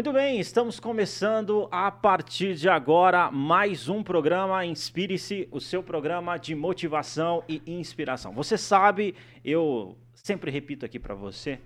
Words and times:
Muito 0.00 0.14
bem, 0.14 0.40
estamos 0.40 0.80
começando 0.80 1.68
a 1.70 1.90
partir 1.90 2.54
de 2.54 2.70
agora 2.70 3.30
mais 3.30 3.86
um 3.86 4.02
programa 4.02 4.64
Inspire-se, 4.64 5.46
o 5.50 5.60
seu 5.60 5.82
programa 5.82 6.38
de 6.38 6.54
motivação 6.54 7.44
e 7.46 7.60
inspiração. 7.66 8.32
Você 8.32 8.56
sabe, 8.56 9.14
eu 9.44 9.98
sempre 10.14 10.50
repito 10.50 10.86
aqui 10.86 10.98
para 10.98 11.14
você, 11.14 11.60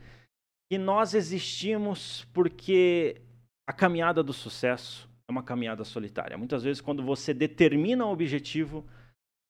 que 0.69 0.77
nós 0.77 1.15
existimos 1.15 2.27
porque 2.35 3.23
a 3.69 3.73
caminhada 3.73 4.21
do 4.21 4.33
sucesso 4.33 5.09
é 5.29 5.31
uma 5.31 5.45
caminhada 5.45 5.85
solitária. 5.85 6.37
Muitas 6.37 6.65
vezes, 6.65 6.81
quando 6.83 7.05
você 7.05 7.33
determina 7.33 8.05
um 8.05 8.11
objetivo, 8.11 8.85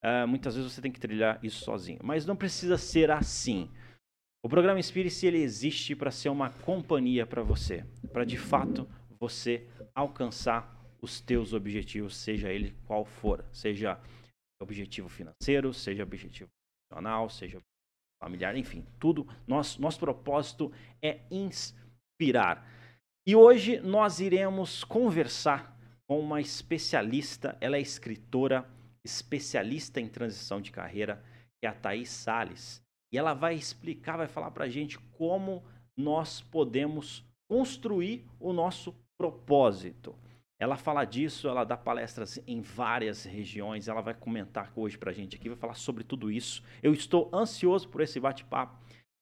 uh, 0.04 0.28
muitas 0.28 0.56
vezes 0.56 0.70
você 0.70 0.82
tem 0.82 0.92
que 0.92 1.00
trilhar 1.00 1.42
isso 1.42 1.64
sozinho. 1.64 2.00
Mas 2.02 2.26
não 2.26 2.36
precisa 2.36 2.76
ser 2.76 3.10
assim. 3.10 3.70
O 4.44 4.48
programa 4.48 4.78
Inspire-se 4.78 5.26
ele 5.26 5.38
existe 5.38 5.96
para 5.96 6.10
ser 6.10 6.28
uma 6.28 6.50
companhia 6.50 7.24
para 7.24 7.42
você, 7.42 7.82
para 8.12 8.26
de 8.26 8.36
fato 8.36 8.86
você 9.18 9.66
alcançar 9.94 10.70
os 11.00 11.18
teus 11.18 11.54
objetivos, 11.54 12.14
seja 12.14 12.52
ele 12.52 12.76
qual 12.86 13.06
for, 13.06 13.42
seja 13.50 13.98
objetivo 14.60 15.08
financeiro, 15.08 15.72
seja 15.72 16.02
objetivo 16.02 16.50
profissional, 16.90 17.30
seja 17.30 17.58
familiar, 18.22 18.54
enfim, 18.54 18.84
tudo. 19.00 19.26
Nosso, 19.46 19.80
nosso 19.80 19.98
propósito 19.98 20.70
é 21.00 21.20
inspirar. 21.30 22.70
E 23.26 23.34
hoje 23.34 23.80
nós 23.80 24.20
iremos 24.20 24.84
conversar 24.84 25.74
com 26.06 26.20
uma 26.20 26.38
especialista, 26.38 27.56
ela 27.62 27.78
é 27.78 27.80
escritora, 27.80 28.68
especialista 29.02 30.02
em 30.02 30.06
transição 30.06 30.60
de 30.60 30.70
carreira, 30.70 31.24
que 31.58 31.66
é 31.66 31.70
a 31.70 31.72
Thaís 31.72 32.10
Salles. 32.10 32.83
E 33.14 33.16
ela 33.16 33.32
vai 33.32 33.54
explicar, 33.54 34.16
vai 34.16 34.26
falar 34.26 34.50
para 34.50 34.64
a 34.64 34.68
gente 34.68 34.98
como 34.98 35.62
nós 35.96 36.40
podemos 36.40 37.24
construir 37.48 38.26
o 38.40 38.52
nosso 38.52 38.92
propósito. 39.16 40.16
Ela 40.58 40.76
fala 40.76 41.04
disso, 41.04 41.46
ela 41.46 41.62
dá 41.62 41.76
palestras 41.76 42.42
em 42.44 42.60
várias 42.60 43.22
regiões, 43.22 43.86
ela 43.86 44.00
vai 44.00 44.14
comentar 44.14 44.72
hoje 44.74 44.98
para 44.98 45.12
a 45.12 45.14
gente 45.14 45.36
aqui, 45.36 45.48
vai 45.48 45.56
falar 45.56 45.74
sobre 45.74 46.02
tudo 46.02 46.28
isso. 46.28 46.60
Eu 46.82 46.92
estou 46.92 47.30
ansioso 47.32 47.88
por 47.88 48.00
esse 48.00 48.18
bate-papo 48.18 48.76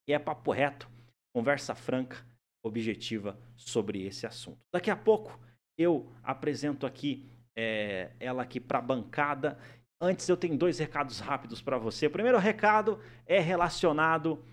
e 0.09 0.15
é 0.15 0.19
papo 0.19 0.53
reto, 0.53 0.89
conversa 1.37 1.75
franca, 1.75 2.27
objetiva 2.65 3.39
sobre 3.55 4.07
esse 4.07 4.27
assunto. 4.27 4.59
Daqui 4.73 4.91
a 4.91 4.97
pouco 4.97 5.39
eu 5.77 6.11
apresento 6.23 6.87
aqui 6.87 7.29
é, 7.55 8.13
ela 8.19 8.43
aqui 8.43 8.59
para 8.59 8.79
a 8.79 8.83
bancada 8.83 9.59
Antes 10.05 10.29
eu 10.29 10.37
tenho 10.37 10.59
dois 10.59 10.81
recados 10.81 11.21
rápidos 11.21 11.63
para 11.63 11.79
você. 11.79 12.09
O 12.09 12.11
primeiro 12.11 12.37
recado 12.37 12.99
é 13.25 13.39
relacionado 13.39 14.45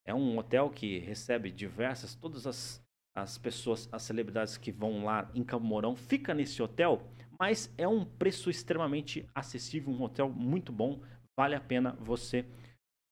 É 0.06 0.14
um 0.14 0.38
hotel 0.38 0.70
que 0.70 1.00
recebe 1.00 1.52
diversas, 1.52 2.16
todas 2.16 2.48
as, 2.48 2.84
as 3.16 3.38
pessoas, 3.38 3.88
as 3.92 4.02
celebridades 4.04 4.58
que 4.58 4.72
vão 4.72 5.06
lá 5.06 5.30
em 5.36 5.44
Campo 5.44 5.66
Mourão, 5.66 5.96
fica 5.96 6.34
nesse 6.34 6.62
hotel, 6.62 7.02
mas 7.40 7.74
é 7.78 7.88
um 7.88 8.04
preço 8.04 8.50
extremamente 8.50 9.28
acessível, 9.36 9.94
um 9.94 10.02
hotel 10.02 10.30
muito 10.30 10.72
bom, 10.72 11.02
vale 11.38 11.56
a 11.56 11.62
pena 11.62 11.92
você 12.00 12.46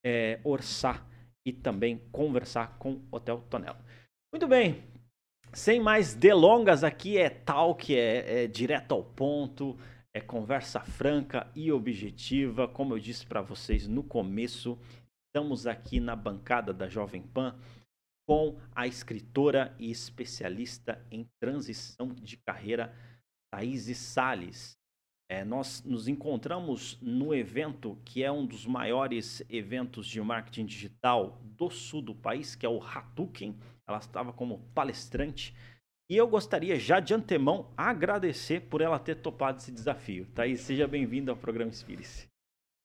é, 0.04 0.40
orçar 0.44 1.06
e 1.46 1.54
também 1.54 2.00
conversar 2.12 2.78
com 2.80 2.94
o 2.94 3.08
Hotel 3.12 3.44
Tonelo. 3.50 3.78
Muito 4.34 4.48
bem, 4.48 4.84
sem 5.54 5.80
mais 5.80 6.14
delongas 6.16 6.84
aqui 6.84 7.18
é 7.18 7.30
tal 7.30 7.76
que 7.76 7.96
é, 7.96 8.44
é 8.44 8.48
direto 8.48 8.94
ao 8.94 9.04
ponto 9.04 9.78
é 10.16 10.22
conversa 10.22 10.80
franca 10.80 11.52
e 11.54 11.74
objetiva. 11.74 12.70
Como 12.70 12.94
eu 12.94 13.00
disse 13.00 13.26
para 13.26 13.42
vocês 13.42 13.86
no 13.86 14.02
começo, 14.02 14.80
estamos 15.28 15.68
aqui 15.68 16.00
na 16.00 16.16
bancada 16.16 16.74
da 16.74 16.88
Jovem 16.88 17.22
Pan 17.22 17.54
com 18.26 18.58
a 18.74 18.88
escritora 18.88 19.76
e 19.78 19.92
especialista 19.92 21.06
em 21.12 21.30
transição 21.38 22.08
de 22.08 22.38
carreira, 22.38 22.96
Thaís 23.54 23.94
Salles. 23.98 24.78
É, 25.30 25.44
nós 25.44 25.84
nos 25.84 26.08
encontramos 26.08 26.98
no 27.02 27.36
evento 27.36 28.00
que 28.06 28.24
é 28.24 28.32
um 28.32 28.46
dos 28.46 28.66
maiores 28.66 29.44
eventos 29.50 30.08
de 30.08 30.22
marketing 30.22 30.66
digital 30.66 31.42
do 31.44 31.70
sul 31.70 32.02
do 32.02 32.16
país, 32.16 32.56
que 32.56 32.66
é 32.66 32.70
o 32.70 32.82
Hatuken. 32.82 33.60
Ela 33.86 33.98
estava 33.98 34.32
como 34.32 34.60
palestrante 34.74 35.54
e 36.10 36.16
eu 36.16 36.28
gostaria 36.28 36.78
já 36.78 37.00
de 37.00 37.14
antemão 37.14 37.72
agradecer 37.76 38.62
por 38.62 38.82
ela 38.82 39.00
ter 39.00 39.16
topado 39.16 39.58
esse 39.58 39.72
desafio. 39.72 40.26
Thaís, 40.36 40.62
seja 40.62 40.88
bem-vinda 40.88 41.32
ao 41.32 41.38
programa 41.38 41.72
Inspire-se. 41.72 42.28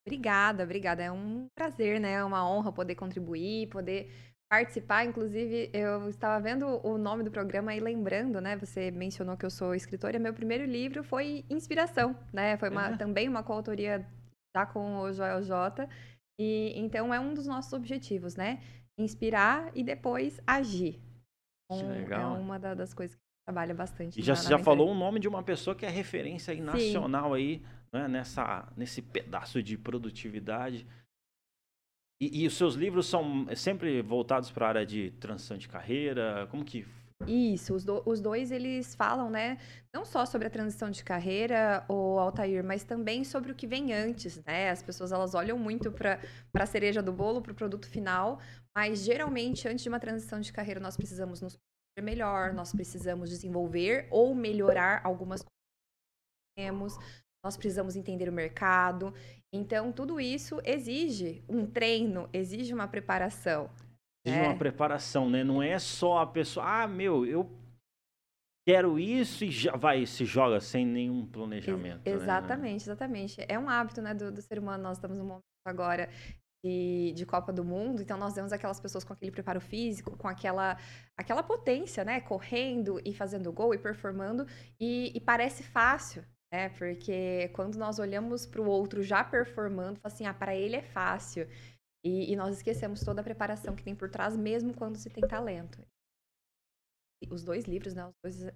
Obrigada, 0.07 0.65
obrigada. 0.65 1.03
É 1.03 1.13
um 1.13 1.47
prazer, 1.55 2.01
né? 2.01 2.13
É 2.13 2.25
uma 2.25 2.49
honra 2.49 2.73
poder 2.73 2.95
contribuir, 2.95 3.69
poder 3.69 4.11
participar. 4.51 5.05
Inclusive, 5.05 5.71
eu 5.73 6.09
estava 6.09 6.43
vendo 6.43 6.81
o 6.85 6.97
nome 6.97 7.23
do 7.23 7.31
programa 7.31 7.75
e 7.75 7.81
lembrando, 7.81 8.41
né? 8.41 8.57
Você 8.57 8.91
mencionou 8.91 9.37
que 9.37 9.45
eu 9.45 9.51
sou 9.51 9.75
escritora. 9.75 10.19
Meu 10.19 10.33
primeiro 10.33 10.65
livro 10.65 11.05
foi 11.05 11.45
Inspiração, 11.51 12.17
né? 12.33 12.57
Foi 12.57 12.71
uma, 12.71 12.89
é. 12.89 12.97
também 12.97 13.29
uma 13.29 13.43
coautoria 13.43 14.05
já 14.57 14.65
com 14.65 14.97
o 14.97 15.13
Joel 15.13 15.43
J. 15.43 15.87
E 16.41 16.73
então 16.75 17.13
é 17.13 17.21
um 17.21 17.35
dos 17.35 17.47
nossos 17.47 17.73
objetivos, 17.75 18.35
né? 18.35 18.63
Inspirar 18.99 19.71
e 19.75 19.85
depois 19.85 20.41
agir. 20.47 20.99
É 21.71 22.41
uma 22.41 22.59
das 22.59 22.93
coisas 22.93 23.17
que 23.17 23.23
trabalha 23.47 23.75
bastante. 23.75 24.19
E 24.19 24.23
já, 24.23 24.35
já 24.35 24.59
falou 24.59 24.91
o 24.91 24.95
nome 24.95 25.21
de 25.21 25.29
uma 25.29 25.43
pessoa 25.43 25.75
que 25.75 25.87
é 25.87 25.89
referência 25.89 26.53
aí 26.53 26.61
nacional 26.61 27.35
aí, 27.35 27.63
né, 27.93 28.09
nessa, 28.09 28.71
nesse 28.77 29.03
pedaço 29.03 29.63
de 29.63 29.77
produtividade. 29.77 30.87
E, 32.23 32.43
e, 32.43 32.47
os 32.47 32.55
seus 32.55 32.75
livros 32.75 33.07
são 33.07 33.47
sempre 33.57 34.03
voltados 34.03 34.51
para 34.51 34.67
a 34.67 34.69
área 34.69 34.87
de 34.87 35.11
transição 35.13 35.57
de 35.57 35.67
carreira? 35.67 36.47
Como 36.51 36.63
que 36.65 36.87
isso, 37.27 37.75
os, 37.75 37.85
do, 37.85 38.03
os, 38.07 38.21
dois 38.21 38.51
eles 38.51 38.95
falam, 38.95 39.29
né, 39.29 39.59
não 39.95 40.05
só 40.05 40.25
sobre 40.25 40.47
a 40.47 40.51
transição 40.51 40.91
de 40.91 41.05
carreira, 41.05 41.85
o 41.89 42.19
Altair, 42.19 42.65
mas 42.65 42.83
também 42.83 43.25
sobre 43.25 43.53
o 43.53 43.55
que 43.55 43.67
vem 43.67 43.93
antes, 43.93 44.43
né? 44.47 44.71
As 44.71 44.83
pessoas 44.83 45.13
elas 45.13 45.35
olham 45.35 45.59
muito 45.59 45.93
para 45.93 46.19
a 46.55 46.67
cereja 46.67 47.03
do 47.03 47.13
bolo, 47.13 47.43
para 47.43 47.53
o 47.53 47.55
produto 47.55 47.87
final, 47.87 48.41
mas 48.77 49.05
geralmente 49.05 49.67
antes 49.69 49.83
de 49.83 49.89
uma 49.89 50.01
transição 50.01 50.41
de 50.41 50.53
carreira 50.53 50.81
nós 50.81 50.97
precisamos 50.97 51.41
nos 51.41 51.59
melhor, 52.01 52.53
nós 52.55 52.73
precisamos 52.73 53.29
desenvolver 53.29 54.09
ou 54.11 54.35
melhorar 54.35 55.03
algumas 55.05 55.43
coisas 55.43 55.53
que 56.57 56.63
temos, 56.63 56.97
nós 57.45 57.57
precisamos 57.57 57.97
entender 57.97 58.29
o 58.29 58.33
mercado. 58.33 59.15
Então, 59.53 59.93
tudo 59.93 60.21
isso 60.21 60.61
exige 60.65 61.45
um 61.49 61.67
treino, 61.67 62.29
exige 62.33 62.73
uma 62.73 62.89
preparação. 62.89 63.71
Exige 64.25 64.41
é. 64.41 64.49
uma 64.49 64.57
preparação, 64.57 65.29
né? 65.29 65.43
Não 65.43 65.63
é 65.63 65.79
só 65.79 66.19
a 66.19 66.27
pessoa, 66.27 66.83
ah, 66.83 66.89
meu, 66.89 67.27
eu 67.27 67.51
quero 68.69 68.99
isso 68.99 69.45
e 69.45 69.51
já 69.51 69.75
vai, 69.77 70.05
se 70.07 70.25
joga 70.25 70.61
sem 70.61 70.87
nenhum 70.87 71.27
planejamento. 71.27 72.07
Ex 72.07 72.23
exatamente, 72.23 72.87
né? 72.87 72.93
exatamente. 72.93 73.45
É 73.49 73.59
um 73.59 73.69
hábito, 73.69 74.03
né, 74.03 74.15
do, 74.15 74.31
do 74.31 74.43
ser 74.43 74.59
humano. 74.59 74.83
Nós 74.83 74.99
estamos 74.99 75.17
num 75.17 75.25
momento 75.25 75.43
agora 75.67 76.09
de, 76.65 77.13
de, 77.15 77.25
Copa 77.25 77.53
do 77.53 77.65
Mundo, 77.65 78.03
então 78.03 78.19
nós 78.19 78.35
vemos 78.35 78.53
aquelas 78.53 78.79
pessoas 78.79 79.03
com 79.03 79.13
aquele 79.13 79.31
preparo 79.31 79.61
físico, 79.61 80.17
com 80.17 80.29
aquela, 80.29 80.77
aquela 81.17 81.43
potência, 81.43 82.05
né? 82.05 82.21
Correndo 82.21 83.01
e 83.05 83.15
fazendo 83.15 83.53
gol 83.53 83.75
e 83.75 83.79
performando, 83.79 84.47
e, 84.79 85.13
e 85.17 85.21
parece 85.21 85.63
fácil, 85.63 86.25
né? 86.53 86.69
Porque 86.71 87.49
quando 87.55 87.77
nós 87.77 87.99
olhamos 87.99 88.45
para 88.45 88.61
o 88.61 88.67
outro 88.67 89.03
já 89.03 89.25
performando, 89.25 89.99
assim, 90.05 90.27
ah, 90.27 90.35
para 90.35 90.55
ele 90.55 90.77
é 90.77 90.83
fácil. 90.83 91.49
E, 92.05 92.33
e, 92.33 92.37
nós 92.37 92.57
esquecemos 92.57 93.05
toda 93.05 93.21
a 93.21 93.25
preparação 93.25 93.77
que 93.77 93.85
tem 93.85 93.95
por 93.95 94.11
trás, 94.11 94.37
mesmo 94.37 94.75
quando 94.75 94.97
se 94.97 95.11
tem 95.11 95.27
talento. 95.27 95.87
Os 97.31 97.45
dois 97.45 97.65
livros, 97.65 97.95
né? 97.95 98.07
Os 98.07 98.15
dois 98.23 98.53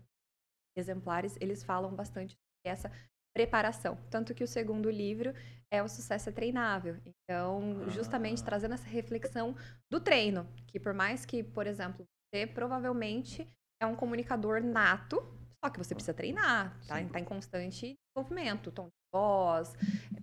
exemplares, 0.76 1.36
eles 1.40 1.62
falam 1.62 1.94
bastante 1.94 2.32
sobre 2.32 2.72
essa 2.72 2.90
preparação. 3.34 3.98
Tanto 4.10 4.34
que 4.34 4.44
o 4.44 4.48
segundo 4.48 4.88
livro 4.90 5.34
é 5.74 5.82
O 5.82 5.88
Sucesso 5.88 6.28
é 6.28 6.32
Treinável. 6.32 6.96
Então, 7.04 7.88
justamente 7.90 8.42
ah. 8.42 8.44
trazendo 8.44 8.74
essa 8.74 8.88
reflexão 8.88 9.54
do 9.90 10.00
treino, 10.00 10.46
que 10.66 10.78
por 10.78 10.94
mais 10.94 11.24
que, 11.24 11.42
por 11.42 11.66
exemplo, 11.66 12.04
você 12.32 12.46
provavelmente 12.46 13.48
é 13.80 13.86
um 13.86 13.94
comunicador 13.94 14.62
nato, 14.62 15.16
só 15.64 15.70
que 15.70 15.78
você 15.78 15.94
precisa 15.94 16.14
treinar, 16.14 16.78
tá, 16.86 17.02
tá 17.04 17.20
em 17.20 17.24
constante 17.24 17.96
desenvolvimento, 18.14 18.70
tom 18.70 18.86
de 18.86 18.92
voz, 19.12 19.72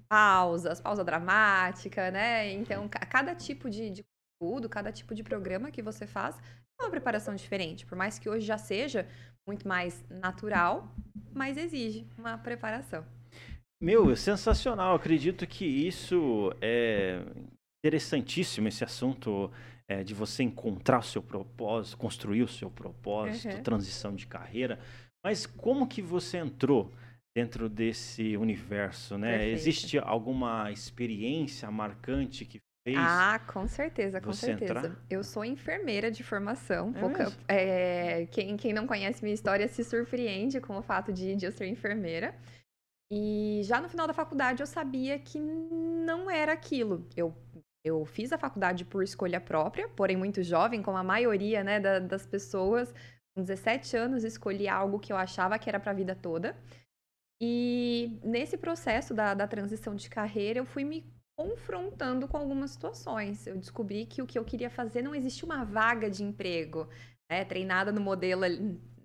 pausas, 0.08 0.80
pausa 0.80 1.04
dramática, 1.04 2.12
né? 2.12 2.52
Então, 2.52 2.88
cada 2.88 3.34
tipo 3.34 3.70
de, 3.70 3.90
de 3.90 4.04
conteúdo, 4.40 4.70
cada 4.70 4.92
tipo 4.92 5.16
de 5.16 5.24
programa 5.24 5.72
que 5.72 5.82
você 5.82 6.06
faz 6.06 6.38
é 6.80 6.84
uma 6.84 6.92
preparação 6.92 7.36
diferente. 7.36 7.86
Por 7.86 7.98
mais 7.98 8.20
que 8.20 8.30
hoje 8.30 8.46
já 8.46 8.58
seja 8.58 9.08
muito 9.48 9.68
mais 9.68 10.04
natural, 10.10 10.94
mas 11.34 11.58
exige 11.58 12.08
uma 12.18 12.38
preparação. 12.38 13.06
Meu, 13.82 14.16
sensacional. 14.16 14.96
Acredito 14.96 15.48
que 15.48 15.66
isso 15.66 16.54
é 16.62 17.20
interessantíssimo, 17.84 18.68
esse 18.68 18.84
assunto 18.84 19.52
é, 19.88 20.04
de 20.04 20.14
você 20.14 20.44
encontrar 20.44 21.00
o 21.00 21.04
seu 21.04 21.22
propósito, 21.22 21.98
construir 21.98 22.44
o 22.44 22.48
seu 22.48 22.70
propósito, 22.70 23.56
uhum. 23.56 23.64
transição 23.64 24.16
de 24.16 24.28
carreira. 24.28 24.80
Mas 25.26 25.48
como 25.48 25.88
que 25.88 26.02
você 26.02 26.38
entrou 26.38 26.94
dentro 27.36 27.68
desse 27.68 28.38
universo, 28.38 29.18
né? 29.18 29.32
Perfeito. 29.32 29.56
Existe 29.58 29.98
alguma 30.00 30.72
experiência 30.72 31.70
marcante 31.72 32.46
que 32.46 32.60
fez? 32.86 32.98
Ah, 32.98 33.40
com 33.48 33.68
certeza, 33.68 34.20
com 34.22 34.34
certeza. 34.34 34.74
Entrar? 34.74 34.96
Eu 35.10 35.24
sou 35.24 35.44
enfermeira 35.44 36.12
de 36.12 36.24
formação. 36.24 36.94
É 36.96 37.00
Pouca, 37.00 37.32
é, 37.48 38.26
quem, 38.28 38.58
quem 38.58 38.74
não 38.74 38.86
conhece 38.86 39.24
minha 39.24 39.34
história 39.34 39.68
se 39.68 39.84
surpreende 39.84 40.60
com 40.60 40.78
o 40.78 40.82
fato 40.82 41.12
de, 41.12 41.36
de 41.36 41.46
eu 41.46 41.52
ser 41.52 41.68
enfermeira. 41.68 42.36
E 43.14 43.62
já 43.66 43.82
no 43.82 43.90
final 43.90 44.08
da 44.08 44.14
faculdade 44.14 44.64
eu 44.64 44.68
sabia 44.68 45.20
que 45.20 45.38
não 45.38 46.32
era 46.32 46.54
aquilo. 46.54 47.06
Eu, 47.16 47.36
eu 47.84 48.06
fiz 48.06 48.32
a 48.32 48.38
faculdade 48.38 48.86
por 48.86 49.04
escolha 49.04 49.42
própria, 49.42 49.90
porém 49.90 50.16
muito 50.16 50.42
jovem, 50.42 50.82
como 50.82 50.98
a 50.98 51.04
maioria 51.04 51.62
né, 51.62 51.78
da, 51.78 52.00
das 52.00 52.26
pessoas. 52.26 52.94
Com 53.36 53.42
17 53.42 53.98
anos, 53.98 54.24
escolhi 54.24 54.68
algo 54.70 54.98
que 54.98 55.12
eu 55.12 55.18
achava 55.18 55.60
que 55.60 55.68
era 55.68 55.80
para 55.80 55.92
a 55.92 55.96
vida 55.96 56.16
toda. 56.16 56.56
E 57.42 58.18
nesse 58.24 58.58
processo 58.58 59.14
da, 59.14 59.34
da 59.34 59.46
transição 59.46 59.94
de 59.94 60.10
carreira, 60.10 60.60
eu 60.60 60.66
fui 60.66 60.86
me 60.86 61.04
confrontando 61.38 62.30
com 62.30 62.38
algumas 62.38 62.72
situações. 62.72 63.46
Eu 63.46 63.58
descobri 63.58 64.06
que 64.06 64.22
o 64.22 64.28
que 64.28 64.40
eu 64.40 64.46
queria 64.46 64.70
fazer 64.70 65.02
não 65.02 65.14
existia 65.14 65.46
uma 65.46 65.66
vaga 65.66 66.10
de 66.10 66.24
emprego, 66.24 66.88
né, 67.30 67.44
treinada 67.44 67.92
no 67.92 68.00
modelo 68.00 68.46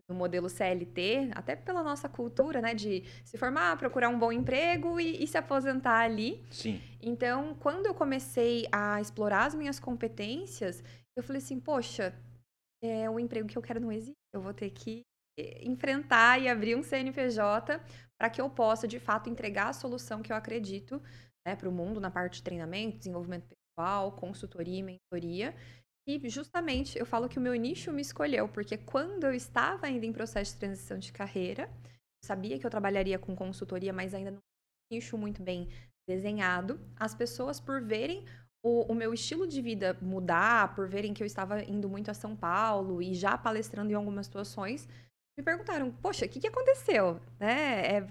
no 0.08 0.14
modelo 0.14 0.48
CLT, 0.48 1.30
até 1.34 1.56
pela 1.56 1.82
nossa 1.82 2.08
cultura, 2.08 2.60
né, 2.60 2.74
de 2.74 3.02
se 3.24 3.36
formar, 3.36 3.76
procurar 3.76 4.08
um 4.08 4.18
bom 4.18 4.30
emprego 4.30 5.00
e, 5.00 5.22
e, 5.22 5.26
se 5.26 5.36
aposentar 5.36 6.00
ali. 6.00 6.44
Sim. 6.50 6.80
Então, 7.02 7.54
quando 7.56 7.86
eu 7.86 7.94
comecei 7.94 8.66
a 8.70 9.00
explorar 9.00 9.46
as 9.46 9.54
minhas 9.54 9.80
competências, 9.80 10.82
eu 11.16 11.22
falei 11.22 11.42
assim, 11.42 11.58
poxa, 11.58 12.14
é 12.82 13.10
um 13.10 13.18
emprego 13.18 13.48
que 13.48 13.58
eu 13.58 13.62
quero 13.62 13.80
não 13.80 13.90
existe. 13.90 14.14
Eu 14.32 14.40
vou 14.40 14.54
ter 14.54 14.70
que 14.70 15.02
enfrentar 15.62 16.40
e 16.40 16.48
abrir 16.48 16.76
um 16.76 16.82
CNPJ 16.82 17.80
para 18.18 18.30
que 18.30 18.40
eu 18.40 18.48
possa, 18.48 18.86
de 18.88 18.98
fato, 18.98 19.28
entregar 19.28 19.68
a 19.68 19.72
solução 19.72 20.22
que 20.22 20.32
eu 20.32 20.36
acredito 20.36 21.02
né, 21.46 21.54
para 21.54 21.68
o 21.68 21.72
mundo 21.72 22.00
na 22.00 22.10
parte 22.10 22.36
de 22.36 22.42
treinamento, 22.42 22.98
desenvolvimento 22.98 23.46
pessoal, 23.48 24.12
consultoria 24.12 24.78
e 24.78 24.82
mentoria. 24.82 25.54
E 26.06 26.28
justamente 26.28 26.96
eu 26.96 27.04
falo 27.04 27.28
que 27.28 27.38
o 27.38 27.42
meu 27.42 27.54
nicho 27.54 27.92
me 27.92 28.00
escolheu, 28.00 28.48
porque 28.48 28.78
quando 28.78 29.24
eu 29.24 29.34
estava 29.34 29.86
ainda 29.86 30.06
em 30.06 30.12
processo 30.12 30.52
de 30.52 30.60
transição 30.60 30.98
de 30.98 31.12
carreira, 31.12 31.68
sabia 32.24 32.58
que 32.58 32.64
eu 32.64 32.70
trabalharia 32.70 33.18
com 33.18 33.34
consultoria, 33.34 33.92
mas 33.92 34.14
ainda 34.14 34.30
não 34.30 34.38
tinha 34.38 34.92
um 34.92 34.94
nicho 34.94 35.18
muito 35.18 35.42
bem 35.42 35.68
desenhado. 36.08 36.80
As 36.94 37.12
pessoas, 37.12 37.58
por 37.58 37.82
verem 37.82 38.24
o, 38.64 38.92
o, 38.92 38.94
meu 38.94 39.12
estilo 39.12 39.48
de 39.48 39.60
vida 39.60 39.98
mudar, 40.00 40.74
por 40.76 40.88
verem 40.88 41.12
que 41.12 41.22
eu 41.22 41.26
estava 41.26 41.60
indo 41.62 41.88
muito 41.88 42.10
a 42.10 42.14
São 42.14 42.36
Paulo 42.36 43.02
e 43.02 43.12
já 43.12 43.36
palestrando 43.36 43.90
em 43.90 43.94
algumas 43.94 44.26
situações, 44.26 44.88
me 45.36 45.44
perguntaram: 45.44 45.90
Poxa, 45.90 46.26
o 46.26 46.28
que, 46.28 46.40
que 46.40 46.48
aconteceu? 46.48 47.20
Né? 47.38 47.96
É, 47.96 48.06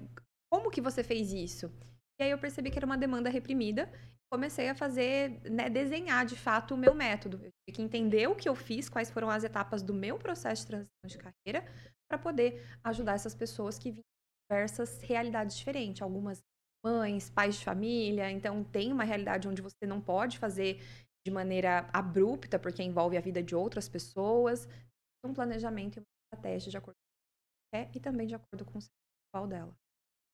como 0.52 0.70
que 0.70 0.82
você 0.82 1.02
fez 1.02 1.32
isso? 1.32 1.72
E 2.20 2.24
aí 2.24 2.32
eu 2.32 2.38
percebi 2.38 2.72
que 2.72 2.78
era 2.78 2.86
uma 2.86 2.98
demanda 2.98 3.30
reprimida 3.30 3.90
comecei 4.32 4.70
a 4.70 4.76
fazer, 4.76 5.42
né, 5.50 5.70
desenhar 5.70 6.26
de 6.26 6.36
fato 6.36 6.74
o 6.74 6.78
meu 6.78 6.94
método. 6.94 7.38
Eu 7.38 7.52
tive 7.52 7.76
que 7.76 7.82
entender 7.82 8.28
o 8.28 8.36
que 8.36 8.48
eu 8.50 8.56
fiz, 8.56 8.90
quais 8.90 9.10
foram 9.10 9.30
as 9.30 9.44
etapas 9.44 9.82
do 9.82 9.94
meu 9.94 10.18
processo 10.18 10.64
de 10.64 10.68
transição 10.68 11.08
de 11.08 11.18
carreira, 11.18 11.66
para 12.10 12.18
poder 12.18 12.66
ajudar 12.84 13.14
essas 13.14 13.36
pessoas 13.36 13.78
que 13.78 13.92
vinham 13.92 14.04
de 14.04 14.56
diversas 14.56 15.02
realidades 15.02 15.56
diferentes. 15.58 16.02
Algumas 16.02 16.44
mães, 16.84 17.30
pais 17.30 17.56
de 17.58 17.66
família, 17.66 18.30
então 18.30 18.64
tem 18.64 18.92
uma 18.92 19.04
realidade 19.04 19.48
onde 19.48 19.62
você 19.62 19.86
não 19.88 20.02
pode 20.02 20.38
fazer 20.38 20.82
de 21.26 21.32
maneira 21.32 21.90
abrupta, 21.92 22.60
porque 22.60 22.84
envolve 22.84 23.18
a 23.18 23.22
vida 23.22 23.42
de 23.42 23.56
outras 23.56 23.90
pessoas. 23.90 24.68
Um 25.26 25.34
planejamento 25.34 25.98
e 25.98 26.00
uma 26.02 26.06
estratégia 26.34 26.72
de 26.72 26.78
acordo 26.78 26.96
com 26.98 27.78
o 27.78 27.86
que 27.86 27.86
quer 27.86 27.98
e 27.98 28.00
também 28.00 28.28
de 28.28 28.36
acordo 28.36 28.66
com 28.66 28.78
o 28.78 28.82
sexual 28.82 29.48
dela. 29.48 29.76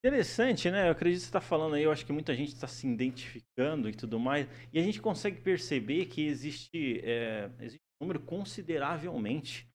Interessante, 0.03 0.71
né? 0.71 0.87
Eu 0.87 0.93
acredito 0.93 1.19
que 1.19 1.25
você 1.25 1.29
está 1.29 1.41
falando 1.41 1.75
aí, 1.75 1.83
eu 1.83 1.91
acho 1.91 2.03
que 2.03 2.11
muita 2.11 2.35
gente 2.35 2.53
está 2.53 2.67
se 2.67 2.87
identificando 2.87 3.87
e 3.87 3.93
tudo 3.93 4.19
mais, 4.19 4.47
e 4.73 4.79
a 4.79 4.81
gente 4.81 4.99
consegue 4.99 5.39
perceber 5.39 6.07
que 6.07 6.25
existe, 6.25 6.99
é, 7.03 7.51
existe 7.59 7.83
um 8.01 8.05
número 8.05 8.19
consideravelmente 8.21 9.71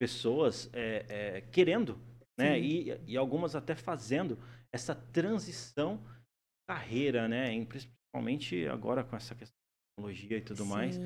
pessoas 0.00 0.68
é, 0.72 1.06
é, 1.08 1.40
querendo, 1.42 2.00
né? 2.36 2.58
E, 2.58 2.88
e, 3.06 3.16
algumas 3.16 3.54
até 3.54 3.76
fazendo 3.76 4.38
essa 4.72 4.94
transição 4.94 5.98
de 5.98 6.66
carreira, 6.68 7.28
né? 7.28 7.64
Principalmente 7.64 8.66
agora 8.66 9.04
com 9.04 9.14
essa 9.14 9.36
questão 9.36 9.56
de 9.56 9.94
tecnologia 9.94 10.38
e 10.38 10.42
tudo 10.42 10.64
Sim. 10.64 10.68
mais. 10.68 10.96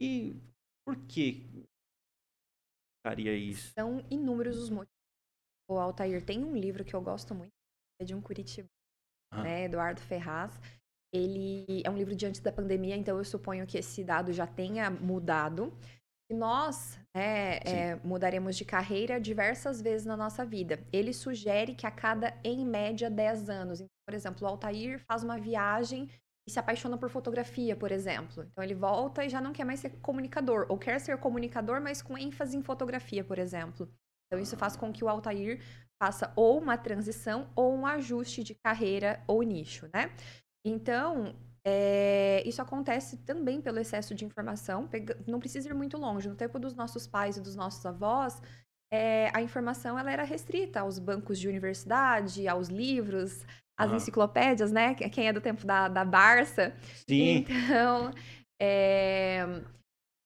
E 0.00 0.34
por 0.84 0.96
que 1.06 1.46
faria 3.06 3.36
isso? 3.36 3.72
São 3.72 4.04
inúmeros 4.10 4.58
os 4.58 4.70
motivos. 4.70 4.98
O 5.68 5.78
Altair 5.78 6.24
tem 6.24 6.42
um 6.42 6.56
livro 6.56 6.84
que 6.84 6.94
eu 6.94 7.00
gosto 7.00 7.34
muito, 7.34 7.52
de 8.04 8.14
um 8.14 8.20
Curitiba, 8.20 8.68
ah. 9.32 9.42
né, 9.42 9.64
Eduardo 9.64 10.00
Ferraz. 10.00 10.58
Ele 11.12 11.82
é 11.84 11.90
um 11.90 11.96
livro 11.96 12.14
de 12.14 12.26
antes 12.26 12.40
da 12.40 12.52
pandemia, 12.52 12.96
então 12.96 13.18
eu 13.18 13.24
suponho 13.24 13.66
que 13.66 13.78
esse 13.78 14.04
dado 14.04 14.32
já 14.32 14.46
tenha 14.46 14.90
mudado. 14.90 15.76
E 16.30 16.34
nós 16.34 16.96
né, 17.14 17.58
é, 17.58 17.96
mudaremos 18.04 18.56
de 18.56 18.64
carreira 18.64 19.20
diversas 19.20 19.82
vezes 19.82 20.06
na 20.06 20.16
nossa 20.16 20.46
vida. 20.46 20.78
Ele 20.92 21.12
sugere 21.12 21.74
que 21.74 21.84
a 21.84 21.90
cada, 21.90 22.38
em 22.44 22.64
média, 22.64 23.10
10 23.10 23.50
anos. 23.50 23.80
Então, 23.80 23.90
por 24.06 24.14
exemplo, 24.14 24.46
o 24.46 24.48
Altair 24.48 25.00
faz 25.00 25.24
uma 25.24 25.36
viagem 25.36 26.08
e 26.46 26.52
se 26.52 26.58
apaixona 26.58 26.96
por 26.96 27.10
fotografia, 27.10 27.74
por 27.74 27.90
exemplo. 27.90 28.44
Então 28.44 28.62
ele 28.62 28.74
volta 28.74 29.24
e 29.24 29.28
já 29.28 29.40
não 29.40 29.52
quer 29.52 29.64
mais 29.64 29.80
ser 29.80 29.90
comunicador, 30.00 30.66
ou 30.68 30.78
quer 30.78 31.00
ser 31.00 31.18
comunicador, 31.18 31.80
mas 31.80 32.00
com 32.00 32.16
ênfase 32.16 32.56
em 32.56 32.62
fotografia, 32.62 33.24
por 33.24 33.38
exemplo. 33.38 33.92
Então 34.30 34.40
isso 34.40 34.56
faz 34.56 34.76
com 34.76 34.92
que 34.92 35.02
o 35.02 35.08
Altair 35.08 35.60
faça 36.00 36.32
ou 36.36 36.58
uma 36.58 36.78
transição 36.78 37.50
ou 37.56 37.74
um 37.74 37.84
ajuste 37.84 38.44
de 38.44 38.54
carreira 38.54 39.22
ou 39.26 39.42
nicho, 39.42 39.88
né? 39.92 40.10
Então, 40.64 41.34
é, 41.64 42.42
isso 42.46 42.62
acontece 42.62 43.18
também 43.18 43.60
pelo 43.60 43.78
excesso 43.78 44.14
de 44.14 44.24
informação. 44.24 44.88
Não 45.26 45.40
precisa 45.40 45.68
ir 45.68 45.74
muito 45.74 45.98
longe. 45.98 46.28
No 46.28 46.36
tempo 46.36 46.58
dos 46.58 46.74
nossos 46.74 47.06
pais 47.06 47.36
e 47.36 47.40
dos 47.40 47.56
nossos 47.56 47.84
avós, 47.84 48.40
é, 48.92 49.30
a 49.34 49.42
informação 49.42 49.98
ela 49.98 50.10
era 50.10 50.22
restrita 50.22 50.80
aos 50.80 50.98
bancos 50.98 51.38
de 51.38 51.48
universidade, 51.48 52.48
aos 52.48 52.68
livros, 52.68 53.44
às 53.78 53.92
enciclopédias, 53.92 54.70
né? 54.70 54.94
Quem 54.94 55.28
é 55.28 55.32
do 55.32 55.40
tempo 55.40 55.66
da, 55.66 55.88
da 55.88 56.04
Barça. 56.04 56.74
Sim. 57.08 57.46
Então, 57.46 58.10
é, 58.60 59.44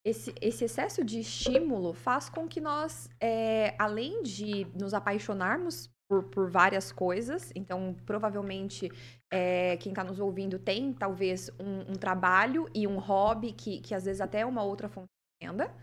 esse, 0.04 0.34
esse 0.40 0.64
excesso 0.64 1.02
de 1.02 1.20
estímulo 1.20 1.94
faz 1.94 2.28
com 2.28 2.46
que 2.46 2.60
nós, 2.60 3.08
é, 3.20 3.74
além 3.78 4.22
de 4.22 4.66
nos 4.78 4.92
apaixonarmos 4.92 5.90
por, 6.06 6.24
por 6.24 6.50
várias 6.50 6.92
coisas, 6.92 7.50
então 7.54 7.96
provavelmente 8.04 8.90
é, 9.32 9.76
quem 9.78 9.92
está 9.92 10.04
nos 10.04 10.20
ouvindo 10.20 10.58
tem 10.58 10.92
talvez 10.92 11.48
um, 11.58 11.92
um, 11.92 11.94
trabalho 11.94 12.68
e 12.74 12.86
um 12.86 12.98
hobby 12.98 13.52
que, 13.52 13.80
que 13.80 13.94
às 13.94 14.04
vezes 14.04 14.20
até 14.20 14.40
é 14.40 14.46
uma 14.46 14.62
outra 14.62 14.88
fonte 14.88 15.08
de 15.40 15.46
renda. 15.46 15.74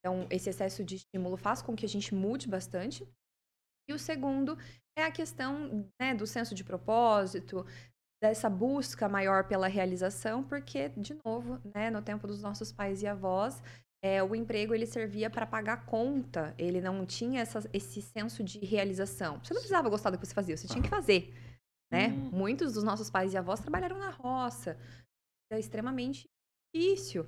Então, 0.00 0.26
esse 0.30 0.50
excesso 0.50 0.84
de 0.84 0.96
estímulo 0.96 1.36
faz 1.36 1.62
com 1.62 1.76
que 1.76 1.84
a 1.84 1.88
gente 1.88 2.14
mude 2.14 2.48
bastante. 2.48 3.06
E 3.88 3.94
o 3.94 3.98
segundo 3.98 4.58
é 4.98 5.04
a 5.04 5.10
questão 5.10 5.88
né, 6.00 6.14
do 6.14 6.26
senso 6.26 6.54
de 6.54 6.64
propósito, 6.64 7.64
dessa 8.20 8.50
busca 8.50 9.08
maior 9.08 9.44
pela 9.44 9.68
realização, 9.68 10.42
porque, 10.42 10.88
de 10.90 11.16
novo, 11.24 11.60
né, 11.74 11.90
no 11.90 12.02
tempo 12.02 12.26
dos 12.26 12.42
nossos 12.42 12.72
pais 12.72 13.02
e 13.02 13.06
avós, 13.06 13.62
é, 14.02 14.22
o 14.22 14.34
emprego 14.34 14.74
ele 14.74 14.86
servia 14.86 15.28
para 15.28 15.46
pagar 15.46 15.84
conta, 15.86 16.54
ele 16.58 16.80
não 16.80 17.04
tinha 17.04 17.40
essa, 17.40 17.68
esse 17.72 18.00
senso 18.00 18.44
de 18.44 18.58
realização. 18.58 19.42
Você 19.42 19.52
não 19.52 19.60
precisava 19.60 19.88
gostar 19.88 20.10
do 20.10 20.18
que 20.18 20.26
você 20.26 20.34
fazia, 20.34 20.56
você 20.56 20.68
tinha 20.68 20.82
que 20.82 20.88
fazer. 20.88 21.34
Né? 21.90 22.08
Hum. 22.08 22.30
Muitos 22.30 22.74
dos 22.74 22.84
nossos 22.84 23.10
pais 23.10 23.32
e 23.32 23.36
avós 23.36 23.60
trabalharam 23.60 23.98
na 23.98 24.10
roça. 24.10 24.76
É 25.50 25.58
extremamente 25.58 26.28
difícil. 26.74 27.26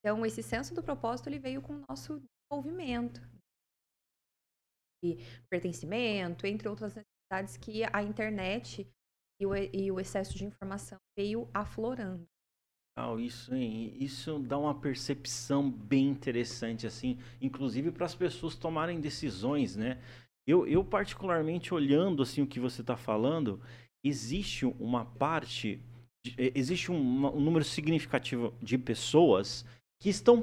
Então, 0.00 0.24
esse 0.24 0.42
senso 0.42 0.74
do 0.74 0.82
propósito 0.82 1.28
ele 1.28 1.38
veio 1.38 1.62
com 1.62 1.74
o 1.74 1.84
nosso 1.88 2.20
desenvolvimento. 2.20 3.20
E 5.04 5.18
pertencimento, 5.50 6.46
entre 6.46 6.68
outras 6.68 6.94
necessidades 6.94 7.56
que 7.56 7.84
a 7.84 8.02
internet 8.02 8.90
e 9.40 9.46
o, 9.46 9.54
e 9.54 9.90
o 9.90 10.00
excesso 10.00 10.36
de 10.36 10.44
informação 10.44 10.98
veio 11.18 11.48
aflorando. 11.52 12.26
Oh, 12.96 13.18
isso, 13.18 13.52
hein? 13.52 13.92
isso 13.98 14.38
dá 14.38 14.56
uma 14.56 14.74
percepção 14.74 15.68
bem 15.68 16.08
interessante, 16.08 16.86
assim, 16.86 17.18
inclusive 17.40 17.90
para 17.90 18.06
as 18.06 18.14
pessoas 18.14 18.54
tomarem 18.54 19.00
decisões, 19.00 19.74
né? 19.74 20.00
Eu, 20.46 20.64
eu 20.66 20.84
particularmente 20.84 21.74
olhando 21.74 22.22
assim 22.22 22.42
o 22.42 22.46
que 22.46 22.60
você 22.60 22.82
está 22.82 22.96
falando, 22.96 23.60
existe 24.04 24.64
uma 24.78 25.04
parte, 25.04 25.80
existe 26.36 26.92
um, 26.92 27.26
um, 27.26 27.40
número 27.40 27.64
significativo 27.64 28.54
de 28.62 28.78
pessoas 28.78 29.64
que 30.00 30.10
estão 30.10 30.42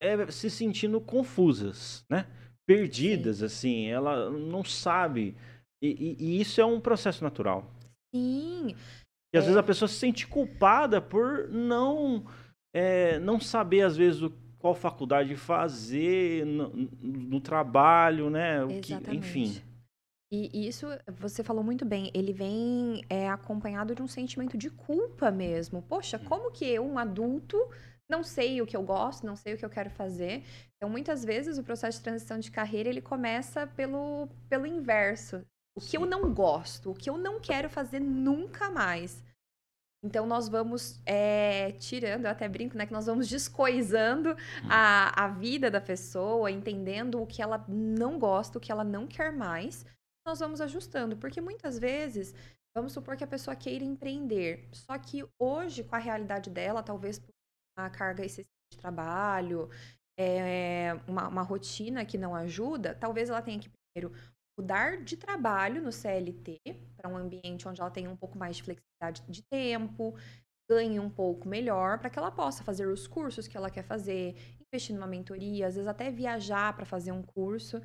é, 0.00 0.30
se 0.30 0.48
sentindo 0.48 1.00
confusas, 1.00 2.04
né? 2.08 2.26
Perdidas, 2.66 3.38
Sim. 3.38 3.44
assim, 3.44 3.86
ela 3.88 4.30
não 4.30 4.64
sabe. 4.64 5.36
E, 5.82 6.16
e, 6.18 6.24
e, 6.24 6.40
isso 6.40 6.62
é 6.62 6.64
um 6.64 6.80
processo 6.80 7.22
natural. 7.22 7.70
Sim. 8.14 8.76
E 9.32 9.38
às 9.38 9.44
é. 9.44 9.46
vezes 9.46 9.56
a 9.56 9.62
pessoa 9.62 9.88
se 9.88 9.96
sente 9.96 10.26
culpada 10.26 11.00
por 11.00 11.48
não 11.48 12.24
é, 12.74 13.20
não 13.20 13.38
saber, 13.38 13.82
às 13.82 13.96
vezes, 13.96 14.20
o, 14.20 14.30
qual 14.58 14.74
faculdade 14.74 15.36
fazer 15.36 16.44
no, 16.44 16.70
no 17.00 17.40
trabalho, 17.40 18.28
né? 18.28 18.64
O 18.64 18.80
que, 18.80 18.94
enfim. 19.12 19.62
E 20.32 20.66
isso, 20.66 20.88
você 21.16 21.44
falou 21.44 21.62
muito 21.62 21.84
bem, 21.84 22.10
ele 22.12 22.32
vem 22.32 23.04
é, 23.08 23.28
acompanhado 23.28 23.94
de 23.94 24.02
um 24.02 24.08
sentimento 24.08 24.58
de 24.58 24.68
culpa 24.68 25.30
mesmo. 25.30 25.82
Poxa, 25.82 26.18
como 26.18 26.50
que 26.50 26.64
eu, 26.64 26.84
um 26.84 26.98
adulto, 26.98 27.56
não 28.10 28.24
sei 28.24 28.60
o 28.60 28.66
que 28.66 28.76
eu 28.76 28.82
gosto, 28.82 29.24
não 29.24 29.36
sei 29.36 29.54
o 29.54 29.58
que 29.58 29.64
eu 29.64 29.70
quero 29.70 29.90
fazer. 29.90 30.42
Então, 30.76 30.90
muitas 30.90 31.24
vezes, 31.24 31.56
o 31.56 31.62
processo 31.62 31.98
de 31.98 32.04
transição 32.04 32.40
de 32.40 32.50
carreira, 32.50 32.88
ele 32.88 33.00
começa 33.00 33.68
pelo, 33.68 34.28
pelo 34.48 34.66
inverso. 34.66 35.44
O 35.76 35.80
que 35.80 35.96
eu 35.96 36.06
não 36.06 36.32
gosto, 36.32 36.90
o 36.90 36.94
que 36.94 37.10
eu 37.10 37.18
não 37.18 37.40
quero 37.40 37.68
fazer 37.68 38.00
nunca 38.00 38.70
mais. 38.70 39.22
Então, 40.04 40.26
nós 40.26 40.48
vamos 40.48 41.00
é, 41.06 41.72
tirando, 41.72 42.26
eu 42.26 42.30
até 42.30 42.46
brinco, 42.46 42.76
né? 42.76 42.84
Que 42.84 42.92
nós 42.92 43.06
vamos 43.06 43.26
descoisando 43.26 44.32
hum. 44.32 44.68
a, 44.68 45.24
a 45.24 45.28
vida 45.28 45.70
da 45.70 45.80
pessoa, 45.80 46.50
entendendo 46.50 47.22
o 47.22 47.26
que 47.26 47.40
ela 47.40 47.64
não 47.66 48.18
gosta, 48.18 48.58
o 48.58 48.60
que 48.60 48.70
ela 48.70 48.84
não 48.84 49.06
quer 49.06 49.32
mais. 49.32 49.86
Nós 50.26 50.40
vamos 50.40 50.60
ajustando, 50.60 51.16
porque 51.16 51.40
muitas 51.40 51.78
vezes, 51.78 52.34
vamos 52.76 52.92
supor 52.92 53.16
que 53.16 53.24
a 53.24 53.26
pessoa 53.26 53.56
queira 53.56 53.82
empreender. 53.82 54.68
Só 54.72 54.98
que 54.98 55.24
hoje, 55.38 55.82
com 55.82 55.96
a 55.96 55.98
realidade 55.98 56.50
dela, 56.50 56.82
talvez 56.82 57.18
por 57.18 57.30
uma 57.78 57.88
carga 57.88 58.24
excessiva 58.24 58.50
de 58.70 58.78
trabalho, 58.78 59.70
é, 60.18 60.92
uma, 61.08 61.28
uma 61.28 61.42
rotina 61.42 62.04
que 62.04 62.18
não 62.18 62.34
ajuda, 62.34 62.94
talvez 62.94 63.30
ela 63.30 63.42
tenha 63.42 63.58
que 63.58 63.70
primeiro 63.94 64.14
mudar 64.58 65.02
de 65.02 65.16
trabalho 65.16 65.82
no 65.82 65.92
CLT 65.92 66.58
para 66.96 67.10
um 67.10 67.16
ambiente 67.16 67.68
onde 67.68 67.80
ela 67.80 67.90
tenha 67.90 68.10
um 68.10 68.16
pouco 68.16 68.38
mais 68.38 68.56
de 68.56 68.62
flexibilidade 68.62 69.22
de 69.28 69.42
tempo, 69.42 70.14
ganhe 70.70 70.98
um 70.98 71.10
pouco 71.10 71.48
melhor 71.48 71.98
para 71.98 72.08
que 72.08 72.18
ela 72.18 72.30
possa 72.30 72.64
fazer 72.64 72.86
os 72.86 73.06
cursos 73.06 73.46
que 73.46 73.56
ela 73.56 73.70
quer 73.70 73.84
fazer, 73.84 74.34
investir 74.60 74.94
numa 74.94 75.06
mentoria, 75.06 75.66
às 75.66 75.74
vezes 75.74 75.88
até 75.88 76.10
viajar 76.10 76.74
para 76.74 76.86
fazer 76.86 77.12
um 77.12 77.22
curso. 77.22 77.80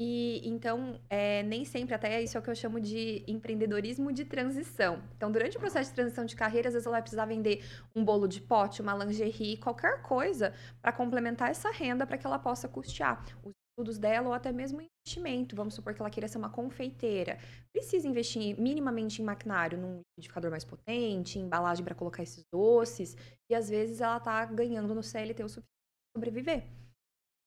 E 0.00 0.40
então, 0.48 1.00
é, 1.10 1.42
nem 1.42 1.64
sempre, 1.64 1.92
até 1.92 2.22
isso 2.22 2.36
é 2.36 2.40
o 2.40 2.42
que 2.42 2.48
eu 2.48 2.54
chamo 2.54 2.80
de 2.80 3.24
empreendedorismo 3.26 4.12
de 4.12 4.24
transição. 4.24 5.02
Então, 5.16 5.32
durante 5.32 5.56
o 5.56 5.60
processo 5.60 5.90
de 5.90 5.96
transição 5.96 6.24
de 6.24 6.36
carreira, 6.36 6.68
às 6.68 6.74
vezes 6.74 6.86
ela 6.86 6.94
vai 6.94 7.02
precisar 7.02 7.26
vender 7.26 7.64
um 7.96 8.04
bolo 8.04 8.28
de 8.28 8.40
pote, 8.40 8.80
uma 8.80 8.94
lingerie, 8.94 9.56
qualquer 9.56 10.00
coisa 10.02 10.54
para 10.80 10.92
complementar 10.92 11.50
essa 11.50 11.72
renda 11.72 12.06
para 12.06 12.16
que 12.16 12.24
ela 12.24 12.38
possa 12.38 12.68
custear 12.68 13.24
os 13.42 13.52
estudos 13.78 13.98
dela 13.98 14.28
ou 14.28 14.34
até 14.34 14.50
mesmo 14.50 14.82
investimento. 14.82 15.54
Vamos 15.54 15.74
supor 15.74 15.94
que 15.94 16.02
ela 16.02 16.10
queira 16.10 16.26
ser 16.26 16.38
uma 16.38 16.50
confeiteira. 16.50 17.38
Precisa 17.72 18.08
investir 18.08 18.60
minimamente 18.60 19.22
em 19.22 19.24
maquinário, 19.24 19.78
num 19.78 20.00
liquidificador 20.10 20.50
mais 20.50 20.64
potente, 20.64 21.38
em 21.38 21.42
embalagem 21.42 21.84
para 21.84 21.94
colocar 21.94 22.22
esses 22.22 22.44
doces. 22.52 23.16
E 23.48 23.54
às 23.54 23.68
vezes 23.68 24.00
ela 24.00 24.16
está 24.16 24.44
ganhando 24.46 24.94
no 24.94 25.02
CLT 25.02 25.44
o 25.44 25.48
suficiente 25.48 25.68
para 26.12 26.20
sobreviver. 26.20 26.66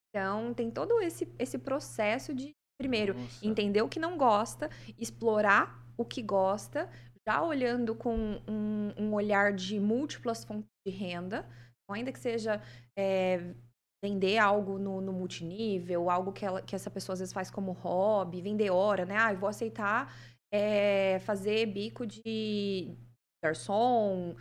Então, 0.10 0.54
tem 0.54 0.72
todo 0.72 1.02
esse, 1.02 1.28
esse 1.38 1.58
processo 1.58 2.34
de, 2.34 2.54
primeiro, 2.78 3.14
Nossa. 3.14 3.46
entender 3.46 3.82
o 3.82 3.90
que 3.90 4.00
não 4.00 4.18
gosta, 4.18 4.70
explorar 4.98 5.86
o 5.98 6.06
que 6.06 6.22
gosta, 6.22 6.90
já 7.28 7.44
olhando 7.44 7.94
com 7.94 8.42
um, 8.48 8.94
um 8.98 9.14
olhar 9.14 9.54
de 9.54 9.80
múltiplas 9.80 10.44
fontes 10.44 10.70
de 10.86 10.92
renda, 10.92 11.48
ainda 11.90 12.12
que 12.12 12.20
seja 12.20 12.62
é, 12.98 13.54
vender 14.04 14.38
algo 14.38 14.80
no, 14.80 15.00
no, 15.00 15.14
multinível, 15.14 16.10
algo 16.10 16.32
que, 16.32 16.46
ela, 16.46 16.62
que 16.62 16.76
essa 16.76 16.90
pessoa 16.90 17.14
às 17.14 17.20
vezes 17.20 17.34
faz 17.34 17.52
como 17.52 17.72
hobby, 17.72 18.42
vender 18.42 18.72
hora, 18.72 19.06
né? 19.06 19.16
Ah, 19.18 19.32
eu 19.32 19.40
vou 19.40 19.50
aceitar 19.50 20.14
é, 20.52 21.20
fazer 21.20 21.68
bico 21.68 22.06
de 22.06 22.96
garçom 23.44 24.36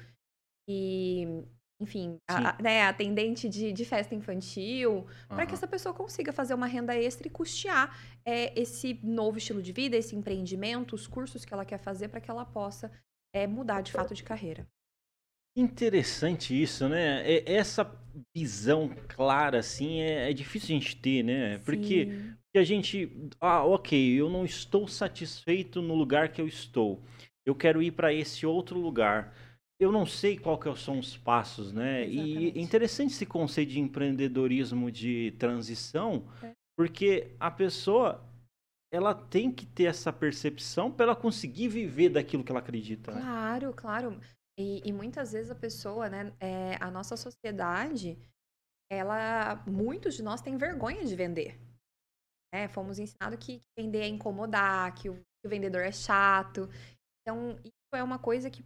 e 0.69 1.45
enfim, 1.81 2.19
a, 2.29 2.62
né, 2.62 2.83
atendente 2.83 3.49
de, 3.49 3.73
de 3.73 3.85
festa 3.87 4.14
infantil, 4.14 4.93
uhum. 4.93 5.07
para 5.29 5.47
que 5.47 5.55
essa 5.55 5.67
pessoa 5.67 5.95
consiga 5.95 6.31
fazer 6.31 6.52
uma 6.52 6.67
renda 6.67 6.95
extra 6.95 7.26
e 7.26 7.31
custear 7.31 7.99
é, 8.23 8.59
esse 8.61 9.00
novo 9.02 9.38
estilo 9.38 9.62
de 9.62 9.73
vida, 9.73 9.97
esse 9.97 10.14
empreendimento, 10.14 10.95
os 10.95 11.07
cursos 11.07 11.43
que 11.43 11.55
ela 11.55 11.64
quer 11.64 11.79
fazer 11.79 12.09
para 12.09 12.21
que 12.21 12.31
ela 12.31 12.45
possa 12.45 12.93
é, 13.35 13.47
mudar 13.47 13.81
de 13.81 13.93
fato 13.93 14.12
de 14.12 14.23
carreira. 14.23 14.69
Interessante 15.57 16.61
isso, 16.61 16.88
né? 16.88 17.23
Essa 17.45 17.90
visão 18.35 18.88
clara, 19.09 19.59
assim, 19.59 20.00
é, 20.00 20.30
é 20.30 20.33
difícil 20.33 20.76
a 20.76 20.78
gente 20.78 20.97
ter, 20.97 21.23
né? 21.23 21.59
Porque, 21.59 22.07
porque 22.45 22.59
a 22.59 22.64
gente. 22.64 23.30
Ah, 23.40 23.64
ok, 23.64 24.14
eu 24.14 24.30
não 24.30 24.45
estou 24.45 24.87
satisfeito 24.87 25.83
no 25.83 25.95
lugar 25.95 26.30
que 26.30 26.40
eu 26.40 26.47
estou. 26.47 27.02
Eu 27.45 27.54
quero 27.54 27.83
ir 27.83 27.92
para 27.92 28.12
esse 28.12 28.47
outro 28.47 28.78
lugar 28.78 29.35
eu 29.80 29.90
não 29.90 30.04
sei 30.04 30.38
qual 30.38 30.59
que 30.59 30.73
são 30.76 30.99
os 30.99 31.16
passos, 31.16 31.73
né? 31.73 32.04
Exatamente. 32.04 32.57
E 32.57 32.59
é 32.59 32.62
interessante 32.62 33.12
esse 33.12 33.25
conceito 33.25 33.71
de 33.71 33.80
empreendedorismo 33.80 34.90
de 34.90 35.35
transição, 35.38 36.28
é. 36.42 36.52
porque 36.76 37.35
a 37.40 37.50
pessoa 37.50 38.23
ela 38.92 39.14
tem 39.14 39.50
que 39.50 39.64
ter 39.64 39.85
essa 39.85 40.12
percepção 40.12 40.90
para 40.90 41.07
ela 41.07 41.16
conseguir 41.16 41.69
viver 41.69 42.11
daquilo 42.11 42.45
que 42.45 42.52
ela 42.52 42.61
acredita. 42.61 43.12
Né? 43.12 43.23
Claro, 43.23 43.73
claro. 43.73 44.21
E, 44.61 44.83
e, 44.85 44.93
muitas 44.93 45.33
vezes 45.33 45.50
a 45.50 45.55
pessoa, 45.55 46.11
né, 46.11 46.37
é, 46.38 46.76
a 46.83 46.90
nossa 46.90 47.17
sociedade, 47.17 48.19
ela, 48.93 49.57
muitos 49.67 50.14
de 50.14 50.23
nós 50.23 50.43
têm 50.43 50.59
vergonha 50.59 51.02
de 51.07 51.17
vender. 51.17 51.59
É, 52.52 52.69
fomos 52.69 52.99
ensinados 52.99 53.38
que 53.38 53.62
vender 53.79 54.02
é 54.02 54.07
incomodar, 54.07 54.95
que 54.95 55.09
o, 55.09 55.14
que 55.14 55.47
o 55.47 55.49
vendedor 55.49 55.81
é 55.81 55.90
chato. 55.90 56.69
Então, 57.23 57.59
isso 57.64 57.95
é 57.95 58.02
uma 58.02 58.19
coisa 58.19 58.50
que 58.50 58.62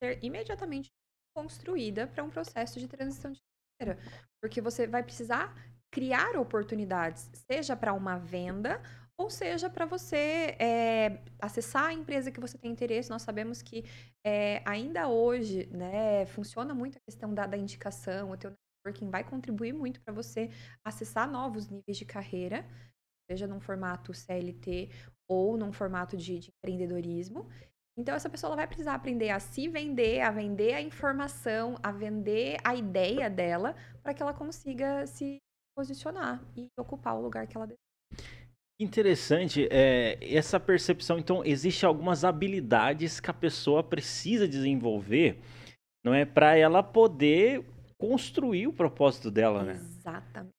ser 0.00 0.22
imediatamente 0.22 0.90
construída 1.36 2.06
para 2.06 2.22
um 2.22 2.30
processo 2.30 2.78
de 2.78 2.86
transição 2.86 3.32
de 3.32 3.40
carreira. 3.80 4.00
Porque 4.40 4.60
você 4.60 4.86
vai 4.86 5.02
precisar 5.02 5.52
criar 5.92 6.36
oportunidades, 6.36 7.28
seja 7.50 7.76
para 7.76 7.92
uma 7.92 8.16
venda 8.16 8.80
ou 9.18 9.30
seja 9.30 9.70
para 9.70 9.86
você 9.86 10.56
é, 10.58 11.22
acessar 11.40 11.86
a 11.86 11.92
empresa 11.92 12.30
que 12.30 12.40
você 12.40 12.58
tem 12.58 12.70
interesse. 12.70 13.10
Nós 13.10 13.22
sabemos 13.22 13.62
que 13.62 13.84
é, 14.24 14.62
ainda 14.64 15.08
hoje 15.08 15.66
né, 15.66 16.26
funciona 16.26 16.74
muito 16.74 16.98
a 16.98 17.00
questão 17.00 17.32
da, 17.32 17.46
da 17.46 17.56
indicação, 17.56 18.30
o 18.30 18.36
teu 18.36 18.52
networking 18.84 19.10
vai 19.10 19.24
contribuir 19.24 19.72
muito 19.72 20.00
para 20.00 20.12
você 20.12 20.50
acessar 20.84 21.30
novos 21.30 21.68
níveis 21.68 21.96
de 21.96 22.04
carreira, 22.04 22.66
seja 23.30 23.46
num 23.46 23.60
formato 23.60 24.12
CLT 24.12 24.90
ou 25.28 25.56
num 25.56 25.72
formato 25.72 26.16
de, 26.16 26.38
de 26.38 26.50
empreendedorismo. 26.50 27.48
Então, 27.96 28.14
essa 28.14 28.30
pessoa 28.30 28.56
vai 28.56 28.66
precisar 28.66 28.94
aprender 28.94 29.30
a 29.30 29.38
se 29.38 29.68
vender, 29.68 30.22
a 30.22 30.30
vender 30.30 30.72
a 30.74 30.80
informação, 30.80 31.76
a 31.82 31.92
vender 31.92 32.56
a 32.64 32.74
ideia 32.74 33.28
dela, 33.28 33.76
para 34.02 34.14
que 34.14 34.22
ela 34.22 34.32
consiga 34.32 35.06
se 35.06 35.38
posicionar 35.76 36.42
e 36.56 36.68
ocupar 36.78 37.14
o 37.16 37.20
lugar 37.20 37.46
que 37.46 37.56
ela 37.56 37.66
deseja. 37.66 38.41
Interessante 38.80 39.68
é, 39.70 40.18
essa 40.20 40.58
percepção. 40.58 41.18
Então, 41.18 41.44
existe 41.44 41.86
algumas 41.86 42.24
habilidades 42.24 43.20
que 43.20 43.30
a 43.30 43.34
pessoa 43.34 43.82
precisa 43.82 44.48
desenvolver, 44.48 45.38
não 46.04 46.12
é, 46.12 46.24
para 46.24 46.56
ela 46.56 46.82
poder 46.82 47.64
construir 47.98 48.66
o 48.66 48.72
propósito 48.72 49.30
dela, 49.30 49.62
né? 49.62 49.74
Exatamente. 49.74 50.52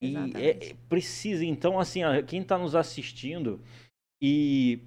E 0.00 0.14
é, 0.36 0.74
precisa, 0.88 1.44
então, 1.44 1.78
assim, 1.78 2.00
quem 2.26 2.42
está 2.42 2.58
nos 2.58 2.74
assistindo 2.74 3.60
e 4.22 4.80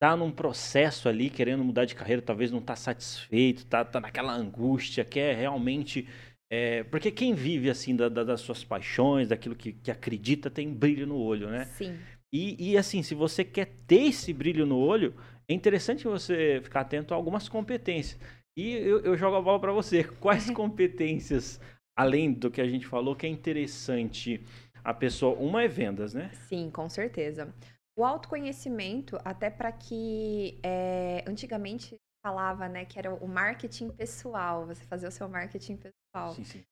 tá 0.00 0.16
num 0.16 0.30
processo 0.30 1.08
ali, 1.08 1.28
querendo 1.28 1.62
mudar 1.62 1.84
de 1.84 1.94
carreira, 1.94 2.22
talvez 2.22 2.50
não 2.50 2.62
tá 2.62 2.74
satisfeito, 2.74 3.66
tá, 3.66 3.84
tá 3.84 4.00
naquela 4.00 4.32
angústia, 4.32 5.04
quer 5.04 5.36
realmente. 5.36 6.08
É, 6.50 6.82
porque 6.84 7.10
quem 7.10 7.34
vive 7.34 7.68
assim 7.68 7.94
da, 7.94 8.08
da, 8.08 8.24
das 8.24 8.40
suas 8.40 8.64
paixões, 8.64 9.28
daquilo 9.28 9.54
que, 9.54 9.72
que 9.72 9.90
acredita, 9.90 10.50
tem 10.50 10.72
brilho 10.72 11.06
no 11.06 11.18
olho, 11.18 11.50
né? 11.50 11.66
Sim. 11.66 11.98
E, 12.32 12.72
e 12.72 12.78
assim, 12.78 13.02
se 13.02 13.14
você 13.14 13.44
quer 13.44 13.66
ter 13.86 14.02
esse 14.08 14.32
brilho 14.32 14.64
no 14.64 14.78
olho, 14.78 15.14
é 15.48 15.54
interessante 15.54 16.04
você 16.04 16.60
ficar 16.62 16.82
atento 16.82 17.12
a 17.12 17.16
algumas 17.16 17.48
competências. 17.48 18.20
E 18.56 18.72
eu, 18.72 19.00
eu 19.00 19.16
jogo 19.16 19.36
a 19.36 19.42
bola 19.42 19.58
para 19.58 19.72
você. 19.72 20.04
Quais 20.20 20.50
competências, 20.50 21.60
além 21.96 22.32
do 22.32 22.50
que 22.50 22.60
a 22.60 22.68
gente 22.68 22.86
falou, 22.86 23.16
que 23.16 23.26
é 23.26 23.28
interessante 23.28 24.44
a 24.84 24.94
pessoa. 24.94 25.36
Uma 25.38 25.64
é 25.64 25.68
vendas, 25.68 26.14
né? 26.14 26.30
Sim, 26.48 26.70
com 26.70 26.88
certeza. 26.88 27.52
O 27.96 28.04
autoconhecimento, 28.04 29.18
até 29.24 29.50
para 29.50 29.72
que 29.72 30.58
é, 30.62 31.24
antigamente 31.26 31.96
falava, 32.24 32.68
né, 32.68 32.84
que 32.84 32.98
era 32.98 33.12
o 33.12 33.26
marketing 33.26 33.90
pessoal, 33.90 34.66
você 34.66 34.84
fazer 34.84 35.08
o 35.08 35.10
seu 35.10 35.28
marketing 35.28 35.76
pessoal. 35.76 36.34
Sim, 36.34 36.44
sim. 36.44 36.62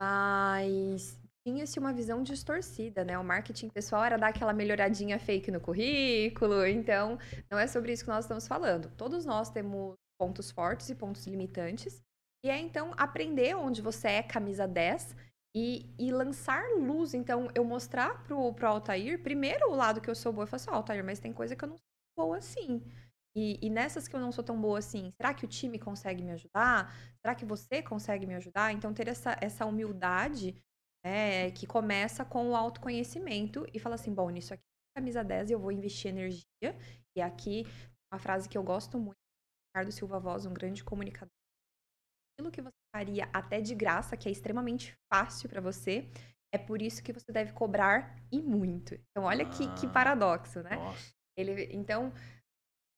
Mas 0.00 1.18
tinha-se 1.46 1.78
uma 1.78 1.92
visão 1.92 2.24
distorcida, 2.24 3.04
né? 3.04 3.16
O 3.16 3.22
marketing 3.22 3.68
pessoal 3.68 4.04
era 4.04 4.18
dar 4.18 4.28
aquela 4.28 4.52
melhoradinha 4.52 5.16
fake 5.16 5.48
no 5.52 5.60
currículo. 5.60 6.66
Então, 6.66 7.16
não 7.48 7.56
é 7.56 7.68
sobre 7.68 7.92
isso 7.92 8.02
que 8.02 8.10
nós 8.10 8.24
estamos 8.24 8.48
falando. 8.48 8.90
Todos 8.96 9.24
nós 9.24 9.48
temos 9.48 9.94
pontos 10.18 10.50
fortes 10.50 10.90
e 10.90 10.94
pontos 10.96 11.24
limitantes. 11.24 12.02
E 12.44 12.50
é 12.50 12.58
então 12.58 12.92
aprender 12.96 13.54
onde 13.54 13.80
você 13.80 14.08
é 14.08 14.22
camisa 14.24 14.66
10 14.66 15.14
e, 15.54 15.94
e, 15.96 16.10
lançar 16.10 16.64
luz. 16.76 17.14
Então, 17.14 17.48
eu 17.54 17.64
mostrar 17.64 18.24
pro, 18.24 18.52
pro 18.52 18.66
Altair, 18.66 19.22
primeiro 19.22 19.70
o 19.70 19.76
lado 19.76 20.00
que 20.00 20.10
eu 20.10 20.16
sou 20.16 20.32
boa, 20.32 20.42
eu 20.42 20.48
falo 20.48 20.60
assim, 20.60 20.70
oh, 20.70 20.74
Altair, 20.74 21.04
mas 21.04 21.20
tem 21.20 21.32
coisa 21.32 21.54
que 21.54 21.64
eu 21.64 21.68
não 21.68 21.76
sou 21.76 22.26
boa 22.26 22.38
assim. 22.38 22.82
E, 23.36 23.56
e, 23.64 23.70
nessas 23.70 24.08
que 24.08 24.16
eu 24.16 24.20
não 24.20 24.32
sou 24.32 24.42
tão 24.42 24.60
boa 24.60 24.80
assim, 24.80 25.12
será 25.16 25.32
que 25.32 25.44
o 25.44 25.48
time 25.48 25.78
consegue 25.78 26.24
me 26.24 26.32
ajudar? 26.32 26.92
Será 27.20 27.36
que 27.36 27.44
você 27.44 27.82
consegue 27.82 28.26
me 28.26 28.34
ajudar? 28.34 28.72
Então, 28.72 28.92
ter 28.92 29.06
essa, 29.06 29.36
essa 29.40 29.64
humildade 29.64 30.60
né, 31.06 31.52
que 31.52 31.68
começa 31.68 32.24
com 32.24 32.50
o 32.50 32.56
autoconhecimento 32.56 33.64
e 33.72 33.78
fala 33.78 33.94
assim, 33.94 34.12
bom, 34.12 34.28
nisso 34.28 34.52
aqui 34.52 34.62
é 34.62 34.98
camisa 34.98 35.22
10 35.22 35.52
eu 35.52 35.58
vou 35.60 35.70
investir 35.70 36.10
energia. 36.10 36.44
E 37.16 37.22
aqui, 37.22 37.64
uma 38.12 38.18
frase 38.18 38.48
que 38.48 38.58
eu 38.58 38.62
gosto 38.64 38.98
muito, 38.98 39.14
Ricardo 39.70 39.92
Silva 39.92 40.18
Voz, 40.18 40.46
um 40.46 40.52
grande 40.52 40.82
comunicador, 40.82 41.30
aquilo 42.34 42.50
que 42.50 42.60
você 42.60 42.74
faria 42.92 43.28
até 43.32 43.60
de 43.60 43.72
graça, 43.72 44.16
que 44.16 44.28
é 44.28 44.32
extremamente 44.32 44.96
fácil 45.12 45.48
para 45.48 45.60
você, 45.60 46.10
é 46.52 46.58
por 46.58 46.82
isso 46.82 47.00
que 47.04 47.12
você 47.12 47.30
deve 47.30 47.52
cobrar 47.52 48.16
e 48.32 48.42
muito. 48.42 48.94
Então, 48.94 49.28
olha 49.28 49.46
ah, 49.46 49.48
que, 49.48 49.72
que, 49.74 49.86
ah, 49.86 49.90
paradoxo, 49.90 50.60
né? 50.62 50.76
Ele, 51.38 51.72
então, 51.72 52.12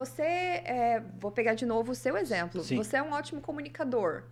você. 0.00 0.22
É, 0.22 1.00
vou 1.18 1.30
pegar 1.30 1.54
de 1.54 1.66
novo 1.66 1.92
o 1.92 1.94
seu 1.94 2.16
exemplo. 2.16 2.62
Sim. 2.62 2.76
Você 2.76 2.96
é 2.96 3.02
um 3.02 3.12
ótimo 3.12 3.42
comunicador. 3.42 4.24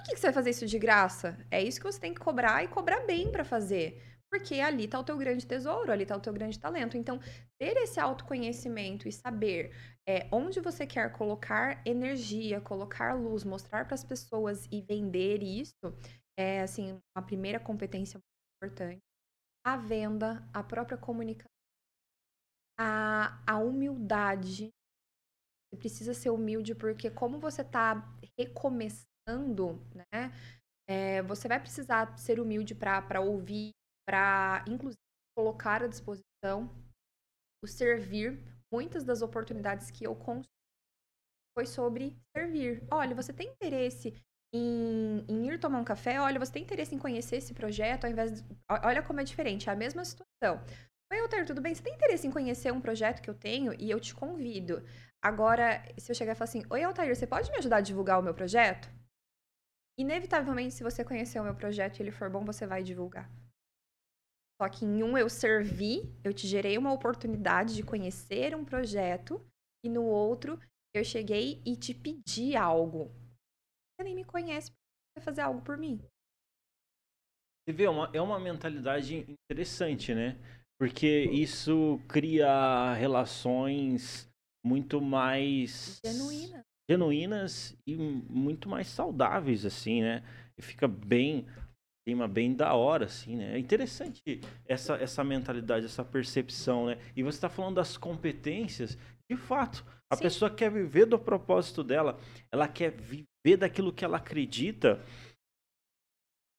Por 0.00 0.04
que, 0.04 0.14
que 0.14 0.20
você 0.20 0.28
vai 0.28 0.32
fazer 0.32 0.50
isso 0.50 0.66
de 0.66 0.78
graça? 0.78 1.36
É 1.50 1.62
isso 1.62 1.78
que 1.78 1.84
você 1.84 2.00
tem 2.00 2.14
que 2.14 2.20
cobrar 2.20 2.64
e 2.64 2.68
cobrar 2.68 3.00
bem 3.00 3.30
para 3.30 3.44
fazer. 3.44 4.02
Porque 4.30 4.54
ali 4.58 4.84
está 4.84 4.98
o 4.98 5.04
teu 5.04 5.18
grande 5.18 5.46
tesouro, 5.46 5.92
ali 5.92 6.04
está 6.04 6.16
o 6.16 6.20
teu 6.20 6.32
grande 6.32 6.58
talento. 6.58 6.96
Então, 6.96 7.18
ter 7.58 7.76
esse 7.76 8.00
autoconhecimento 8.00 9.06
e 9.06 9.12
saber 9.12 9.76
é, 10.08 10.26
onde 10.32 10.58
você 10.58 10.86
quer 10.86 11.12
colocar 11.12 11.86
energia, 11.86 12.62
colocar 12.62 13.12
luz, 13.12 13.44
mostrar 13.44 13.84
para 13.84 13.94
as 13.94 14.02
pessoas 14.02 14.66
e 14.72 14.80
vender 14.80 15.42
isso, 15.42 15.76
é 16.38 16.62
assim, 16.62 16.98
uma 17.14 17.26
primeira 17.26 17.60
competência 17.60 18.18
importante. 18.56 19.02
A 19.66 19.76
venda, 19.76 20.48
a 20.54 20.62
própria 20.62 20.96
comunicação, 20.96 21.50
a, 22.78 23.42
a 23.46 23.58
humildade. 23.58 24.70
Você 25.68 25.76
precisa 25.78 26.14
ser 26.14 26.30
humilde, 26.30 26.74
porque 26.74 27.10
como 27.10 27.38
você 27.38 27.60
está 27.60 28.16
recomeçando, 28.38 29.09
né? 29.94 30.32
É, 30.88 31.22
você 31.22 31.46
vai 31.46 31.60
precisar 31.60 32.18
ser 32.18 32.40
humilde 32.40 32.74
para 32.74 33.20
ouvir 33.20 33.70
para, 34.10 34.64
inclusive, 34.66 34.98
colocar 35.36 35.84
à 35.84 35.86
disposição 35.86 36.68
o 37.62 37.66
servir. 37.68 38.42
Muitas 38.72 39.04
das 39.04 39.22
oportunidades 39.22 39.90
que 39.90 40.04
eu 40.04 40.16
construí 40.16 40.50
foi 41.56 41.66
sobre 41.66 42.16
servir. 42.36 42.84
Olha, 42.90 43.14
você 43.14 43.32
tem 43.32 43.48
interesse 43.48 44.14
em, 44.52 45.24
em, 45.28 45.48
ir 45.48 45.60
tomar 45.60 45.78
um 45.78 45.84
café? 45.84 46.20
Olha, 46.20 46.40
você 46.40 46.52
tem 46.52 46.62
interesse 46.62 46.94
em 46.94 46.98
conhecer 46.98 47.36
esse 47.36 47.54
projeto 47.54 48.04
ao 48.04 48.10
invés 48.10 48.42
de... 48.42 48.56
Olha 48.68 49.02
como 49.02 49.20
é 49.20 49.24
diferente, 49.24 49.68
é 49.68 49.72
a 49.72 49.76
mesma 49.76 50.04
situação. 50.04 50.64
Oi, 51.12 51.20
Alter, 51.20 51.46
tudo 51.46 51.60
bem? 51.60 51.74
Você 51.74 51.82
tem 51.82 51.94
interesse 51.94 52.26
em 52.26 52.30
conhecer 52.32 52.72
um 52.72 52.80
projeto 52.80 53.20
que 53.20 53.30
eu 53.30 53.34
tenho 53.34 53.74
e 53.78 53.90
eu 53.90 54.00
te 54.00 54.14
convido? 54.14 54.84
Agora, 55.22 55.84
se 55.98 56.10
eu 56.10 56.16
chegar 56.16 56.32
e 56.32 56.34
falar 56.36 56.48
assim, 56.48 56.62
Oi, 56.70 56.82
Altair, 56.82 57.14
você 57.14 57.26
pode 57.26 57.50
me 57.50 57.58
ajudar 57.58 57.76
a 57.76 57.80
divulgar 57.80 58.18
o 58.18 58.22
meu 58.22 58.34
projeto? 58.34 58.88
Inevitavelmente, 60.00 60.72
se 60.72 60.82
você 60.82 61.04
conhecer 61.04 61.38
o 61.38 61.44
meu 61.44 61.54
projeto 61.54 61.98
e 61.98 62.02
ele 62.02 62.10
for 62.10 62.30
bom, 62.30 62.42
você 62.42 62.66
vai 62.66 62.82
divulgar. 62.82 63.30
Só 64.56 64.66
que 64.66 64.86
em 64.86 65.02
um 65.02 65.18
eu 65.18 65.28
servi, 65.28 66.18
eu 66.24 66.32
te 66.32 66.48
gerei 66.48 66.78
uma 66.78 66.90
oportunidade 66.90 67.74
de 67.74 67.82
conhecer 67.82 68.56
um 68.56 68.64
projeto, 68.64 69.46
e 69.84 69.90
no 69.90 70.04
outro 70.04 70.58
eu 70.94 71.04
cheguei 71.04 71.62
e 71.66 71.76
te 71.76 71.92
pedi 71.92 72.56
algo. 72.56 73.14
Você 73.92 74.04
nem 74.04 74.14
me 74.14 74.24
conhece, 74.24 74.72
você 75.12 75.22
fazer 75.22 75.42
algo 75.42 75.60
por 75.60 75.76
mim. 75.76 76.00
Você 77.62 77.74
vê, 77.74 77.84
é 77.84 77.90
uma, 77.90 78.10
é 78.14 78.22
uma 78.22 78.40
mentalidade 78.40 79.26
interessante, 79.28 80.14
né? 80.14 80.38
Porque 80.78 81.24
isso 81.24 82.00
cria 82.08 82.94
relações 82.94 84.32
muito 84.64 84.98
mais 84.98 86.00
genuínas, 86.02 86.64
genuínas 86.90 87.76
e 87.86 87.94
muito 87.96 88.68
mais 88.68 88.88
saudáveis, 88.88 89.64
assim, 89.64 90.02
né? 90.02 90.24
E 90.58 90.62
fica 90.62 90.88
bem 90.88 91.46
clima 92.04 92.26
bem 92.26 92.52
da 92.52 92.74
hora, 92.74 93.04
assim, 93.04 93.36
né? 93.36 93.54
É 93.54 93.58
interessante 93.58 94.40
essa, 94.66 94.94
essa 94.96 95.22
mentalidade, 95.22 95.86
essa 95.86 96.04
percepção, 96.04 96.86
né? 96.86 96.98
E 97.14 97.22
você 97.22 97.36
está 97.36 97.48
falando 97.48 97.76
das 97.76 97.96
competências, 97.96 98.98
de 99.30 99.36
fato, 99.36 99.84
a 100.10 100.16
Sim. 100.16 100.22
pessoa 100.22 100.50
quer 100.50 100.72
viver 100.72 101.06
do 101.06 101.18
propósito 101.18 101.84
dela, 101.84 102.18
ela 102.50 102.66
quer 102.66 102.90
viver 102.90 103.56
daquilo 103.56 103.92
que 103.92 104.04
ela 104.04 104.16
acredita. 104.16 105.00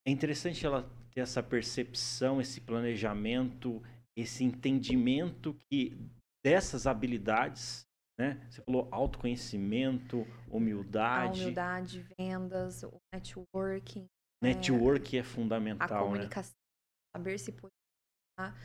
É 0.07 0.11
interessante 0.11 0.65
ela 0.65 0.89
ter 1.13 1.19
essa 1.19 1.43
percepção, 1.43 2.39
esse 2.39 2.61
planejamento, 2.61 3.83
esse 4.15 4.45
entendimento 4.45 5.53
que 5.69 5.97
dessas 6.45 6.87
habilidades, 6.87 7.85
né? 8.21 8.47
Você 8.47 8.61
falou 8.61 8.87
autoconhecimento, 8.91 10.27
humildade. 10.47 11.39
A 11.39 11.43
humildade, 11.43 12.07
vendas, 12.19 12.83
o 12.83 12.97
networking, 13.11 14.07
Network 14.43 15.17
é, 15.17 15.19
é 15.19 15.23
fundamental, 15.23 15.87
a 15.87 16.01
né? 16.01 16.05
comunicação, 16.05 16.53
né? 16.53 17.17
saber 17.17 17.39
se 17.39 17.51
posicionar. 17.51 18.55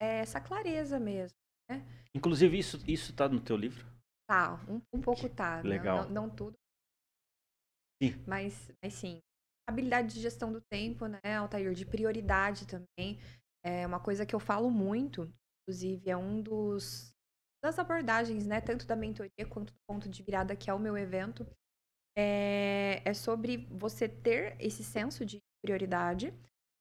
É 0.00 0.20
essa 0.20 0.40
clareza 0.40 1.00
mesmo, 1.00 1.36
né? 1.68 1.84
Inclusive, 2.14 2.56
isso, 2.56 2.78
isso 2.88 3.14
tá 3.14 3.28
no 3.28 3.40
teu 3.40 3.56
livro? 3.56 3.84
Tá, 4.28 4.54
um, 4.68 4.80
um 4.92 5.00
pouco 5.00 5.28
tá. 5.28 5.60
Legal. 5.60 6.04
Não, 6.04 6.26
não, 6.26 6.30
tudo. 6.30 6.56
Sim. 8.00 8.24
Mas, 8.26 8.70
mas 8.82 8.94
sim. 8.94 9.18
Habilidade 9.68 10.14
de 10.14 10.20
gestão 10.20 10.52
do 10.52 10.60
tempo, 10.72 11.06
né, 11.06 11.36
Altair? 11.36 11.74
De 11.74 11.84
prioridade 11.84 12.66
também. 12.66 13.20
É 13.64 13.86
uma 13.86 14.00
coisa 14.00 14.24
que 14.24 14.34
eu 14.34 14.40
falo 14.40 14.70
muito, 14.70 15.32
inclusive, 15.62 16.10
é 16.10 16.16
um 16.16 16.40
dos 16.40 17.12
das 17.62 17.78
abordagens, 17.78 18.46
né, 18.46 18.60
tanto 18.60 18.86
da 18.86 18.96
mentoria 18.96 19.46
quanto 19.48 19.72
do 19.72 19.80
ponto 19.88 20.08
de 20.08 20.22
virada 20.22 20.56
que 20.56 20.70
é 20.70 20.74
o 20.74 20.78
meu 20.78 20.96
evento, 20.96 21.46
é, 22.16 23.02
é 23.04 23.14
sobre 23.14 23.68
você 23.70 24.08
ter 24.08 24.56
esse 24.60 24.82
senso 24.82 25.24
de 25.24 25.38
prioridade, 25.64 26.34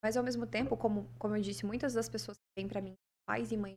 mas 0.04 0.16
ao 0.18 0.24
mesmo 0.24 0.48
tempo, 0.48 0.78
como, 0.78 1.10
como 1.20 1.36
eu 1.36 1.42
disse, 1.42 1.66
muitas 1.66 1.94
das 1.94 2.10
pessoas 2.10 2.38
que 2.38 2.44
vêm 2.58 2.68
para 2.68 2.82
mim, 2.82 2.96
pais 3.28 3.52
e 3.52 3.58
mães, 3.58 3.76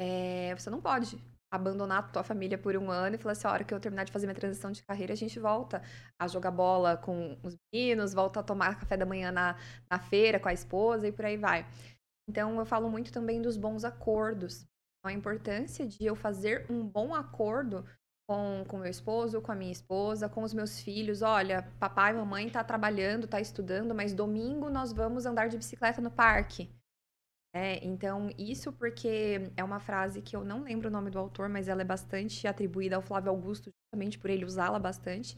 é, 0.00 0.54
você 0.54 0.70
não 0.70 0.80
pode 0.80 1.18
abandonar 1.52 1.98
a 1.98 2.08
tua 2.08 2.22
família 2.22 2.56
por 2.56 2.76
um 2.76 2.90
ano 2.90 3.16
e 3.16 3.18
falar 3.18 3.32
assim, 3.32 3.46
a 3.46 3.52
hora 3.52 3.64
que 3.64 3.74
eu 3.74 3.80
terminar 3.80 4.04
de 4.04 4.12
fazer 4.12 4.26
minha 4.26 4.36
transição 4.36 4.70
de 4.70 4.82
carreira, 4.84 5.12
a 5.12 5.16
gente 5.16 5.38
volta 5.38 5.82
a 6.18 6.28
jogar 6.28 6.52
bola 6.52 6.96
com 6.96 7.38
os 7.42 7.56
meninos, 7.72 8.14
volta 8.14 8.40
a 8.40 8.42
tomar 8.42 8.78
café 8.78 8.96
da 8.96 9.04
manhã 9.04 9.32
na, 9.32 9.56
na 9.90 9.98
feira 9.98 10.38
com 10.38 10.48
a 10.48 10.52
esposa 10.52 11.08
e 11.08 11.12
por 11.12 11.24
aí 11.24 11.36
vai. 11.36 11.66
Então, 12.28 12.58
eu 12.58 12.64
falo 12.64 12.88
muito 12.88 13.12
também 13.12 13.42
dos 13.42 13.56
bons 13.56 13.84
acordos. 13.84 14.64
A 15.02 15.12
importância 15.12 15.86
de 15.86 16.04
eu 16.04 16.14
fazer 16.14 16.66
um 16.70 16.86
bom 16.86 17.14
acordo 17.14 17.84
com, 18.28 18.64
com 18.68 18.78
meu 18.78 18.90
esposo, 18.90 19.40
com 19.40 19.50
a 19.50 19.54
minha 19.54 19.72
esposa, 19.72 20.28
com 20.28 20.42
os 20.42 20.54
meus 20.54 20.80
filhos. 20.80 21.22
Olha, 21.22 21.62
papai 21.80 22.12
e 22.12 22.16
mamãe 22.16 22.48
tá 22.50 22.62
trabalhando, 22.62 23.26
tá 23.26 23.40
estudando, 23.40 23.94
mas 23.94 24.12
domingo 24.12 24.70
nós 24.70 24.92
vamos 24.92 25.26
andar 25.26 25.48
de 25.48 25.56
bicicleta 25.56 26.00
no 26.00 26.10
parque. 26.10 26.70
É, 27.52 27.84
então, 27.84 28.30
isso 28.38 28.72
porque 28.72 29.50
é 29.56 29.64
uma 29.64 29.80
frase 29.80 30.22
que 30.22 30.36
eu 30.36 30.44
não 30.44 30.62
lembro 30.62 30.88
o 30.88 30.92
nome 30.92 31.10
do 31.10 31.18
autor, 31.18 31.48
mas 31.48 31.66
ela 31.66 31.82
é 31.82 31.84
bastante 31.84 32.46
atribuída 32.46 32.94
ao 32.94 33.02
Flávio 33.02 33.30
Augusto, 33.30 33.70
justamente 33.70 34.18
por 34.18 34.30
ele 34.30 34.44
usá-la 34.44 34.78
bastante. 34.78 35.36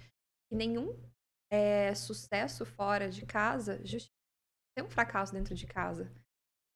E 0.50 0.56
nenhum 0.56 0.94
é, 1.50 1.94
sucesso 1.94 2.66
fora 2.66 3.08
de 3.08 3.24
casa 3.24 3.80
tem 4.76 4.84
um 4.84 4.90
fracasso 4.90 5.32
dentro 5.32 5.54
de 5.54 5.66
casa. 5.66 6.10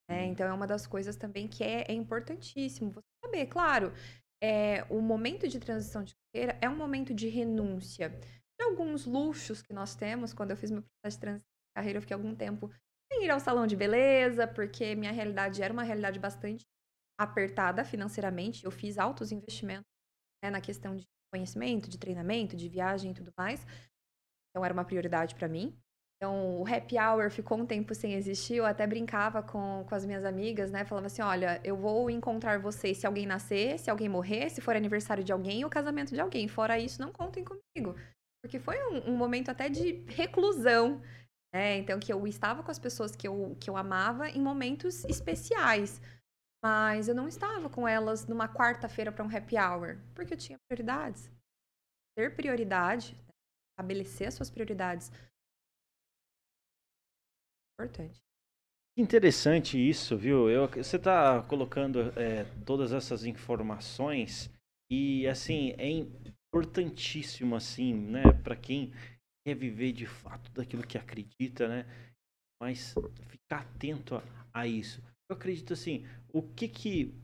Né? 0.09 0.27
Então, 0.27 0.47
é 0.47 0.53
uma 0.53 0.67
das 0.67 0.87
coisas 0.87 1.17
também 1.17 1.49
que 1.49 1.65
é, 1.65 1.85
é 1.89 1.93
importantíssimo 1.93 2.93
você 2.93 3.07
saber. 3.25 3.47
Claro, 3.47 3.93
é, 4.43 4.85
o 4.91 5.01
momento 5.01 5.49
de 5.49 5.59
transição 5.59 6.05
de 6.05 6.15
carreira 6.15 6.59
é 6.61 6.69
um 6.69 6.77
momento 6.77 7.15
de 7.15 7.29
renúncia 7.29 8.11
de 8.11 8.65
alguns 8.65 9.07
luxos 9.07 9.63
que 9.63 9.73
nós 9.73 9.95
temos. 9.95 10.33
Quando 10.33 10.51
eu 10.51 10.57
fiz 10.57 10.71
meu 10.71 10.83
processo 10.83 11.17
de 11.17 11.21
transição 11.21 11.47
de 11.49 11.75
carreira, 11.77 11.99
eu 11.99 12.03
fiquei 12.03 12.15
algum 12.15 12.35
tempo 12.35 12.71
sem 13.13 13.25
ir 13.25 13.31
ao 13.31 13.41
salão 13.41 13.67
de 13.67 13.77
beleza, 13.77 14.47
porque 14.47 14.95
minha 14.95 15.13
realidade 15.13 15.63
era 15.63 15.73
uma 15.73 15.83
realidade 15.83 16.19
bastante 16.19 16.65
apertada 17.19 17.85
financeiramente. 17.85 18.65
Eu 18.65 18.71
fiz 18.71 18.99
altos 18.99 19.33
investimentos 19.33 19.87
né, 20.43 20.51
na 20.51 20.61
questão 20.61 20.95
de 20.97 21.07
conhecimento, 21.33 21.89
de 21.89 21.99
treinamento, 21.99 22.57
de 22.57 22.69
viagem 22.69 23.11
e 23.11 23.15
tudo 23.15 23.33
mais. 23.37 23.65
Então 24.51 24.65
era 24.65 24.73
uma 24.73 24.85
prioridade 24.85 25.35
para 25.35 25.49
mim. 25.49 25.79
Então, 26.17 26.61
o 26.63 26.67
happy 26.67 26.99
hour 26.99 27.31
ficou 27.31 27.59
um 27.59 27.67
tempo 27.67 27.95
sem 27.95 28.15
existir. 28.15 28.57
Eu 28.57 28.65
até 28.65 28.87
brincava 28.87 29.43
com, 29.43 29.85
com 29.87 29.95
as 29.95 30.05
minhas 30.07 30.25
amigas, 30.25 30.71
né? 30.71 30.85
Falava 30.85 31.09
assim: 31.09 31.23
olha, 31.23 31.61
eu 31.63 31.77
vou 31.77 32.09
encontrar 32.09 32.59
vocês 32.59 32.97
se 32.97 33.07
alguém 33.07 33.27
nascer, 33.27 33.79
se 33.79 33.91
alguém 33.91 34.09
morrer, 34.09 34.49
se 34.49 34.61
for 34.63 34.75
aniversário 34.75 35.23
de 35.23 35.33
alguém 35.33 35.63
ou 35.63 35.71
casamento 35.71 36.15
de 36.15 36.21
alguém. 36.21 36.49
Fora 36.49 36.79
isso, 36.79 37.01
não 37.01 37.13
contem 37.13 37.45
comigo. 37.45 37.95
Porque 38.43 38.59
foi 38.59 38.77
um, 38.93 39.11
um 39.11 39.17
momento 39.17 39.51
até 39.51 39.69
de 39.69 40.05
reclusão, 40.07 41.03
né? 41.55 41.77
Então, 41.77 42.01
que 42.01 42.13
eu 42.13 42.27
estava 42.27 42.63
com 42.63 42.71
as 42.71 42.79
pessoas 42.79 43.15
que 43.15 43.29
eu, 43.29 43.57
que 43.61 43.69
eu 43.69 43.77
amava 43.77 44.29
em 44.31 44.41
momentos 44.41 45.05
especiais. 45.05 46.01
Mas 46.65 47.09
eu 47.09 47.15
não 47.15 47.29
estava 47.29 47.69
com 47.69 47.87
elas 47.87 48.27
numa 48.27 48.49
quarta-feira 48.49 49.13
para 49.13 49.25
um 49.25 49.37
happy 49.37 49.57
hour, 49.59 49.99
porque 50.15 50.33
eu 50.33 50.39
tinha 50.39 50.59
prioridades. 50.67 51.31
Ter 52.17 52.35
prioridade, 52.35 53.15
né? 53.15 53.35
estabelecer 53.79 54.29
as 54.29 54.35
suas 54.35 54.51
prioridades. 54.51 55.13
Importante. 57.79 58.23
Interessante 58.97 59.77
isso, 59.79 60.17
viu? 60.17 60.49
Eu, 60.49 60.67
você 60.69 60.97
está 60.97 61.43
colocando 61.43 62.01
é, 62.19 62.45
todas 62.65 62.93
essas 62.93 63.25
informações 63.27 64.51
e 64.91 65.27
assim 65.29 65.75
é 65.77 65.91
importantíssimo 65.91 67.55
assim, 67.55 67.93
né, 67.95 68.23
para 68.43 68.57
quem 68.57 68.93
quer 69.47 69.55
viver 69.55 69.93
de 69.93 70.07
fato 70.07 70.51
daquilo 70.53 70.87
que 70.87 70.97
acredita, 70.97 71.69
né? 71.69 71.87
Mas 72.61 72.95
ficar 73.29 73.61
atento 73.61 74.17
a, 74.17 74.23
a 74.55 74.67
isso. 74.67 75.03
Eu 75.31 75.37
acredito 75.37 75.75
assim, 75.75 76.07
o 76.33 76.43
que 76.43 76.67
que, 76.67 77.15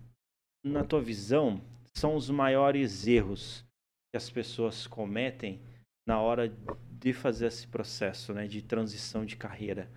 na 0.65 0.85
tua 0.85 1.01
visão, 1.01 1.63
são 1.97 2.17
os 2.17 2.29
maiores 2.29 3.07
erros 3.07 3.65
que 4.13 4.17
as 4.19 4.29
pessoas 4.29 4.87
cometem 4.87 5.61
na 6.07 6.21
hora 6.21 6.49
de 6.91 7.13
fazer 7.15 7.47
esse 7.47 7.67
processo, 7.67 8.35
né, 8.35 8.47
de 8.47 8.61
transição 8.61 9.25
de 9.25 9.37
carreira? 9.37 9.91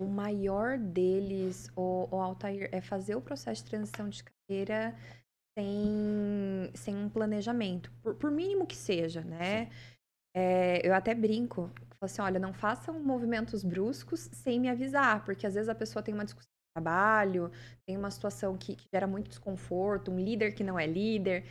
O 0.00 0.06
maior 0.06 0.78
deles, 0.78 1.70
o, 1.76 2.08
o 2.10 2.20
Altair, 2.20 2.68
é 2.72 2.80
fazer 2.80 3.14
o 3.14 3.20
processo 3.20 3.64
de 3.64 3.70
transição 3.70 4.08
de 4.08 4.24
carreira 4.24 4.96
sem, 5.56 6.70
sem 6.74 6.96
um 6.96 7.08
planejamento, 7.08 7.92
por, 8.02 8.14
por 8.14 8.30
mínimo 8.30 8.66
que 8.66 8.76
seja, 8.76 9.22
né? 9.22 9.70
É, 10.34 10.86
eu 10.86 10.94
até 10.94 11.14
brinco, 11.14 11.70
falo 11.76 11.98
assim, 12.02 12.22
olha, 12.22 12.40
não 12.40 12.54
façam 12.54 12.98
movimentos 13.02 13.62
bruscos 13.62 14.30
sem 14.32 14.58
me 14.58 14.68
avisar, 14.68 15.24
porque 15.24 15.46
às 15.46 15.54
vezes 15.54 15.68
a 15.68 15.74
pessoa 15.74 16.02
tem 16.02 16.14
uma 16.14 16.24
discussão 16.24 16.52
trabalho, 16.74 17.50
tem 17.86 17.96
uma 17.96 18.10
situação 18.10 18.56
que, 18.56 18.74
que, 18.74 18.86
gera 18.92 19.06
muito 19.06 19.28
desconforto, 19.28 20.10
um 20.10 20.18
líder 20.18 20.52
que 20.52 20.64
não 20.64 20.78
é 20.78 20.86
líder, 20.86 21.44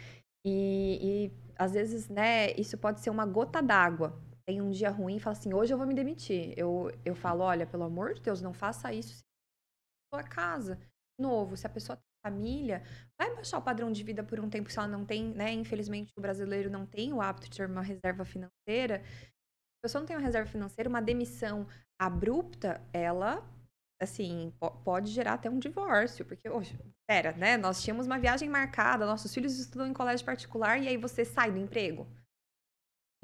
e, 0.45 1.29
e 1.29 1.31
às 1.57 1.73
vezes, 1.73 2.09
né, 2.09 2.51
isso 2.53 2.77
pode 2.77 3.01
ser 3.01 3.09
uma 3.09 3.25
gota 3.25 3.61
d'água. 3.61 4.19
Tem 4.51 4.61
um 4.61 4.69
dia 4.69 4.89
ruim 4.89 5.15
e 5.15 5.19
fala 5.21 5.31
assim, 5.31 5.53
hoje 5.53 5.73
eu 5.73 5.77
vou 5.77 5.87
me 5.87 5.93
demitir. 5.93 6.53
Eu, 6.57 6.91
eu 7.05 7.15
falo, 7.15 7.41
olha, 7.41 7.65
pelo 7.65 7.85
amor 7.85 8.13
de 8.13 8.21
Deus, 8.21 8.41
não 8.41 8.53
faça 8.53 8.91
isso 8.91 9.23
sua 10.13 10.23
casa. 10.23 10.77
Novo, 11.17 11.55
se 11.55 11.65
a 11.65 11.69
pessoa 11.69 11.95
tem 11.95 12.03
família, 12.21 12.83
vai 13.17 13.33
baixar 13.33 13.59
o 13.59 13.61
padrão 13.61 13.89
de 13.93 14.03
vida 14.03 14.21
por 14.21 14.41
um 14.41 14.49
tempo 14.49 14.69
se 14.69 14.77
ela 14.77 14.89
não 14.89 15.05
tem, 15.05 15.33
né? 15.33 15.53
Infelizmente, 15.53 16.11
o 16.17 16.21
brasileiro 16.21 16.69
não 16.69 16.85
tem 16.85 17.13
o 17.13 17.21
hábito 17.21 17.49
de 17.49 17.55
ter 17.55 17.69
uma 17.69 17.81
reserva 17.81 18.25
financeira. 18.25 19.01
Se 19.05 19.79
a 19.79 19.83
pessoa 19.83 20.01
não 20.01 20.07
tem 20.07 20.17
uma 20.17 20.25
reserva 20.25 20.51
financeira, 20.51 20.89
uma 20.89 21.01
demissão 21.01 21.65
abrupta, 21.97 22.81
ela 22.91 23.49
assim, 24.01 24.53
pode 24.83 25.11
gerar 25.11 25.35
até 25.35 25.49
um 25.49 25.59
divórcio, 25.59 26.25
porque, 26.25 26.49
hoje, 26.49 26.77
pera, 27.07 27.31
né? 27.37 27.55
Nós 27.55 27.81
tínhamos 27.81 28.05
uma 28.05 28.19
viagem 28.19 28.49
marcada, 28.49 29.05
nossos 29.05 29.33
filhos 29.33 29.57
estudam 29.57 29.87
em 29.87 29.93
colégio 29.93 30.25
particular 30.25 30.77
e 30.81 30.89
aí 30.89 30.97
você 30.97 31.23
sai 31.23 31.53
do 31.53 31.57
emprego. 31.57 32.05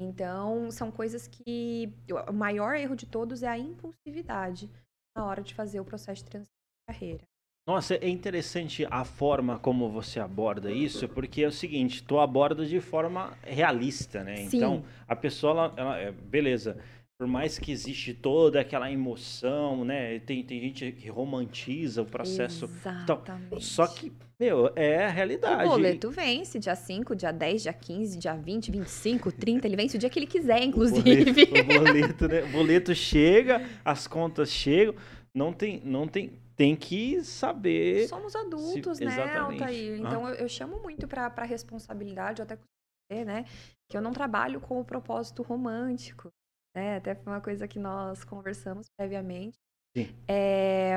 Então, 0.00 0.70
são 0.70 0.90
coisas 0.90 1.26
que 1.26 1.92
o 2.28 2.32
maior 2.32 2.76
erro 2.76 2.94
de 2.94 3.06
todos 3.06 3.42
é 3.42 3.48
a 3.48 3.58
impulsividade 3.58 4.70
na 5.16 5.26
hora 5.26 5.42
de 5.42 5.54
fazer 5.54 5.80
o 5.80 5.84
processo 5.84 6.22
de 6.22 6.30
transição 6.30 6.54
de 6.54 6.94
carreira. 6.94 7.24
Nossa, 7.66 7.96
é 7.96 8.08
interessante 8.08 8.86
a 8.90 9.04
forma 9.04 9.58
como 9.58 9.90
você 9.90 10.18
aborda 10.18 10.70
isso, 10.70 11.06
porque 11.08 11.42
é 11.42 11.48
o 11.48 11.52
seguinte, 11.52 12.02
tu 12.02 12.18
aborda 12.18 12.64
de 12.64 12.80
forma 12.80 13.36
realista, 13.42 14.24
né? 14.24 14.36
Sim. 14.36 14.56
Então, 14.56 14.84
a 15.06 15.14
pessoa, 15.14 15.50
ela, 15.50 15.74
ela, 15.76 15.98
é, 15.98 16.10
beleza, 16.10 16.78
por 17.18 17.26
mais 17.26 17.58
que 17.58 17.72
existe 17.72 18.14
toda 18.14 18.60
aquela 18.60 18.90
emoção, 18.92 19.84
né? 19.84 20.20
Tem, 20.20 20.44
tem 20.44 20.60
gente 20.60 20.92
que 20.92 21.08
romantiza 21.08 22.02
o 22.02 22.06
processo. 22.06 22.66
Exatamente. 22.66 23.46
Então, 23.46 23.60
só 23.60 23.88
que, 23.88 24.12
meu, 24.38 24.70
é 24.76 25.06
a 25.06 25.10
realidade. 25.10 25.66
O 25.66 25.70
boleto 25.70 26.12
vence 26.12 26.60
dia 26.60 26.76
5, 26.76 27.16
dia 27.16 27.32
10, 27.32 27.62
dia 27.64 27.72
15, 27.72 28.18
dia 28.18 28.34
20, 28.36 28.70
25, 28.70 29.32
30. 29.32 29.66
Ele 29.66 29.74
vence 29.74 29.96
o 29.96 29.98
dia 29.98 30.08
que 30.08 30.16
ele 30.16 30.28
quiser, 30.28 30.62
inclusive. 30.62 31.02
O 31.02 31.34
boleto, 31.34 31.58
o 31.74 31.84
boleto, 31.84 32.28
né? 32.28 32.42
o 32.44 32.52
boleto 32.52 32.94
chega, 32.94 33.68
as 33.84 34.06
contas 34.06 34.48
chegam. 34.50 34.94
Não 35.34 35.52
tem, 35.52 35.82
não 35.84 36.06
tem, 36.06 36.38
tem 36.54 36.76
que 36.76 37.24
saber. 37.24 38.06
Somos 38.06 38.36
adultos, 38.36 38.98
se... 38.98 39.04
né, 39.04 39.12
Exatamente. 39.12 39.60
Altair? 39.60 39.98
Então 39.98 40.24
ah. 40.24 40.30
eu, 40.30 40.34
eu, 40.36 40.48
chamo 40.48 40.80
muito 40.80 41.08
para 41.08 41.32
a 41.36 41.44
responsabilidade, 41.44 42.40
eu 42.40 42.44
até 42.44 42.56
né? 43.24 43.44
Que 43.90 43.96
eu 43.96 44.02
não 44.02 44.12
trabalho 44.12 44.60
com 44.60 44.78
o 44.78 44.84
propósito 44.84 45.42
romântico. 45.42 46.30
Né? 46.78 46.96
Até 46.96 47.12
foi 47.12 47.32
uma 47.32 47.40
coisa 47.40 47.66
que 47.66 47.78
nós 47.78 48.22
conversamos 48.22 48.88
previamente. 48.96 49.58
Sim. 49.96 50.14
É, 50.28 50.94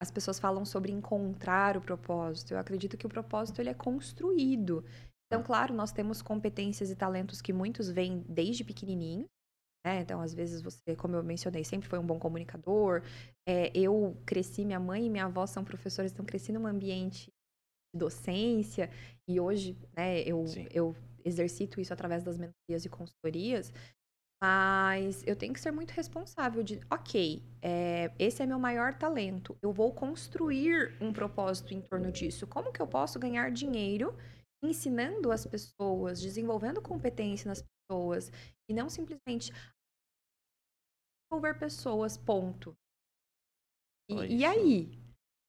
as 0.00 0.10
pessoas 0.10 0.38
falam 0.38 0.64
sobre 0.64 0.90
encontrar 0.90 1.76
o 1.76 1.80
propósito. 1.82 2.54
Eu 2.54 2.58
acredito 2.58 2.96
que 2.96 3.04
o 3.04 3.10
propósito 3.10 3.60
ele 3.60 3.68
é 3.68 3.74
construído. 3.74 4.82
Então, 5.26 5.42
claro, 5.42 5.74
nós 5.74 5.92
temos 5.92 6.22
competências 6.22 6.90
e 6.90 6.96
talentos 6.96 7.42
que 7.42 7.52
muitos 7.52 7.90
vêm 7.90 8.24
desde 8.26 8.64
pequenininho. 8.64 9.26
Né? 9.84 10.00
Então, 10.00 10.22
às 10.22 10.32
vezes, 10.32 10.62
você, 10.62 10.96
como 10.96 11.16
eu 11.16 11.22
mencionei, 11.22 11.64
sempre 11.64 11.86
foi 11.86 11.98
um 11.98 12.06
bom 12.06 12.18
comunicador. 12.18 13.02
É, 13.46 13.70
eu 13.76 14.16
cresci, 14.24 14.64
minha 14.64 14.80
mãe 14.80 15.04
e 15.04 15.10
minha 15.10 15.26
avó 15.26 15.46
são 15.46 15.62
professores, 15.62 16.12
então 16.12 16.24
cresci 16.24 16.50
num 16.50 16.66
ambiente 16.66 17.30
de 17.94 17.98
docência. 17.98 18.90
E 19.28 19.38
hoje, 19.38 19.76
né, 19.94 20.22
eu, 20.22 20.44
eu 20.72 20.96
exercito 21.22 21.78
isso 21.78 21.92
através 21.92 22.22
das 22.22 22.38
mentorias 22.38 22.86
e 22.86 22.88
consultorias. 22.88 23.70
Mas 24.42 25.22
eu 25.26 25.36
tenho 25.36 25.52
que 25.52 25.60
ser 25.60 25.70
muito 25.70 25.90
responsável 25.90 26.62
de, 26.62 26.80
ok, 26.90 27.42
é, 27.60 28.10
esse 28.18 28.42
é 28.42 28.46
meu 28.46 28.58
maior 28.58 28.94
talento. 28.94 29.56
Eu 29.60 29.70
vou 29.70 29.92
construir 29.92 30.96
um 31.00 31.12
propósito 31.12 31.74
em 31.74 31.82
torno 31.82 32.10
disso. 32.10 32.46
Como 32.46 32.72
que 32.72 32.80
eu 32.80 32.86
posso 32.86 33.18
ganhar 33.18 33.50
dinheiro 33.50 34.16
ensinando 34.62 35.30
as 35.30 35.46
pessoas, 35.46 36.20
desenvolvendo 36.20 36.80
competência 36.80 37.48
nas 37.48 37.62
pessoas 37.62 38.30
e 38.68 38.74
não 38.74 38.88
simplesmente 38.88 39.52
desenvolver 41.30 41.58
pessoas, 41.58 42.16
ponto. 42.16 42.74
E, 44.08 44.38
e 44.38 44.44
aí? 44.44 44.98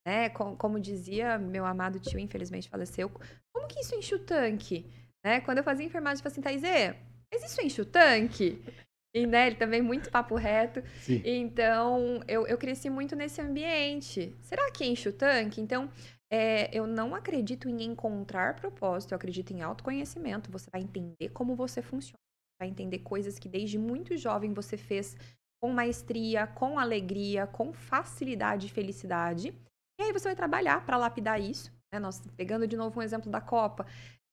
Né? 0.06 0.30
Como, 0.30 0.58
como, 0.58 0.80
dizia 0.80 1.38
meu 1.38 1.66
amado 1.66 2.00
tio, 2.00 2.20
infelizmente 2.20 2.70
faleceu, 2.70 3.10
como 3.54 3.68
que 3.68 3.80
isso 3.80 3.96
enche 3.96 4.16
o 4.16 4.26
tanque? 4.26 4.86
Né? 5.26 5.42
Quando 5.42 5.60
eu 5.60 5.64
fazia 5.64 5.86
enfermagem, 5.86 6.24
eu 6.24 6.32
falei 6.32 6.50
assim, 6.50 6.62
Thaisê, 6.62 6.96
mas 7.32 7.44
isso 7.44 7.62
enche 7.62 7.82
o 7.82 7.86
tanque? 7.86 8.64
E, 9.14 9.28
né, 9.28 9.48
ele 9.48 9.56
também 9.58 9.82
muito 9.82 10.10
papo 10.10 10.36
reto. 10.36 10.82
Sim. 11.00 11.22
Então, 11.26 12.22
eu, 12.28 12.48
eu 12.48 12.58
cresci 12.58 12.90
muito 12.90 13.16
nesse 13.16 13.42
ambiente. 13.42 14.34
Será 14.42 14.72
que 14.72 14.86
enche 14.86 15.10
o 15.10 15.14
tanque? 15.14 15.60
Então, 15.60 15.90
é, 16.32 16.70
eu 16.76 16.88
não 16.88 17.14
acredito 17.14 17.68
em 17.68 17.84
encontrar 17.84 18.56
propósito, 18.56 19.12
eu 19.12 19.18
acredito 19.18 19.52
em 19.52 19.62
autoconhecimento. 19.62 20.50
Você 20.50 20.70
vai 20.72 20.82
entender 20.82 21.30
como 21.30 21.56
você 21.56 21.82
funciona. 21.82 22.18
Vai 22.60 22.70
entender 22.70 23.00
coisas 23.00 23.38
que 23.38 23.50
desde 23.50 23.78
muito 23.78 24.16
jovem 24.16 24.54
você 24.54 24.78
fez 24.78 25.18
com 25.62 25.74
maestria, 25.74 26.48
com 26.48 26.80
alegria, 26.80 27.46
com 27.48 27.74
facilidade 27.74 28.68
e 28.68 28.70
felicidade. 28.70 29.54
E 30.00 30.04
aí 30.04 30.14
você 30.14 30.30
vai 30.30 30.36
trabalhar 30.36 30.86
para 30.86 30.96
lapidar 30.96 31.40
isso. 31.40 31.72
Né? 31.92 32.00
Nós, 32.00 32.22
pegando 32.38 32.66
de 32.66 32.78
novo 32.78 33.00
um 33.00 33.04
exemplo 33.04 33.30
da 33.30 33.42
Copa, 33.42 33.86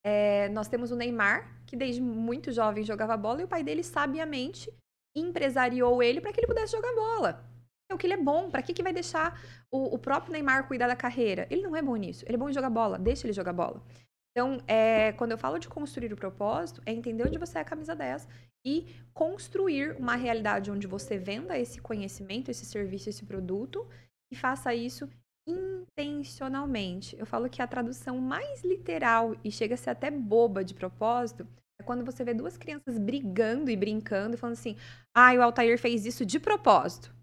é, 0.03 0.49
nós 0.49 0.67
temos 0.67 0.91
o 0.91 0.95
Neymar, 0.95 1.61
que 1.65 1.75
desde 1.75 2.01
muito 2.01 2.51
jovem 2.51 2.83
jogava 2.83 3.17
bola, 3.17 3.41
e 3.41 3.43
o 3.43 3.47
pai 3.47 3.63
dele 3.63 3.83
sabiamente 3.83 4.73
empresariou 5.15 6.01
ele 6.01 6.21
para 6.21 6.31
que 6.31 6.39
ele 6.39 6.47
pudesse 6.47 6.71
jogar 6.71 6.93
bola. 6.93 7.45
O 7.91 7.97
que 7.97 8.05
ele 8.05 8.13
é 8.13 8.17
bom, 8.17 8.51
para 8.51 8.61
que, 8.61 8.73
que 8.73 8.83
vai 8.83 8.93
deixar 8.93 9.41
o, 9.71 9.95
o, 9.95 9.97
próprio 9.97 10.31
Neymar 10.31 10.67
cuidar 10.67 10.87
da 10.87 10.95
carreira? 10.95 11.47
Ele 11.49 11.63
não 11.63 11.75
é 11.75 11.81
bom 11.81 11.95
nisso, 11.95 12.23
ele 12.27 12.35
é 12.35 12.37
bom 12.37 12.47
em 12.47 12.53
jogar 12.53 12.69
bola, 12.69 12.99
deixa 12.99 13.25
ele 13.25 13.33
jogar 13.33 13.51
bola. 13.51 13.83
Então, 14.31 14.61
é, 14.67 15.11
quando 15.13 15.31
eu 15.31 15.37
falo 15.37 15.57
de 15.57 15.67
construir 15.67 16.13
o 16.13 16.17
propósito, 16.17 16.81
é 16.85 16.93
entender 16.93 17.25
onde 17.25 17.39
você 17.39 17.57
é 17.57 17.61
a 17.61 17.65
camisa 17.65 17.95
10 17.95 18.27
e 18.65 18.87
construir 19.13 19.95
uma 19.97 20.15
realidade 20.15 20.69
onde 20.69 20.85
você 20.85 21.17
venda 21.17 21.57
esse 21.57 21.81
conhecimento, 21.81 22.51
esse 22.51 22.65
serviço, 22.65 23.09
esse 23.09 23.25
produto 23.25 23.87
e 24.31 24.35
faça 24.35 24.73
isso 24.73 25.09
intencionalmente. 25.49 27.17
Eu 27.17 27.25
falo 27.25 27.49
que 27.49 27.61
a 27.61 27.67
tradução 27.67 28.17
mais 28.19 28.63
literal 28.63 29.35
e 29.43 29.51
chega 29.51 29.73
a 29.73 29.77
ser 29.77 29.89
até 29.89 30.11
boba 30.11 30.63
de 30.63 30.73
propósito 30.73 31.47
é 31.79 31.83
quando 31.83 32.05
você 32.05 32.23
vê 32.23 32.33
duas 32.33 32.57
crianças 32.57 32.97
brigando 32.97 33.71
e 33.71 33.75
brincando 33.75 34.37
falando 34.37 34.53
assim: 34.53 34.77
ah, 35.15 35.33
o 35.33 35.41
Altair 35.41 35.79
fez 35.79 36.05
isso 36.05 36.25
de 36.25 36.39
propósito. 36.39 37.13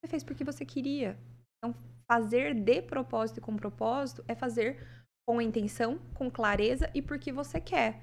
Você 0.00 0.08
fez 0.08 0.24
porque 0.24 0.44
você 0.44 0.64
queria. 0.64 1.18
Então, 1.58 1.74
fazer 2.06 2.54
de 2.54 2.82
propósito 2.82 3.38
e 3.38 3.40
com 3.40 3.56
propósito 3.56 4.24
é 4.28 4.34
fazer 4.34 4.86
com 5.26 5.40
intenção, 5.40 5.98
com 6.14 6.30
clareza 6.30 6.90
e 6.94 7.00
porque 7.00 7.32
você 7.32 7.60
quer. 7.60 8.02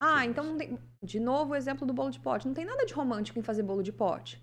Ah, 0.00 0.26
então 0.26 0.44
não 0.44 0.58
tem. 0.58 0.76
De 1.00 1.20
novo, 1.20 1.52
o 1.52 1.56
exemplo 1.56 1.86
do 1.86 1.94
bolo 1.94 2.10
de 2.10 2.18
pote. 2.18 2.46
Não 2.46 2.54
tem 2.54 2.64
nada 2.64 2.84
de 2.84 2.92
romântico 2.92 3.38
em 3.38 3.42
fazer 3.42 3.62
bolo 3.62 3.84
de 3.84 3.92
pote. 3.92 4.42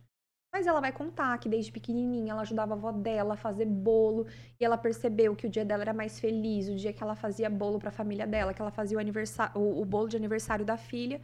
Mas 0.52 0.66
ela 0.66 0.82
vai 0.82 0.92
contar 0.92 1.38
que 1.38 1.48
desde 1.48 1.72
pequenininha 1.72 2.32
ela 2.32 2.42
ajudava 2.42 2.74
a 2.74 2.78
avó 2.78 2.92
dela 2.92 3.36
a 3.36 3.38
fazer 3.38 3.66
bolo 3.66 4.26
e 4.60 4.66
ela 4.66 4.78
percebeu 4.78 5.36
que 5.36 5.46
o 5.46 5.50
dia 5.50 5.64
dela 5.64 5.84
era 5.84 5.94
mais 5.94 6.20
feliz, 6.20 6.68
o 6.68 6.76
dia 6.76 6.92
que 6.92 7.04
ela 7.04 7.16
fazia 7.16 7.50
bolo 7.50 7.80
para 7.80 7.90
a 7.90 7.94
família 7.94 8.26
dela, 8.26 8.54
que 8.54 8.62
ela 8.62 8.72
fazia 8.72 8.98
o, 8.98 9.00
aniversário, 9.00 9.60
o, 9.60 9.82
o, 9.82 9.86
bolo 9.86 10.08
de 10.08 10.18
aniversário 10.18 10.66
da 10.66 10.76
filha. 10.76 11.22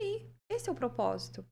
E 0.00 0.26
esse 0.50 0.68
é 0.68 0.72
o 0.72 0.74
propósito. 0.74 1.44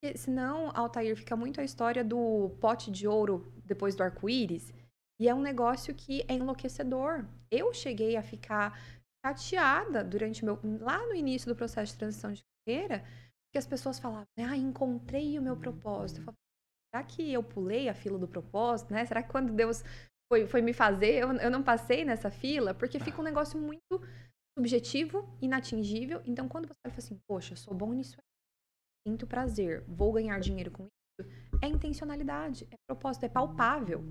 Porque, 0.00 0.16
senão, 0.16 0.70
Altair 0.74 1.16
fica 1.16 1.36
muito 1.36 1.60
a 1.60 1.64
história 1.64 2.04
do 2.04 2.56
pote 2.60 2.90
de 2.90 3.06
ouro 3.06 3.52
depois 3.64 3.94
do 3.94 4.02
arco-íris. 4.02 4.72
E 5.20 5.28
é 5.28 5.34
um 5.34 5.40
negócio 5.40 5.94
que 5.94 6.24
é 6.28 6.34
enlouquecedor. 6.34 7.24
Eu 7.50 7.72
cheguei 7.72 8.16
a 8.16 8.22
ficar 8.22 8.78
chateada 9.24 10.04
durante 10.04 10.44
meu 10.44 10.58
lá 10.80 11.04
no 11.06 11.14
início 11.14 11.48
do 11.48 11.56
processo 11.56 11.92
de 11.92 11.98
transição 11.98 12.32
de 12.32 12.42
carreira, 12.66 13.04
que 13.52 13.58
as 13.58 13.66
pessoas 13.66 13.98
falavam: 13.98 14.26
"Ah, 14.38 14.56
encontrei 14.56 15.38
o 15.38 15.42
meu 15.42 15.56
propósito". 15.56 16.20
Eu 16.20 16.24
falava, 16.26 16.47
será 16.90 17.04
que 17.04 17.32
eu 17.32 17.42
pulei 17.42 17.88
a 17.88 17.94
fila 17.94 18.18
do 18.18 18.28
propósito, 18.28 18.92
né? 18.92 19.04
Será 19.04 19.22
que 19.22 19.30
quando 19.30 19.52
Deus 19.52 19.82
foi, 20.30 20.46
foi 20.46 20.62
me 20.62 20.72
fazer, 20.72 21.22
eu, 21.22 21.32
eu 21.34 21.50
não 21.50 21.62
passei 21.62 22.04
nessa 22.04 22.30
fila? 22.30 22.74
Porque 22.74 22.98
fica 22.98 23.18
um 23.18 23.22
ah. 23.22 23.24
negócio 23.24 23.58
muito 23.58 24.00
subjetivo, 24.58 25.28
inatingível. 25.40 26.22
Então, 26.24 26.48
quando 26.48 26.66
você 26.66 26.80
fala 26.84 26.98
assim, 26.98 27.20
poxa, 27.28 27.56
sou 27.56 27.74
bom 27.74 27.92
nisso, 27.92 28.16
sinto 29.06 29.26
prazer, 29.26 29.84
vou 29.86 30.12
ganhar 30.12 30.38
dinheiro 30.40 30.70
com 30.70 30.84
isso, 30.84 31.30
é 31.62 31.68
intencionalidade, 31.68 32.66
é 32.70 32.76
propósito, 32.88 33.24
é 33.24 33.28
palpável. 33.28 34.02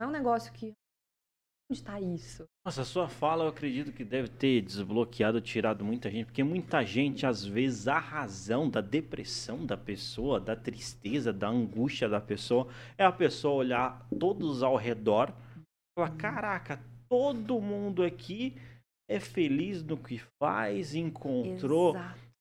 Não 0.00 0.06
é 0.06 0.06
um 0.06 0.12
negócio 0.12 0.52
que 0.52 0.72
Onde 1.70 1.78
está 1.78 2.00
isso? 2.00 2.48
Nossa, 2.64 2.82
a 2.82 2.84
sua 2.84 3.08
fala 3.08 3.44
eu 3.44 3.48
acredito 3.48 3.92
que 3.92 4.04
deve 4.04 4.26
ter 4.26 4.60
desbloqueado, 4.60 5.40
tirado 5.40 5.84
muita 5.84 6.10
gente, 6.10 6.24
porque 6.24 6.42
muita 6.42 6.84
gente, 6.84 7.24
às 7.24 7.44
vezes, 7.44 7.86
a 7.86 8.00
razão 8.00 8.68
da 8.68 8.80
depressão 8.80 9.64
da 9.64 9.76
pessoa, 9.76 10.40
da 10.40 10.56
tristeza, 10.56 11.32
da 11.32 11.48
angústia 11.48 12.08
da 12.08 12.20
pessoa, 12.20 12.66
é 12.98 13.04
a 13.04 13.12
pessoa 13.12 13.54
olhar 13.54 14.04
todos 14.18 14.64
ao 14.64 14.74
redor 14.74 15.32
e 15.56 15.62
falar: 15.96 16.16
caraca, 16.16 16.80
todo 17.08 17.60
mundo 17.60 18.02
aqui 18.02 18.56
é 19.08 19.20
feliz 19.20 19.80
no 19.84 19.96
que 19.96 20.20
faz, 20.42 20.92
encontrou 20.96 21.94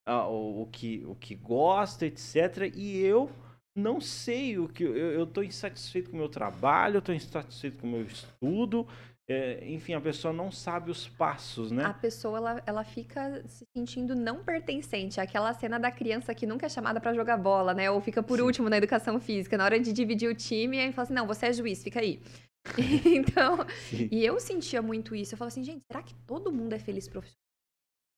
a, 0.07 0.27
o, 0.27 0.63
o, 0.63 0.65
que, 0.71 1.05
o 1.05 1.13
que 1.13 1.35
gosta, 1.35 2.07
etc. 2.07 2.73
E 2.75 2.97
eu 2.97 3.29
não 3.77 4.01
sei 4.01 4.57
o 4.57 4.67
que. 4.67 4.83
Eu 4.83 5.25
estou 5.25 5.43
insatisfeito 5.43 6.09
com 6.09 6.15
o 6.17 6.19
meu 6.19 6.29
trabalho, 6.29 6.97
estou 6.97 7.13
insatisfeito 7.13 7.77
com 7.77 7.87
o 7.87 7.91
meu 7.91 8.01
estudo, 8.01 8.87
é, 9.29 9.63
enfim, 9.69 9.93
a 9.93 10.01
pessoa 10.01 10.33
não 10.33 10.51
sabe 10.51 10.89
os 10.89 11.07
passos, 11.07 11.71
né? 11.71 11.85
A 11.85 11.93
pessoa, 11.93 12.39
ela, 12.39 12.63
ela 12.65 12.83
fica 12.83 13.47
se 13.47 13.63
sentindo 13.77 14.15
não 14.15 14.43
pertencente. 14.43 15.21
Aquela 15.21 15.53
cena 15.53 15.79
da 15.79 15.91
criança 15.91 16.33
que 16.33 16.47
nunca 16.47 16.65
é 16.65 16.69
chamada 16.69 16.99
para 16.99 17.13
jogar 17.13 17.37
bola, 17.37 17.71
né? 17.71 17.91
Ou 17.91 18.01
fica 18.01 18.23
por 18.23 18.39
Sim. 18.39 18.45
último 18.45 18.69
na 18.71 18.77
educação 18.77 19.19
física. 19.19 19.55
Na 19.55 19.65
hora 19.65 19.79
de 19.79 19.93
dividir 19.93 20.27
o 20.27 20.33
time, 20.33 20.79
aí 20.79 20.91
fala 20.91 21.03
assim, 21.03 21.13
não, 21.13 21.27
você 21.27 21.45
é 21.45 21.53
juiz, 21.53 21.83
fica 21.83 21.99
aí. 21.99 22.19
então, 23.05 23.57
Sim. 23.87 24.09
e 24.11 24.25
eu 24.25 24.39
sentia 24.39 24.81
muito 24.81 25.15
isso. 25.15 25.35
Eu 25.35 25.37
falo 25.37 25.49
assim, 25.49 25.63
gente, 25.63 25.83
será 25.85 26.01
que 26.01 26.15
todo 26.25 26.51
mundo 26.51 26.73
é 26.73 26.79
feliz 26.79 27.07
profissional? 27.07 27.37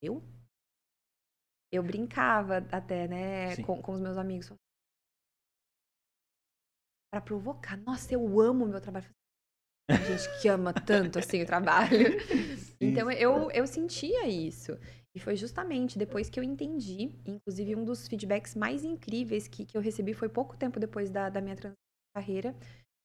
Eu? 0.01 0.23
Eu 1.73 1.83
brincava 1.83 2.65
até, 2.71 3.09
né, 3.09 3.57
com, 3.63 3.81
com 3.81 3.91
os 3.91 3.99
meus 3.99 4.15
amigos. 4.17 4.49
Para 7.11 7.19
provocar. 7.19 7.75
Nossa, 7.75 8.13
eu 8.13 8.39
amo 8.39 8.63
o 8.63 8.67
meu 8.69 8.79
trabalho 8.79 9.05
gente 9.89 10.41
que 10.41 10.47
ama 10.47 10.73
tanto 10.73 11.19
assim 11.19 11.41
o 11.41 11.45
trabalho. 11.45 12.17
Então 12.83 13.11
eu, 13.11 13.51
eu 13.51 13.67
sentia 13.67 14.27
isso. 14.27 14.75
E 15.13 15.19
foi 15.19 15.35
justamente 15.35 15.99
depois 15.99 16.31
que 16.31 16.39
eu 16.39 16.43
entendi, 16.43 17.11
inclusive 17.27 17.75
um 17.75 17.85
dos 17.85 18.07
feedbacks 18.07 18.55
mais 18.55 18.83
incríveis 18.83 19.47
que, 19.47 19.65
que 19.65 19.77
eu 19.77 19.81
recebi 19.81 20.15
foi 20.15 20.27
pouco 20.27 20.57
tempo 20.57 20.79
depois 20.79 21.11
da, 21.11 21.29
da 21.29 21.39
minha 21.41 21.55
carreira. 22.15 22.55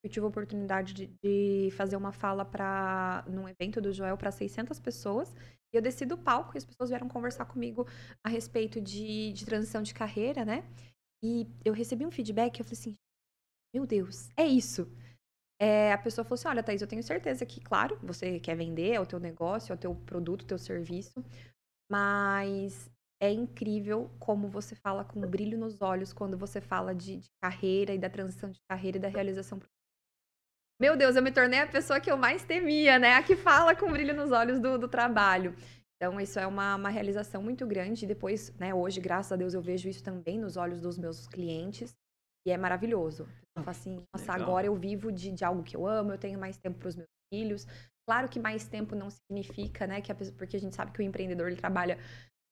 Eu 0.02 0.08
tive 0.08 0.24
a 0.24 0.28
oportunidade 0.30 0.94
de, 0.94 1.06
de 1.22 1.70
fazer 1.72 1.94
uma 1.94 2.10
fala 2.10 2.42
para 2.42 3.22
num 3.28 3.46
evento 3.46 3.78
do 3.78 3.92
Joel 3.92 4.16
para 4.16 4.30
600 4.30 4.80
pessoas. 4.80 5.34
E 5.70 5.76
eu 5.76 5.82
desci 5.82 6.06
do 6.06 6.16
palco 6.16 6.56
e 6.56 6.58
as 6.58 6.64
pessoas 6.64 6.88
vieram 6.88 7.06
conversar 7.06 7.44
comigo 7.44 7.86
a 8.24 8.30
respeito 8.30 8.80
de, 8.80 9.34
de 9.34 9.44
transição 9.44 9.82
de 9.82 9.92
carreira, 9.92 10.42
né? 10.42 10.64
E 11.22 11.46
eu 11.66 11.74
recebi 11.74 12.06
um 12.06 12.10
feedback 12.10 12.56
e 12.56 12.60
eu 12.60 12.64
falei 12.64 12.78
assim: 12.78 12.94
Meu 13.74 13.84
Deus, 13.84 14.30
é 14.38 14.46
isso 14.46 14.90
é, 15.58 15.92
a 15.92 15.98
pessoa 15.98 16.24
falou 16.24 16.34
assim: 16.34 16.48
olha, 16.48 16.62
Thaís, 16.62 16.82
eu 16.82 16.88
tenho 16.88 17.02
certeza 17.02 17.46
que, 17.46 17.60
claro, 17.60 17.98
você 18.02 18.38
quer 18.40 18.56
vender, 18.56 18.92
é 18.92 19.00
o 19.00 19.06
teu 19.06 19.18
negócio, 19.18 19.72
é 19.72 19.74
o 19.74 19.78
teu 19.78 19.94
produto, 19.94 20.42
o 20.42 20.46
teu 20.46 20.58
serviço, 20.58 21.24
mas 21.90 22.90
é 23.20 23.30
incrível 23.30 24.10
como 24.18 24.48
você 24.48 24.74
fala 24.74 25.04
com 25.04 25.20
um 25.20 25.28
brilho 25.28 25.58
nos 25.58 25.80
olhos 25.80 26.12
quando 26.12 26.36
você 26.36 26.60
fala 26.60 26.94
de, 26.94 27.16
de 27.16 27.28
carreira 27.42 27.94
e 27.94 27.98
da 27.98 28.10
transição 28.10 28.50
de 28.50 28.60
carreira 28.68 28.98
e 28.98 29.00
da 29.00 29.08
realização. 29.08 29.58
Meu 30.78 30.94
Deus, 30.94 31.16
eu 31.16 31.22
me 31.22 31.32
tornei 31.32 31.60
a 31.60 31.66
pessoa 31.66 31.98
que 31.98 32.10
eu 32.10 32.18
mais 32.18 32.44
temia, 32.44 32.98
né? 32.98 33.14
A 33.14 33.22
que 33.22 33.34
fala 33.34 33.74
com 33.74 33.90
brilho 33.90 34.14
nos 34.14 34.30
olhos 34.30 34.60
do, 34.60 34.78
do 34.78 34.86
trabalho. 34.86 35.56
Então, 35.96 36.20
isso 36.20 36.38
é 36.38 36.46
uma, 36.46 36.76
uma 36.76 36.90
realização 36.90 37.42
muito 37.42 37.66
grande. 37.66 38.04
E 38.04 38.08
depois, 38.08 38.54
né, 38.58 38.74
hoje, 38.74 39.00
graças 39.00 39.32
a 39.32 39.36
Deus, 39.36 39.54
eu 39.54 39.62
vejo 39.62 39.88
isso 39.88 40.04
também 40.04 40.38
nos 40.38 40.58
olhos 40.58 40.78
dos 40.82 40.98
meus 40.98 41.26
clientes. 41.26 41.96
E 42.46 42.50
é 42.50 42.56
maravilhoso. 42.56 43.28
Eu 43.56 43.64
falo 43.64 43.70
assim, 43.70 44.02
nossa, 44.14 44.32
Legal. 44.32 44.48
agora 44.48 44.66
eu 44.66 44.76
vivo 44.76 45.10
de, 45.10 45.32
de 45.32 45.44
algo 45.44 45.64
que 45.64 45.76
eu 45.76 45.86
amo, 45.86 46.12
eu 46.12 46.18
tenho 46.18 46.38
mais 46.38 46.56
tempo 46.56 46.78
para 46.78 46.88
os 46.88 46.94
meus 46.94 47.08
filhos. 47.32 47.66
Claro 48.08 48.28
que 48.28 48.38
mais 48.38 48.68
tempo 48.68 48.94
não 48.94 49.08
significa, 49.10 49.86
né, 49.86 50.00
que 50.00 50.12
a 50.12 50.14
pessoa, 50.14 50.36
porque 50.38 50.56
a 50.56 50.60
gente 50.60 50.76
sabe 50.76 50.92
que 50.92 51.00
o 51.00 51.02
empreendedor 51.02 51.48
ele 51.48 51.56
trabalha 51.56 51.98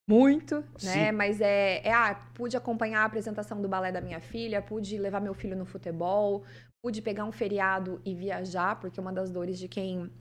muito, 0.09 0.61
né? 0.83 1.07
Sim. 1.07 1.13
Mas 1.13 1.41
é, 1.41 1.81
é, 1.87 1.93
ah, 1.93 2.15
pude 2.35 2.57
acompanhar 2.57 3.03
a 3.03 3.05
apresentação 3.05 3.63
do 3.63 3.69
balé 3.69 3.93
da 3.93 4.01
minha 4.01 4.21
filha, 4.21 4.61
pude 4.61 4.99
levar 4.99 5.21
meu 5.21 5.33
filho 5.33 5.57
no 5.57 5.65
futebol, 5.65 6.45
pude 6.83 7.01
pegar 7.01 7.25
um 7.25 7.33
feriado 7.33 8.03
e 8.05 8.15
viajar, 8.15 8.79
porque 8.81 9.01
uma 9.01 9.13
das 9.13 9.31
dores 9.31 9.59
de 9.59 9.69
quem 9.69 10.13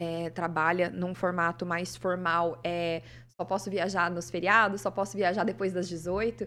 é, 0.00 0.28
trabalha 0.30 0.90
num 0.90 1.14
formato 1.14 1.64
mais 1.64 1.96
formal 1.96 2.60
é 2.62 3.02
só 3.40 3.44
posso 3.44 3.70
viajar 3.70 4.10
nos 4.10 4.30
feriados, 4.30 4.80
só 4.80 4.90
posso 4.90 5.16
viajar 5.16 5.44
depois 5.44 5.72
das 5.72 5.88
18. 5.88 6.46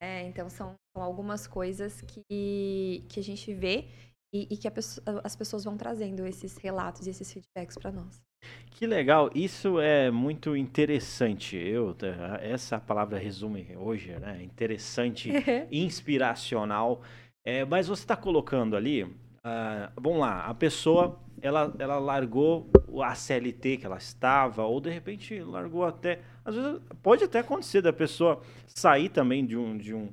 É, 0.00 0.22
então 0.22 0.48
são, 0.48 0.74
são, 0.94 1.02
algumas 1.02 1.46
coisas 1.46 2.00
que, 2.02 3.04
que 3.08 3.18
a 3.18 3.22
gente 3.22 3.52
vê 3.52 3.86
e, 4.32 4.46
e 4.50 4.56
que 4.56 4.70
pessoa, 4.70 5.20
as 5.24 5.34
pessoas 5.34 5.64
vão 5.64 5.76
trazendo 5.76 6.26
esses 6.26 6.56
relatos 6.56 7.06
e 7.06 7.10
esses 7.10 7.32
feedbacks 7.32 7.76
para 7.76 7.90
nós. 7.90 8.22
Que 8.70 8.86
legal, 8.86 9.28
isso 9.34 9.80
é 9.80 10.10
muito 10.10 10.56
interessante. 10.56 11.56
Eu 11.56 11.96
essa 12.40 12.78
palavra 12.78 13.18
resume 13.18 13.76
hoje, 13.76 14.12
né? 14.20 14.40
Interessante, 14.42 15.30
inspiracional. 15.72 17.02
É, 17.44 17.64
mas 17.64 17.88
você 17.88 18.04
está 18.04 18.16
colocando 18.16 18.76
ali, 18.76 19.04
uh, 19.44 19.92
vamos 20.00 20.20
lá, 20.20 20.46
a 20.46 20.54
pessoa 20.54 21.18
ela, 21.40 21.74
ela 21.78 21.98
largou 21.98 22.70
a 23.02 23.14
CLT 23.14 23.78
que 23.78 23.86
ela 23.86 23.98
estava, 23.98 24.64
ou 24.64 24.80
de 24.80 24.90
repente 24.90 25.40
largou 25.40 25.84
até. 25.84 26.20
Às 26.44 26.54
vezes 26.54 26.80
pode 27.02 27.24
até 27.24 27.40
acontecer 27.40 27.80
da 27.80 27.92
pessoa 27.92 28.42
sair 28.66 29.08
também 29.08 29.46
de 29.46 29.56
um, 29.56 29.76
de 29.76 29.94
um, 29.94 30.12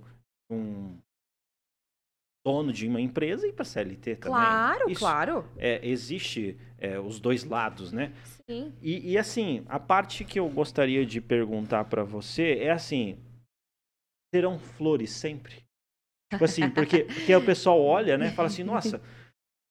um 0.52 0.98
dono 2.46 2.72
de 2.72 2.88
uma 2.88 3.02
empresa 3.02 3.46
e 3.46 3.50
ir 3.50 3.54
para 3.54 3.66
CLT 3.66 4.18
também. 4.18 4.38
Claro, 4.38 4.90
Isso, 4.90 5.00
claro. 5.00 5.46
É, 5.58 5.86
existe 5.88 6.58
é, 6.78 7.00
os 7.00 7.20
dois 7.20 7.44
lados, 7.44 7.92
né? 7.92 8.14
Sim. 8.48 8.72
E, 8.82 9.14
e 9.14 9.18
assim, 9.18 9.64
a 9.68 9.80
parte 9.80 10.24
que 10.24 10.40
eu 10.40 10.48
gostaria 10.50 11.06
de 11.06 11.20
perguntar 11.20 11.86
para 11.86 12.04
você 12.04 12.60
é 12.60 12.72
assim: 12.72 13.18
serão 14.34 14.60
flores 14.60 15.10
sempre? 15.10 15.65
Tipo 16.36 16.46
assim, 16.46 16.70
porque, 16.70 17.04
porque 17.04 17.36
o 17.36 17.46
pessoal 17.46 17.82
olha, 17.82 18.18
né? 18.18 18.32
Fala 18.32 18.48
assim, 18.48 18.64
nossa, 18.64 19.02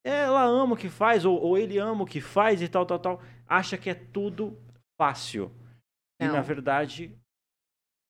ela 0.04 0.42
ama 0.44 0.74
o 0.74 0.76
que 0.76 0.88
faz, 0.88 1.24
ou, 1.24 1.40
ou 1.40 1.56
ele 1.56 1.78
ama 1.78 2.02
o 2.02 2.06
que 2.06 2.20
faz 2.20 2.60
e 2.60 2.68
tal, 2.68 2.84
tal, 2.84 2.98
tal. 2.98 3.22
Acha 3.46 3.78
que 3.78 3.88
é 3.88 3.94
tudo 3.94 4.58
fácil. 5.00 5.50
Não. 6.20 6.28
E 6.28 6.32
na 6.32 6.40
verdade. 6.42 7.16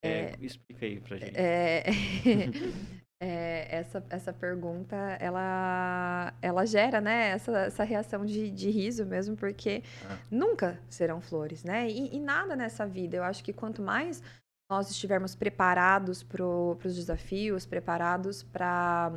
É, 0.04 0.08
é, 0.08 0.36
explica 0.40 0.84
aí 0.84 1.00
pra 1.00 1.16
gente. 1.16 1.36
É, 1.36 1.84
é, 3.22 3.76
essa, 3.76 4.04
essa 4.10 4.32
pergunta, 4.32 4.96
ela, 5.20 6.34
ela 6.42 6.66
gera, 6.66 7.00
né, 7.00 7.30
essa, 7.30 7.58
essa 7.60 7.84
reação 7.84 8.26
de, 8.26 8.50
de 8.50 8.70
riso 8.70 9.06
mesmo, 9.06 9.34
porque 9.36 9.82
ah. 10.06 10.18
nunca 10.30 10.78
serão 10.90 11.20
flores, 11.20 11.64
né? 11.64 11.88
E, 11.88 12.14
e, 12.14 12.20
nada 12.20 12.54
nessa 12.54 12.86
vida. 12.86 13.16
Eu 13.16 13.24
acho 13.24 13.42
que 13.42 13.52
quanto 13.52 13.80
mais 13.80 14.22
nós 14.70 14.90
estivermos 14.90 15.34
preparados 15.34 16.22
para 16.22 16.44
os 16.44 16.94
desafios, 16.94 17.66
preparados 17.66 18.42
para 18.42 19.12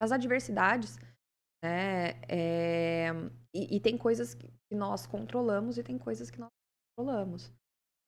as 0.00 0.12
adversidades, 0.12 0.98
né? 1.64 2.10
É, 2.28 3.08
e, 3.54 3.76
e, 3.76 3.80
tem 3.80 3.96
coisas 3.96 4.34
que 4.34 4.74
nós 4.74 5.06
controlamos 5.06 5.78
e 5.78 5.82
tem 5.82 5.98
coisas 5.98 6.30
que 6.30 6.38
nós 6.38 6.50
controlamos. 6.96 7.52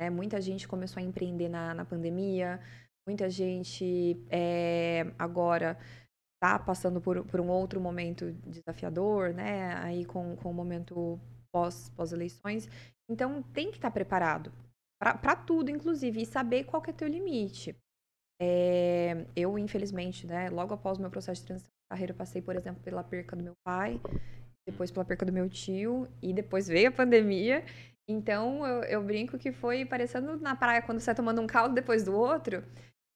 Né? 0.01 0.11
Muita 0.11 0.41
gente 0.41 0.69
começou 0.69 1.01
a 1.01 1.05
empreender 1.05 1.49
na, 1.49 1.75
na 1.75 1.85
pandemia, 1.85 2.61
muita 3.07 3.29
gente 3.31 4.23
é, 4.31 5.13
agora 5.19 5.79
está 6.35 6.59
passando 6.59 7.01
por, 7.01 7.25
por 7.25 7.41
um 7.41 7.49
outro 7.49 7.81
momento 7.81 8.33
desafiador, 8.47 9.35
né? 9.35 9.75
Aí 9.79 10.05
com, 10.05 10.37
com 10.37 10.51
o 10.51 10.55
momento 10.55 11.19
pós, 11.51 11.89
pós-eleições. 11.91 12.69
Então 13.11 13.43
tem 13.43 13.71
que 13.71 13.79
estar 13.79 13.89
tá 13.89 13.95
preparado 13.95 14.53
para 14.99 15.37
tudo, 15.37 15.71
inclusive, 15.71 16.23
e 16.23 16.27
saber 16.27 16.65
qual 16.65 16.83
que 16.83 16.91
é 16.91 16.93
teu 16.93 17.09
limite. 17.09 17.77
É, 18.41 19.27
eu, 19.35 19.59
infelizmente, 19.59 20.27
né, 20.27 20.49
logo 20.49 20.75
após 20.75 20.99
o 20.99 21.01
meu 21.01 21.11
processo 21.11 21.41
de 21.41 21.47
transição 21.47 21.71
de 21.71 21.89
carreira, 21.91 22.15
passei, 22.15 22.43
por 22.43 22.57
exemplo, 22.57 22.83
pela 22.83 23.03
perca 23.03 23.37
do 23.37 23.43
meu 23.43 23.55
pai, 23.65 24.01
depois 24.67 24.91
pela 24.91 25.05
perca 25.05 25.25
do 25.25 25.33
meu 25.33 25.49
tio, 25.49 26.09
e 26.23 26.33
depois 26.33 26.69
veio 26.69 26.89
a 26.89 26.93
pandemia. 26.93 27.65
Então, 28.09 28.67
eu, 28.67 28.83
eu 28.85 29.03
brinco 29.03 29.39
que 29.39 29.53
foi 29.53 29.85
parecendo 29.85 30.37
na 30.39 30.57
praia 30.57 30.83
quando 30.83 30.99
você 30.99 31.11
está 31.11 31.15
tomando 31.15 31.41
um 31.41 31.47
caldo 31.47 31.75
depois 31.75 32.05
do 32.05 32.17
outro. 32.17 32.65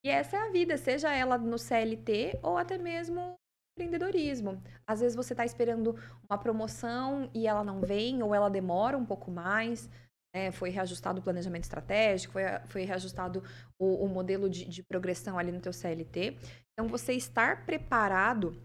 E 0.04 0.08
essa 0.08 0.36
é 0.36 0.40
a 0.40 0.50
vida, 0.50 0.76
seja 0.76 1.12
ela 1.12 1.38
no 1.38 1.58
CLT 1.58 2.40
ou 2.42 2.58
até 2.58 2.76
mesmo 2.76 3.34
empreendedorismo. 3.76 4.62
Às 4.86 5.00
vezes 5.00 5.16
você 5.16 5.32
está 5.32 5.44
esperando 5.44 5.96
uma 6.28 6.36
promoção 6.36 7.30
e 7.32 7.46
ela 7.46 7.64
não 7.64 7.80
vem, 7.80 8.22
ou 8.22 8.34
ela 8.34 8.50
demora 8.50 8.98
um 8.98 9.06
pouco 9.06 9.30
mais. 9.30 9.88
Né? 10.34 10.50
Foi 10.50 10.70
reajustado 10.70 11.20
o 11.20 11.22
planejamento 11.22 11.64
estratégico, 11.64 12.32
foi, 12.32 12.42
foi 12.66 12.84
reajustado 12.84 13.42
o, 13.78 14.04
o 14.04 14.08
modelo 14.08 14.48
de, 14.48 14.64
de, 14.64 14.82
progressão 14.82 15.38
ali 15.38 15.52
no 15.52 15.60
teu 15.60 15.72
CLT. 15.72 16.38
Então, 16.72 16.88
você 16.88 17.12
estar 17.12 17.66
preparado, 17.66 18.60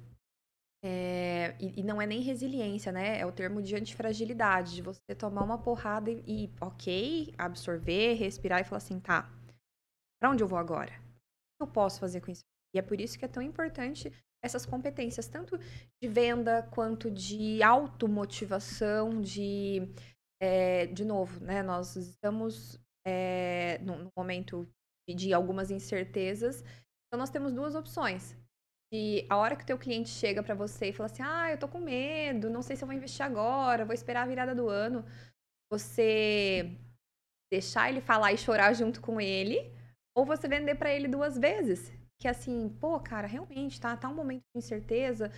é, 0.84 1.56
e, 1.60 1.82
e, 1.82 1.84
não 1.84 2.02
é 2.02 2.06
nem 2.06 2.22
resiliência, 2.22 2.92
né? 2.92 3.20
É 3.20 3.26
o 3.26 3.32
termo 3.32 3.62
de 3.62 3.76
antifragilidade, 3.76 4.76
de 4.76 4.82
você 4.82 5.16
tomar 5.16 5.44
uma 5.44 5.58
porrada 5.58 6.10
e, 6.10 6.24
e 6.26 6.54
ok, 6.62 7.34
absorver, 7.38 8.14
respirar 8.14 8.62
e 8.62 8.64
falar 8.64 8.78
assim, 8.78 9.00
tá, 9.00 9.30
para 10.20 10.30
onde 10.30 10.44
eu 10.44 10.48
vou 10.48 10.60
agora? 10.60 10.92
O 10.92 11.58
que 11.58 11.64
eu 11.64 11.68
posso 11.68 12.00
fazer 12.00 12.22
com 12.22 12.32
isso? 12.32 12.44
E 12.74 12.80
é 12.80 12.82
por 12.82 13.00
isso 13.02 13.18
que 13.18 13.26
é 13.26 13.28
tão 13.28 13.42
importante 13.42 14.12
essas 14.44 14.66
competências, 14.66 15.28
tanto 15.28 15.58
de 15.58 16.08
venda 16.08 16.64
quanto 16.72 17.10
de 17.10 17.62
automotivação, 17.64 19.22
de 19.22 19.90
é, 20.40 20.86
de 20.88 21.04
novo, 21.04 21.44
né, 21.44 21.64
nós 21.64 21.96
estamos 21.96 22.80
é, 23.06 23.80
num, 23.80 24.10
momento 24.16 24.68
de 25.10 25.34
algumas 25.34 25.72
incertezas, 25.72 26.62
então 27.08 27.18
nós 27.18 27.30
temos 27.30 27.54
duas 27.54 27.76
opções. 27.76 28.36
E 28.94 29.26
a 29.30 29.38
hora 29.38 29.56
que 29.56 29.64
o 29.64 29.66
teu 29.66 29.78
cliente 29.78 30.10
chega 30.10 30.42
para 30.42 30.56
você 30.56 30.90
e 30.90 30.94
fala 30.94 31.10
assim, 31.10 31.24
ah, 31.24 31.52
eu 31.52 31.58
tô 31.58 31.68
com 31.68 31.80
medo, 31.80 32.50
não 32.50 32.62
sei 32.62 32.76
se 32.76 32.84
eu 32.84 32.88
vou 32.88 32.96
investir 32.96 33.26
agora, 33.26 33.86
vou 33.86 33.94
esperar 33.94 34.24
a 34.24 34.28
virada 34.28 34.56
do 34.56 34.70
ano, 34.70 35.04
você 35.72 36.78
deixar 37.52 37.90
ele 37.90 38.02
falar 38.02 38.34
e 38.34 38.38
chorar 38.38 38.74
junto 38.74 39.02
com 39.02 39.20
ele, 39.20 39.74
ou 40.16 40.26
você 40.26 40.48
vender 40.48 40.76
para 40.76 40.94
ele 40.94 41.08
duas 41.08 41.38
vezes. 41.38 41.92
Que 42.20 42.28
assim, 42.28 42.70
pô, 42.80 43.00
cara, 43.00 43.28
realmente, 43.28 43.80
tá, 43.80 43.96
tá 43.96 44.10
um 44.10 44.16
momento 44.16 44.44
de 44.54 44.60
incerteza, 44.60 45.32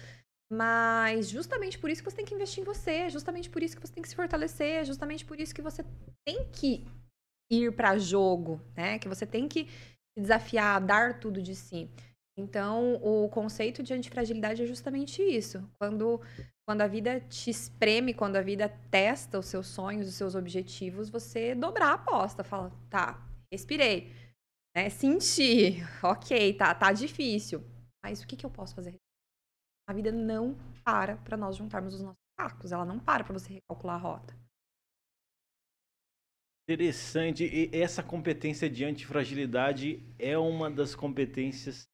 mas 0.52 1.30
justamente 1.30 1.78
por 1.78 1.90
isso 1.90 2.02
que 2.02 2.10
você 2.10 2.18
tem 2.18 2.26
que 2.26 2.34
investir 2.34 2.62
em 2.62 2.66
você, 2.66 3.10
justamente 3.10 3.50
por 3.50 3.62
isso 3.62 3.76
que 3.76 3.86
você 3.86 3.94
tem 3.94 4.02
que 4.02 4.10
se 4.10 4.16
fortalecer, 4.16 4.84
justamente 4.84 5.24
por 5.24 5.40
isso 5.40 5.54
que 5.54 5.62
você 5.62 5.84
tem 6.26 6.46
que 6.52 6.86
ir 7.52 7.76
para 7.76 7.98
jogo, 7.98 8.60
né? 8.76 8.98
Que 8.98 9.08
você 9.08 9.26
tem 9.26 9.48
que 9.48 9.66
se 9.66 10.22
desafiar, 10.22 10.82
dar 10.82 11.20
tudo 11.20 11.42
de 11.42 11.56
si. 11.56 11.90
Então, 12.38 12.96
o 13.04 13.28
conceito 13.30 13.84
de 13.84 13.94
antifragilidade 13.94 14.64
é 14.64 14.66
justamente 14.66 15.22
isso. 15.22 15.70
Quando, 15.78 16.22
quando 16.68 16.82
a 16.82 16.88
vida 16.88 17.20
te 17.20 17.50
espreme, 17.50 18.14
quando 18.14 18.38
a 18.38 18.42
vida 18.42 18.70
testa 18.90 19.38
os 19.38 19.46
seus 19.48 19.68
sonhos, 19.68 20.08
os 20.08 20.16
seus 20.16 20.36
objetivos, 20.36 21.10
você 21.10 21.54
dobrar 21.54 21.90
a 21.90 21.94
aposta, 21.94 22.44
fala, 22.44 22.72
tá, 22.90 23.22
respirei, 23.52 24.14
né? 24.76 24.90
Senti, 24.90 25.78
ok, 26.02 26.54
tá, 26.54 26.74
tá 26.74 26.92
difícil. 26.94 27.64
Mas 28.04 28.22
o 28.22 28.28
que, 28.28 28.38
que 28.38 28.46
eu 28.46 28.50
posso 28.50 28.74
fazer 28.74 28.96
a 29.90 29.94
vida 29.94 30.12
não 30.12 30.56
para 30.86 31.18
para 31.18 31.36
nós 31.36 31.56
juntarmos 31.56 31.96
os 31.96 32.02
nossos 32.02 32.22
cacos. 32.38 32.72
Ela 32.72 32.86
não 32.86 33.00
para 33.00 33.24
para 33.24 33.34
você 33.34 33.54
recalcular 33.54 33.96
a 33.96 34.00
rota. 34.00 34.38
Interessante. 36.68 37.44
E 37.44 37.76
essa 37.76 38.04
competência 38.04 38.70
de 38.70 38.86
antifragilidade 38.86 40.04
é 40.20 40.38
uma 40.38 40.70
das 40.70 40.94
competências 40.94 41.88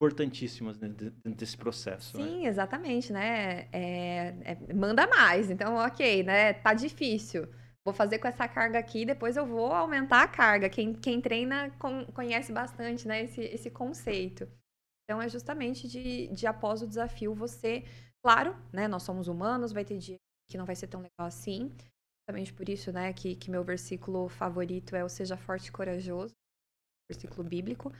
importantíssimas 0.00 0.78
dentro 0.78 1.10
desse 1.26 1.58
processo. 1.58 2.16
Né? 2.16 2.24
Sim, 2.24 2.42
né? 2.42 2.48
exatamente, 2.48 3.12
né? 3.12 3.68
É, 3.70 4.34
é, 4.42 4.72
manda 4.74 5.06
mais. 5.06 5.50
Então, 5.50 5.76
ok, 5.76 6.22
né? 6.22 6.54
Tá 6.54 6.72
difícil. 6.72 7.46
Vou 7.84 7.92
fazer 7.92 8.18
com 8.18 8.28
essa 8.28 8.48
carga 8.48 8.78
aqui, 8.78 9.04
depois 9.04 9.36
eu 9.36 9.46
vou 9.46 9.72
aumentar 9.72 10.22
a 10.22 10.28
carga. 10.28 10.70
Quem, 10.70 10.94
quem 10.94 11.20
treina 11.20 11.70
conhece 12.14 12.50
bastante, 12.50 13.06
né? 13.06 13.24
Esse, 13.24 13.42
esse 13.42 13.70
conceito. 13.70 14.48
Então, 15.08 15.22
é 15.22 15.28
justamente 15.28 15.86
de, 15.86 16.26
de 16.28 16.46
após 16.46 16.82
o 16.82 16.86
desafio 16.86 17.34
você. 17.34 17.84
Claro, 18.24 18.56
né? 18.72 18.88
Nós 18.88 19.04
somos 19.04 19.28
humanos, 19.28 19.72
vai 19.72 19.84
ter 19.84 19.98
dia 19.98 20.16
que 20.48 20.58
não 20.58 20.64
vai 20.64 20.74
ser 20.74 20.88
tão 20.88 21.00
legal 21.00 21.26
assim. 21.26 21.70
Justamente 22.28 22.52
por 22.52 22.68
isso, 22.68 22.90
né, 22.90 23.12
que, 23.12 23.36
que 23.36 23.50
meu 23.50 23.62
versículo 23.62 24.28
favorito 24.28 24.96
é 24.96 25.04
o 25.04 25.08
Seja 25.08 25.36
Forte 25.36 25.68
e 25.68 25.72
Corajoso, 25.72 26.34
versículo 27.08 27.48
bíblico. 27.48 27.92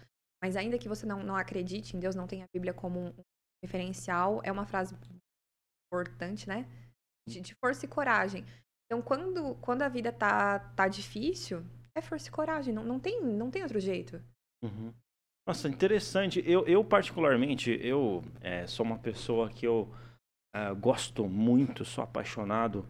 Mas 0.42 0.56
ainda 0.56 0.78
que 0.78 0.88
você 0.88 1.06
não, 1.06 1.22
não 1.22 1.36
acredite 1.36 1.96
em 1.96 2.00
Deus, 2.00 2.14
não 2.14 2.26
tenha 2.26 2.44
a 2.44 2.48
Bíblia 2.52 2.74
como 2.74 2.98
um 2.98 3.14
referencial, 3.62 4.40
é 4.42 4.50
uma 4.50 4.66
frase 4.66 4.96
importante, 5.86 6.48
né? 6.48 6.66
De, 7.28 7.40
de, 7.40 7.54
força 7.54 7.86
e 7.86 7.88
coragem. 7.88 8.44
Então, 8.84 9.00
quando, 9.00 9.54
quando 9.56 9.82
a 9.82 9.88
vida 9.88 10.12
tá, 10.12 10.58
tá 10.58 10.88
difícil, 10.88 11.64
é 11.96 12.02
força 12.02 12.28
e 12.28 12.32
coragem. 12.32 12.74
Não, 12.74 12.84
não, 12.84 13.00
tem, 13.00 13.22
não 13.22 13.50
tem 13.50 13.62
outro 13.62 13.80
jeito. 13.80 14.22
Uhum. 14.62 14.92
Nossa, 15.46 15.68
interessante. 15.68 16.42
Eu, 16.44 16.66
eu 16.66 16.84
particularmente, 16.84 17.78
eu 17.80 18.22
é, 18.40 18.66
sou 18.66 18.84
uma 18.84 18.98
pessoa 18.98 19.48
que 19.48 19.66
eu 19.66 19.88
é, 20.54 20.74
gosto 20.74 21.28
muito, 21.28 21.84
sou 21.84 22.02
apaixonado 22.02 22.84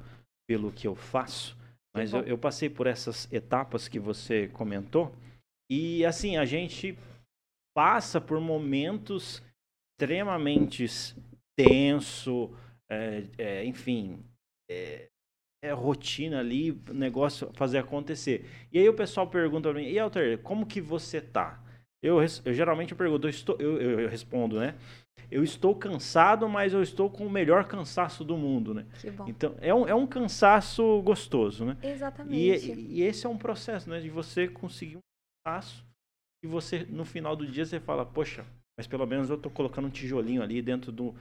pelo 0.49 0.73
que 0.73 0.87
eu 0.87 0.97
faço. 0.97 1.57
Mas 1.95 2.13
eu, 2.13 2.23
eu, 2.23 2.39
passei 2.39 2.69
por 2.69 2.87
essas 2.87 3.31
etapas 3.33 3.89
que 3.89 3.99
você 3.99 4.49
comentou. 4.49 5.15
E 5.71 6.05
assim, 6.05 6.37
a 6.37 6.45
gente 6.45 6.97
passa 7.75 8.21
por 8.21 8.41
momentos 8.41 9.43
extremamente 9.99 10.87
tenso, 11.59 12.51
é, 12.91 13.25
é, 13.39 13.65
enfim, 13.65 14.23
é, 14.71 15.09
é, 15.65 15.73
rotina 15.73 16.41
ali, 16.41 16.73
negócio 16.93 17.51
fazer 17.55 17.79
acontecer. 17.79 18.47
E 18.71 18.79
aí 18.79 18.89
o 18.89 18.95
pessoal 18.95 19.27
pergunta 19.27 19.71
pra 19.71 19.81
mim, 19.81 19.89
e 19.89 19.99
Alter, 19.99 20.39
como 20.43 20.67
que 20.67 20.81
você 20.81 21.21
tá? 21.21 21.66
Eu, 22.03 22.19
eu 22.21 22.55
geralmente 22.55 22.93
eu 22.93 22.97
pergunto, 22.97 23.27
eu, 23.27 23.31
estou, 23.31 23.57
eu, 23.59 23.81
eu, 23.81 24.01
eu, 24.01 24.09
respondo, 24.09 24.59
né? 24.61 24.75
Eu 25.31 25.43
estou 25.43 25.75
cansado, 25.75 26.49
mas 26.49 26.73
eu 26.73 26.83
estou 26.83 27.11
com 27.11 27.27
o 27.27 27.31
melhor 27.31 27.67
cansaço 27.67 28.23
do 28.23 28.37
mundo, 28.37 28.73
né? 28.73 28.87
Que 29.01 29.11
bom. 29.11 29.27
Então, 29.27 29.57
é 29.61 29.75
um, 29.75 29.89
é 29.89 29.95
um 29.95 30.07
cansaço 30.07 31.03
gostoso, 31.03 31.65
né? 31.65 31.77
Exatamente. 31.83 32.71
E, 32.71 32.99
e 32.99 33.03
esse 33.03 33.27
é 33.27 33.29
um 33.29 33.39
processo, 33.39 33.91
né? 33.91 33.99
De 34.01 34.09
você 34.09 34.47
conseguir 34.47 34.99
um 34.99 35.01
cansaço 35.45 35.85
e 36.45 36.47
você, 36.47 36.85
no 36.85 37.05
final 37.05 37.35
do 37.35 37.47
dia, 37.47 37.65
você 37.65 37.81
fala, 37.81 38.07
poxa, 38.07 38.47
mas 38.79 38.87
pelo 38.87 39.07
menos 39.07 39.31
eu 39.31 39.37
estou 39.37 39.51
colocando 39.51 39.89
um 39.89 39.91
tijolinho 39.91 40.43
ali 40.43 40.63
dentro 40.63 40.93
do, 40.93 41.13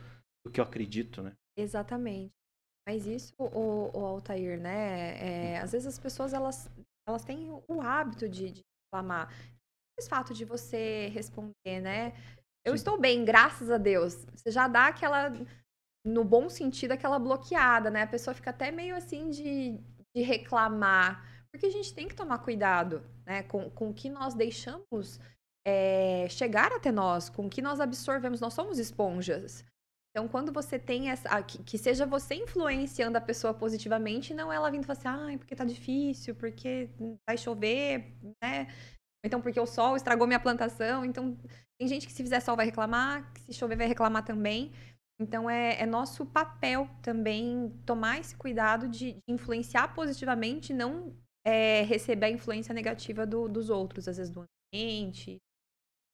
do 0.45 0.51
que 0.51 0.59
eu 0.59 0.63
acredito, 0.63 1.23
né? 1.23 1.33
Exatamente. 1.57 2.33
Mas 2.87 3.07
isso, 3.07 3.33
o, 3.39 3.89
o 3.97 4.05
Altair, 4.05 4.59
né? 4.59 5.53
É, 5.53 5.57
às 5.57 5.71
vezes 5.71 5.87
as 5.87 5.97
pessoas, 5.97 6.33
elas, 6.33 6.69
elas 7.07 7.23
têm 7.23 7.49
o 7.67 7.81
hábito 7.81 8.29
de, 8.29 8.51
de 8.51 8.61
reclamar 8.85 9.33
simples 9.95 10.07
fato 10.09 10.33
de 10.33 10.45
você 10.45 11.07
responder, 11.13 11.81
né? 11.81 12.13
Eu 12.63 12.71
Sim. 12.71 12.75
estou 12.75 12.99
bem, 12.99 13.23
graças 13.23 13.69
a 13.69 13.77
Deus. 13.77 14.25
Você 14.35 14.51
já 14.51 14.67
dá 14.67 14.87
aquela, 14.87 15.31
no 16.05 16.23
bom 16.23 16.49
sentido, 16.49 16.91
aquela 16.91 17.17
bloqueada, 17.17 17.89
né? 17.89 18.03
A 18.03 18.07
pessoa 18.07 18.33
fica 18.33 18.49
até 18.49 18.71
meio 18.71 18.95
assim 18.95 19.29
de, 19.29 19.79
de 20.15 20.21
reclamar. 20.21 21.45
Porque 21.51 21.67
a 21.67 21.71
gente 21.71 21.93
tem 21.93 22.07
que 22.07 22.15
tomar 22.15 22.39
cuidado, 22.39 23.03
né? 23.25 23.43
Com, 23.43 23.69
com 23.69 23.89
o 23.89 23.93
que 23.93 24.09
nós 24.09 24.33
deixamos 24.33 25.19
é, 25.65 26.27
chegar 26.29 26.71
até 26.73 26.91
nós, 26.91 27.29
com 27.29 27.45
o 27.45 27.49
que 27.49 27.61
nós 27.61 27.79
absorvemos. 27.79 28.41
Nós 28.41 28.53
somos 28.53 28.77
esponjas. 28.77 29.63
Então, 30.11 30.27
quando 30.27 30.51
você 30.51 30.79
tem 30.79 31.09
essa. 31.09 31.41
Que, 31.43 31.61
que, 31.61 31.77
seja 31.77 32.05
você 32.05 32.35
influenciando 32.35 33.17
a 33.17 33.21
pessoa 33.21 33.53
positivamente, 33.53 34.33
não 34.33 34.51
ela 34.51 34.71
vindo 34.71 34.83
e 34.83 34.85
falar 34.85 34.97
assim, 34.97 35.33
ah, 35.33 35.37
porque 35.37 35.55
tá 35.55 35.65
difícil, 35.65 36.33
porque 36.35 36.89
vai 37.27 37.37
chover, 37.37 38.17
né? 38.41 38.67
Então, 39.25 39.41
porque 39.41 39.59
o 39.59 39.65
sol 39.65 39.95
estragou 39.95 40.27
minha 40.27 40.39
plantação. 40.39 41.03
Então, 41.03 41.35
tem 41.79 41.87
gente 41.87 42.05
que 42.05 42.13
se 42.13 42.21
fizer 42.21 42.39
sol 42.39 42.55
vai 42.55 42.65
reclamar, 42.65 43.33
que 43.33 43.41
se 43.41 43.53
chover 43.53 43.75
vai 43.75 43.87
reclamar 43.87 44.23
também. 44.23 44.71
Então, 45.19 45.49
é, 45.49 45.81
é 45.81 45.85
nosso 45.85 46.25
papel 46.25 46.87
também 47.01 47.73
tomar 47.85 48.19
esse 48.19 48.35
cuidado 48.35 48.87
de, 48.87 49.13
de 49.13 49.21
influenciar 49.27 49.93
positivamente, 49.95 50.73
não 50.73 51.15
é, 51.43 51.81
receber 51.83 52.27
a 52.27 52.29
influência 52.29 52.73
negativa 52.73 53.25
do, 53.25 53.47
dos 53.47 53.69
outros, 53.69 54.07
às 54.07 54.17
vezes 54.17 54.31
do 54.31 54.45
ambiente. 54.73 55.37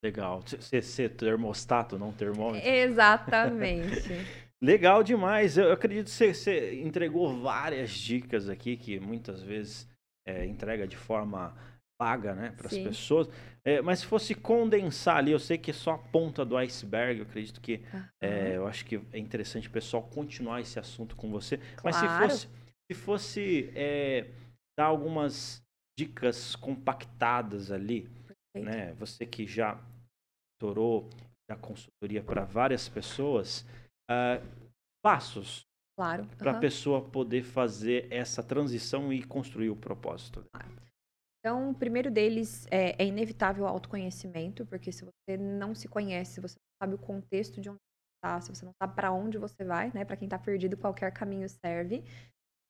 Legal. 0.03 0.41
Ser, 0.81 1.09
termostato, 1.15 1.99
não 1.99 2.11
termômetro. 2.13 2.67
Exatamente. 2.67 4.09
Legal 4.63 5.03
demais. 5.03 5.57
Eu 5.57 5.71
acredito 5.71 6.05
que 6.05 6.11
você, 6.11 6.33
você 6.33 6.81
entregou 6.81 7.41
várias 7.41 7.91
dicas 7.91 8.47
aqui 8.47 8.77
que 8.77 8.99
muitas 8.99 9.41
vezes 9.41 9.87
é, 10.25 10.45
entrega 10.45 10.87
de 10.87 10.97
forma 10.97 11.55
paga, 12.01 12.33
né, 12.33 12.51
para 12.57 12.65
as 12.65 12.73
pessoas. 12.73 13.29
É, 13.63 13.79
mas 13.79 13.99
se 13.99 14.07
fosse 14.07 14.33
condensar 14.33 15.17
ali, 15.17 15.31
eu 15.31 15.37
sei 15.37 15.55
que 15.55 15.69
é 15.69 15.73
só 15.73 15.91
a 15.91 15.97
ponta 15.99 16.43
do 16.43 16.57
iceberg. 16.57 17.19
Eu 17.19 17.27
acredito 17.27 17.61
que 17.61 17.83
uhum. 17.93 18.03
é, 18.19 18.57
eu 18.57 18.65
acho 18.65 18.83
que 18.83 18.99
é 19.13 19.19
interessante 19.19 19.67
o 19.67 19.71
pessoal 19.71 20.01
continuar 20.01 20.61
esse 20.61 20.79
assunto 20.79 21.15
com 21.15 21.29
você. 21.29 21.57
Claro. 21.57 21.81
Mas 21.83 21.95
se 21.97 22.07
fosse, 22.07 22.49
se 22.91 22.97
fosse 22.97 23.71
é, 23.75 24.25
dar 24.75 24.85
algumas 24.85 25.61
dicas 25.95 26.55
compactadas 26.55 27.71
ali, 27.71 28.09
Perfeito. 28.25 28.65
né? 28.65 28.93
Você 28.93 29.23
que 29.27 29.45
já 29.45 29.79
torou 30.59 31.07
a 31.47 31.55
consultoria 31.55 32.23
para 32.23 32.45
várias 32.45 32.89
pessoas, 32.89 33.63
uh, 34.09 34.43
passos 35.03 35.67
claro. 35.95 36.25
para 36.37 36.51
a 36.51 36.59
pessoa 36.59 37.01
poder 37.01 37.43
fazer 37.43 38.07
essa 38.09 38.41
transição 38.41 39.13
e 39.13 39.21
construir 39.21 39.69
o 39.69 39.75
propósito. 39.75 40.43
Então, 41.43 41.71
o 41.71 41.73
primeiro 41.73 42.11
deles 42.11 42.67
é, 42.69 43.01
é 43.01 43.05
inevitável 43.05 43.65
o 43.65 43.67
autoconhecimento, 43.67 44.63
porque 44.67 44.91
se 44.91 45.03
você 45.03 45.37
não 45.37 45.73
se 45.73 45.87
conhece, 45.87 46.39
você 46.39 46.55
não 46.55 46.85
sabe 46.85 46.93
o 46.93 46.99
contexto 46.99 47.59
de 47.59 47.67
onde 47.67 47.79
você 47.79 48.17
está, 48.17 48.41
se 48.41 48.49
você 48.49 48.63
não 48.63 48.73
sabe 48.79 48.95
para 48.95 49.11
onde 49.11 49.39
você 49.39 49.63
vai, 49.65 49.91
né? 49.91 50.05
Para 50.05 50.15
quem 50.15 50.27
está 50.27 50.37
perdido, 50.37 50.77
qualquer 50.77 51.11
caminho 51.11 51.49
serve. 51.49 52.03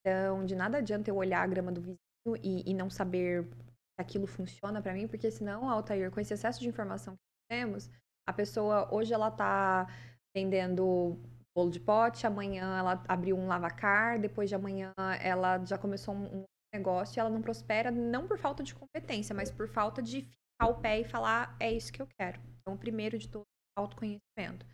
Então, 0.00 0.46
de 0.46 0.56
nada 0.56 0.78
adianta 0.78 1.10
eu 1.10 1.16
olhar 1.16 1.42
a 1.42 1.46
grama 1.46 1.70
do 1.70 1.82
vizinho 1.82 2.00
e, 2.42 2.70
e 2.70 2.72
não 2.72 2.88
saber 2.88 3.44
se 3.44 4.00
aquilo 4.00 4.26
funciona 4.26 4.80
para 4.80 4.94
mim, 4.94 5.06
porque 5.06 5.30
senão, 5.30 5.68
Altair, 5.68 6.10
com 6.10 6.18
esse 6.18 6.32
excesso 6.32 6.60
de 6.60 6.68
informação 6.68 7.14
que 7.14 7.54
temos, 7.54 7.90
a 8.26 8.32
pessoa 8.32 8.88
hoje 8.90 9.12
ela 9.12 9.30
tá 9.30 9.86
vendendo 10.34 11.18
bolo 11.54 11.70
de 11.70 11.78
pote, 11.78 12.26
amanhã 12.26 12.78
ela 12.78 13.04
abriu 13.06 13.36
um 13.36 13.46
lavacar, 13.46 14.18
depois 14.18 14.48
de 14.48 14.54
amanhã 14.54 14.94
ela 15.20 15.62
já 15.66 15.76
começou 15.76 16.14
um 16.14 16.44
negócio 16.72 17.20
ela 17.20 17.30
não 17.30 17.42
prospera 17.42 17.90
não 17.90 18.26
por 18.26 18.38
falta 18.38 18.62
de 18.62 18.74
competência, 18.74 19.34
mas 19.34 19.50
por 19.50 19.68
falta 19.68 20.02
de 20.02 20.22
ficar 20.22 20.70
o 20.70 20.80
pé 20.80 21.00
e 21.00 21.04
falar 21.04 21.56
é 21.60 21.70
isso 21.70 21.92
que 21.92 22.00
eu 22.00 22.06
quero. 22.18 22.40
Então, 22.60 22.76
primeiro 22.76 23.18
de 23.18 23.28
todos, 23.28 23.46
autoconhecimento. 23.76 24.66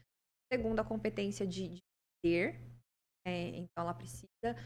Segundo, 0.52 0.80
a 0.80 0.84
competência 0.84 1.46
de, 1.46 1.68
de 1.68 1.80
vender. 2.24 2.60
É, 3.26 3.48
então, 3.48 3.82
ela 3.82 3.94
precisa 3.94 4.56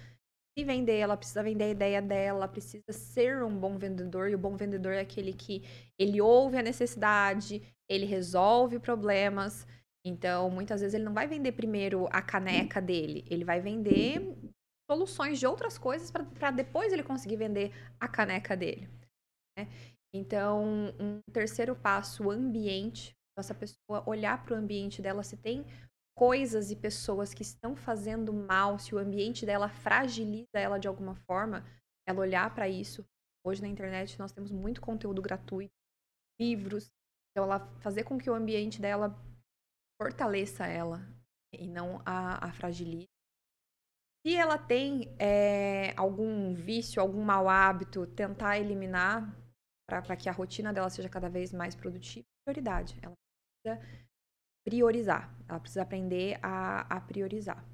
se 0.57 0.65
vender, 0.65 0.99
ela 0.99 1.17
precisa 1.17 1.43
vender 1.43 1.65
a 1.65 1.71
ideia 1.71 2.03
dela, 2.03 2.47
precisa 2.47 2.93
ser 2.93 3.43
um 3.43 3.59
bom 3.59 3.79
vendedor, 3.79 4.29
e 4.29 4.35
o 4.35 4.39
bom 4.39 4.55
vendedor 4.57 4.93
é 4.93 5.01
aquele 5.01 5.33
que 5.33 5.65
ele 5.99 6.21
ouve 6.21 6.59
a 6.59 6.63
necessidade, 6.63 7.63
ele 7.89 8.05
resolve 8.05 8.79
problemas. 8.79 9.67
Então, 10.05 10.51
muitas 10.51 10.81
vezes 10.81 10.95
ele 10.95 11.05
não 11.05 11.15
vai 11.15 11.27
vender 11.27 11.53
primeiro 11.53 12.07
a 12.11 12.21
caneca 12.21 12.81
dele, 12.81 13.25
ele 13.31 13.45
vai 13.45 13.61
vender 13.61 14.37
soluções 14.93 15.39
de 15.39 15.47
outras 15.47 15.79
coisas 15.79 16.11
para 16.11 16.51
depois 16.51 16.93
ele 16.93 17.03
conseguir 17.03 17.37
vender 17.37 17.73
a 17.99 18.07
caneca 18.07 18.55
dele. 18.55 18.89
Né? 19.59 19.67
Então, 20.15 20.95
um 21.01 21.21
terceiro 21.33 21.75
passo, 21.75 22.25
o 22.25 22.31
ambiente. 22.31 23.17
Essa 23.39 23.55
pessoa 23.55 24.07
olhar 24.07 24.45
para 24.45 24.55
o 24.55 24.59
ambiente 24.59 25.01
dela, 25.01 25.23
se 25.23 25.39
tem 25.39 25.65
coisas 26.15 26.71
e 26.71 26.77
pessoas 26.77 27.33
que 27.33 27.41
estão 27.41 27.75
fazendo 27.75 28.31
mal, 28.31 28.79
se 28.79 28.95
o 28.95 28.99
ambiente 28.99 29.47
dela 29.47 29.71
fragiliza 29.71 30.59
ela 30.59 30.79
de 30.79 30.87
alguma 30.87 31.15
forma, 31.15 31.65
ela 32.07 32.21
olhar 32.21 32.55
para 32.55 32.69
isso. 32.69 33.03
Hoje 33.45 33.63
na 33.63 33.69
internet 33.69 34.19
nós 34.19 34.33
temos 34.33 34.53
muito 34.53 34.83
conteúdo 34.83 35.23
gratuito, 35.23 35.73
livros, 36.39 36.91
então 37.31 37.45
ela 37.45 37.61
fazer 37.81 38.05
com 38.05 38.19
que 38.19 38.29
o 38.29 38.35
ambiente 38.35 38.83
dela 38.83 39.19
fortaleça 40.01 40.67
ela 40.67 41.01
e 41.55 41.67
não 41.67 42.03
a, 42.05 42.49
a 42.49 42.53
fragilize. 42.53 43.12
Se 44.25 44.37
ela 44.37 44.57
tem 44.57 45.13
é, 45.19 45.93
algum 45.97 46.55
vício, 46.55 47.03
algum 47.03 47.23
mau 47.23 47.49
hábito, 47.49 48.07
tentar 48.07 48.59
eliminar 48.59 49.37
para 49.89 50.17
que 50.17 50.29
a 50.29 50.33
rotina 50.33 50.73
dela 50.73 50.89
seja 50.89 51.09
cada 51.09 51.29
vez 51.29 51.53
mais 51.53 51.75
produtiva, 51.75 52.25
prioridade. 52.47 52.97
Ela 53.03 53.15
precisa 53.65 54.03
priorizar. 54.65 55.37
Ela 55.49 55.61
precisa 55.61 55.83
aprender 55.83 56.39
a, 56.41 56.97
a 56.97 57.01
priorizar. 57.01 57.65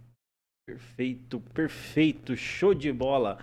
Perfeito, 0.66 1.40
perfeito, 1.40 2.36
show 2.36 2.74
de 2.74 2.92
bola. 2.92 3.38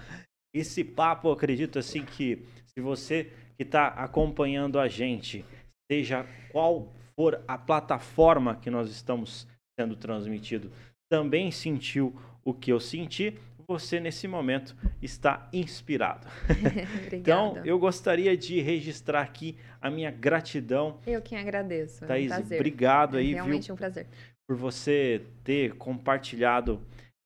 Esse 0.53 0.84
papo, 0.84 1.28
eu 1.28 1.34
acredito 1.34 1.78
assim 1.78 2.06
que 2.06 2.45
se 2.68 2.82
você 2.82 3.26
que 3.56 3.64
está 3.64 3.88
acompanhando 3.88 4.80
a 4.80 4.88
gente, 4.88 5.45
seja 5.91 6.26
qual 6.51 6.91
for 7.16 7.43
a 7.47 7.58
plataforma 7.58 8.56
que 8.60 8.70
nós 8.70 8.89
estamos 8.89 9.47
sendo 9.80 9.95
transmitido, 9.95 10.72
também 11.10 11.51
sentiu 11.51 12.16
o 12.43 12.53
que 12.53 12.72
eu 12.72 12.80
senti, 12.80 13.38
você 13.68 13.99
nesse 13.99 14.28
momento 14.28 14.76
está 15.01 15.49
inspirado. 15.51 16.28
então, 17.12 17.60
eu 17.66 17.80
gostaria 17.80 18.38
de 18.38 18.62
registrar 18.62 19.22
aqui 19.22 19.58
a 19.82 19.89
minha 19.89 20.12
gratidão. 20.12 20.99
Eu 21.06 21.22
quem 21.22 21.38
agradeço. 21.38 22.06
Thaís, 22.06 22.32
é 22.32 22.38
um 22.38 22.41
obrigado 22.41 23.18
é 23.18 23.22
aí, 23.22 23.34
realmente 23.34 23.66
viu, 23.66 23.74
um 23.74 23.78
prazer. 23.78 24.08
Por 24.47 24.56
você 24.56 25.24
ter 25.43 25.74
compartilhado 25.76 26.80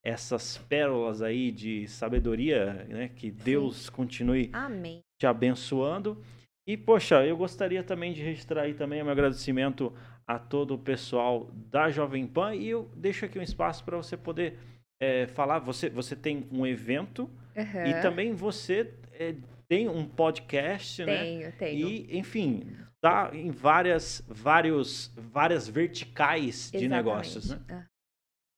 essas 0.03 0.57
pérolas 0.57 1.21
aí 1.21 1.51
de 1.51 1.87
sabedoria, 1.87 2.85
né? 2.87 3.09
Que 3.13 3.29
Deus 3.29 3.85
Sim. 3.85 3.91
continue 3.91 4.49
Amém. 4.53 5.01
te 5.19 5.27
abençoando. 5.27 6.17
E, 6.65 6.77
poxa, 6.77 7.25
eu 7.25 7.35
gostaria 7.35 7.83
também 7.83 8.13
de 8.13 8.21
registrar 8.21 8.61
aí 8.61 8.73
também 8.73 9.01
o 9.01 9.03
meu 9.03 9.11
agradecimento 9.11 9.93
a 10.29 10.37
todo 10.37 10.75
o 10.75 10.77
pessoal 10.77 11.49
da 11.71 11.89
Jovem 11.89 12.27
Pan 12.27 12.53
e 12.53 12.69
eu 12.69 12.87
deixo 12.95 13.25
aqui 13.25 13.39
um 13.39 13.41
espaço 13.41 13.83
para 13.83 13.97
você 13.97 14.15
poder 14.15 14.59
é, 15.01 15.25
falar, 15.25 15.57
você, 15.57 15.89
você 15.89 16.15
tem 16.15 16.47
um 16.51 16.67
evento 16.67 17.23
uhum. 17.57 17.87
e 17.87 17.99
também 17.99 18.31
você 18.31 18.93
é, 19.13 19.33
tem 19.67 19.89
um 19.89 20.07
podcast, 20.07 21.03
tenho, 21.03 21.45
né? 21.45 21.51
Tenho, 21.53 21.87
E, 21.89 22.15
enfim, 22.15 22.77
tá 23.01 23.31
em 23.33 23.49
várias, 23.49 24.23
vários, 24.27 25.11
várias 25.17 25.67
verticais 25.67 26.65
Exatamente. 26.65 26.83
de 26.83 26.87
negócios, 26.87 27.49
né? 27.49 27.59
Ah. 27.67 27.85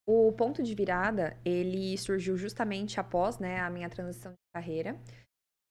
O 0.05 0.33
ponto 0.33 0.61
de 0.61 0.75
virada, 0.75 1.37
ele 1.45 1.97
surgiu 1.97 2.35
justamente 2.35 2.99
após 2.99 3.39
né, 3.39 3.61
a 3.61 3.69
minha 3.69 3.87
transição 3.87 4.33
de 4.33 4.37
carreira. 4.53 4.99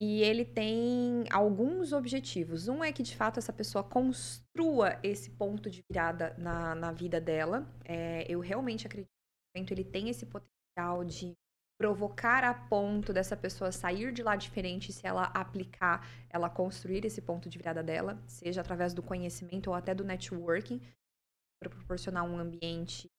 E 0.03 0.23
ele 0.23 0.47
tem 0.47 1.25
alguns 1.31 1.93
objetivos. 1.93 2.69
Um 2.69 2.83
é 2.83 2.91
que, 2.91 3.03
de 3.03 3.15
fato, 3.15 3.39
essa 3.39 3.53
pessoa 3.53 3.85
construa 3.85 4.99
esse 5.03 5.31
ponto 5.31 5.69
de 5.69 5.85
virada 5.91 6.35
na, 6.39 6.75
na 6.75 6.91
vida 6.91 7.21
dela. 7.21 7.71
É, 7.85 8.25
eu 8.27 8.41
realmente 8.41 8.87
acredito 8.87 9.11
que 9.53 9.75
ele 9.75 9.85
tem 9.85 10.09
esse 10.09 10.25
potencial 10.25 11.05
de 11.05 11.35
provocar 11.79 12.45
a 12.45 12.55
ponto 12.55 13.13
dessa 13.13 13.37
pessoa 13.37 13.73
sair 13.73 14.13
de 14.13 14.23
lá 14.23 14.37
diferente 14.37 14.93
se 14.93 15.07
ela 15.07 15.25
aplicar, 15.35 16.07
ela 16.29 16.49
construir 16.49 17.05
esse 17.05 17.23
ponto 17.23 17.49
de 17.49 17.57
virada 17.59 17.83
dela, 17.83 18.23
seja 18.27 18.61
através 18.61 18.93
do 18.93 19.03
conhecimento 19.03 19.69
ou 19.69 19.75
até 19.75 19.95
do 19.95 20.05
networking, 20.05 20.79
para 21.59 21.71
proporcionar 21.71 22.25
um 22.25 22.39
ambiente 22.39 23.11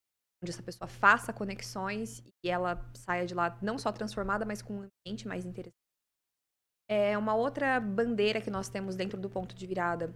onde 0.43 0.51
essa 0.51 0.63
pessoa 0.63 0.87
faça 0.87 1.33
conexões 1.33 2.23
e 2.43 2.49
ela 2.49 2.87
saia 2.95 3.25
de 3.25 3.33
lá 3.33 3.57
não 3.61 3.77
só 3.77 3.91
transformada, 3.91 4.45
mas 4.45 4.61
com 4.61 4.73
um 4.75 4.89
ambiente 5.05 5.27
mais 5.27 5.45
interessante. 5.45 5.80
É 6.93 7.17
uma 7.17 7.33
outra 7.33 7.79
bandeira 7.79 8.41
que 8.41 8.51
nós 8.51 8.67
temos 8.67 8.97
dentro 8.97 9.17
do 9.17 9.29
ponto 9.29 9.55
de 9.55 9.65
virada 9.65 10.13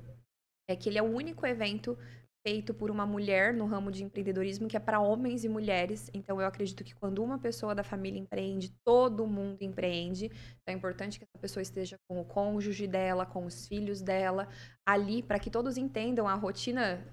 é 0.70 0.76
que 0.76 0.90
ele 0.90 0.98
é 0.98 1.02
o 1.02 1.06
único 1.06 1.46
evento 1.48 1.98
feito 2.46 2.74
por 2.74 2.92
uma 2.92 3.06
mulher 3.06 3.54
no 3.54 3.66
ramo 3.66 3.90
de 3.90 4.04
empreendedorismo 4.04 4.68
que 4.68 4.76
é 4.76 4.80
para 4.80 5.00
homens 5.00 5.46
e 5.46 5.50
mulheres. 5.50 6.12
Então 6.14 6.42
eu 6.42 6.46
acredito 6.46 6.84
que 6.84 6.94
quando 6.94 7.24
uma 7.24 7.40
pessoa 7.40 7.74
da 7.74 7.82
família 7.82 8.20
empreende, 8.20 8.76
todo 8.84 9.26
mundo 9.26 9.62
empreende. 9.62 10.26
Então 10.26 10.68
é 10.68 10.74
importante 10.74 11.18
que 11.18 11.24
essa 11.24 11.42
pessoa 11.42 11.64
esteja 11.64 11.96
com 12.10 12.20
o 12.20 12.26
cônjuge 12.26 12.88
dela, 12.88 13.26
com 13.26 13.46
os 13.46 13.66
filhos 13.66 14.02
dela, 14.02 14.50
ali 14.86 15.24
para 15.24 15.40
que 15.40 15.50
todos 15.50 15.78
entendam 15.78 16.28
a 16.28 16.34
rotina 16.34 17.08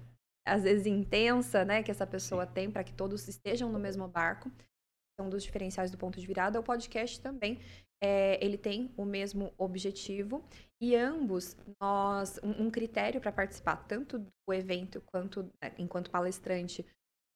às 0.45 0.63
vezes 0.63 0.85
intensa, 0.85 1.63
né, 1.63 1.81
que 1.81 1.89
essa 1.89 2.05
pessoa 2.05 2.45
tem 2.45 2.69
para 2.69 2.83
que 2.83 2.93
todos 2.93 3.25
estejam 3.29 3.71
no 3.71 3.79
mesmo 3.79 4.09
barco. 4.09 4.51
Então, 5.13 5.27
um 5.27 5.29
dos 5.29 5.43
diferenciais 5.43 5.89
do 5.89 5.97
ponto 5.97 6.19
de 6.19 6.27
virada, 6.27 6.59
o 6.59 6.63
podcast 6.63 7.21
também 7.21 7.61
é, 8.03 8.37
ele 8.43 8.57
tem 8.57 8.91
o 8.97 9.05
mesmo 9.05 9.53
objetivo 9.57 10.43
e 10.81 10.93
ambos 10.93 11.55
nós 11.81 12.37
um, 12.43 12.65
um 12.65 12.71
critério 12.71 13.21
para 13.21 13.31
participar 13.31 13.77
tanto 13.87 14.19
do 14.19 14.53
evento 14.53 15.01
quanto 15.05 15.43
né, 15.43 15.71
enquanto 15.79 16.11
palestrante 16.11 16.85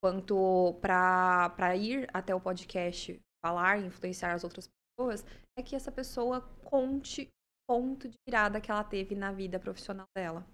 quanto 0.03 0.77
para 0.81 1.75
ir 1.77 2.09
até 2.13 2.35
o 2.35 2.41
podcast 2.41 3.17
falar 3.41 3.79
influenciar 3.79 4.33
as 4.33 4.43
outras 4.43 4.67
pessoas 4.67 5.25
é 5.57 5.63
que 5.63 5.75
essa 5.75 5.91
pessoa 5.91 6.41
conte 6.65 7.23
o 7.23 7.73
ponto 7.73 8.09
de 8.09 8.17
virada 8.27 8.59
que 8.59 8.69
ela 8.69 8.83
teve 8.83 9.15
na 9.15 9.31
vida 9.31 9.59
profissional 9.59 10.05
dela. 10.15 10.45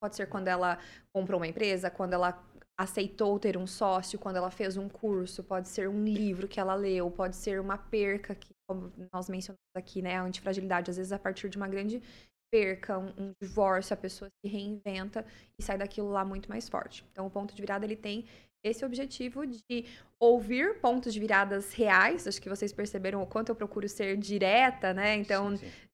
Pode 0.00 0.16
ser 0.16 0.28
quando 0.28 0.48
ela 0.48 0.78
comprou 1.12 1.40
uma 1.40 1.46
empresa, 1.46 1.90
quando 1.90 2.12
ela 2.12 2.42
aceitou 2.78 3.38
ter 3.38 3.56
um 3.56 3.66
sócio, 3.66 4.18
quando 4.18 4.36
ela 4.36 4.50
fez 4.50 4.76
um 4.76 4.88
curso, 4.88 5.42
pode 5.42 5.68
ser 5.68 5.88
um 5.88 6.04
livro 6.04 6.46
que 6.46 6.60
ela 6.60 6.74
leu, 6.74 7.10
pode 7.10 7.34
ser 7.34 7.60
uma 7.60 7.76
perca 7.76 8.34
que 8.34 8.54
como 8.68 8.92
nós 9.12 9.28
mencionamos 9.28 9.58
aqui, 9.74 10.02
né, 10.02 10.16
a 10.16 10.22
antifragilidade, 10.22 10.90
às 10.90 10.98
vezes 10.98 11.10
a 11.10 11.18
partir 11.18 11.48
de 11.48 11.56
uma 11.56 11.66
grande 11.66 12.02
perca, 12.50 12.98
um, 12.98 13.08
um, 13.18 13.32
divórcio, 13.40 13.94
a 13.94 13.96
pessoa 13.96 14.30
se 14.40 14.50
reinventa 14.50 15.24
e 15.58 15.62
sai 15.62 15.78
daquilo 15.78 16.10
lá 16.10 16.24
muito 16.24 16.48
mais 16.48 16.68
forte. 16.68 17.04
Então, 17.10 17.26
o 17.26 17.30
ponto 17.30 17.54
de 17.54 17.60
virada 17.60 17.84
ele 17.84 17.96
tem 17.96 18.26
esse 18.64 18.84
objetivo 18.84 19.46
de 19.46 19.84
ouvir 20.18 20.80
pontos 20.80 21.12
de 21.14 21.20
viradas 21.20 21.72
reais. 21.72 22.26
Acho 22.26 22.40
que 22.40 22.48
vocês 22.48 22.72
perceberam 22.72 23.22
o 23.22 23.26
quanto 23.26 23.50
eu 23.50 23.56
procuro 23.56 23.88
ser 23.88 24.16
direta, 24.16 24.92
né? 24.92 25.14
Então, 25.16 25.56
sim, 25.56 25.66
sim. 25.66 25.88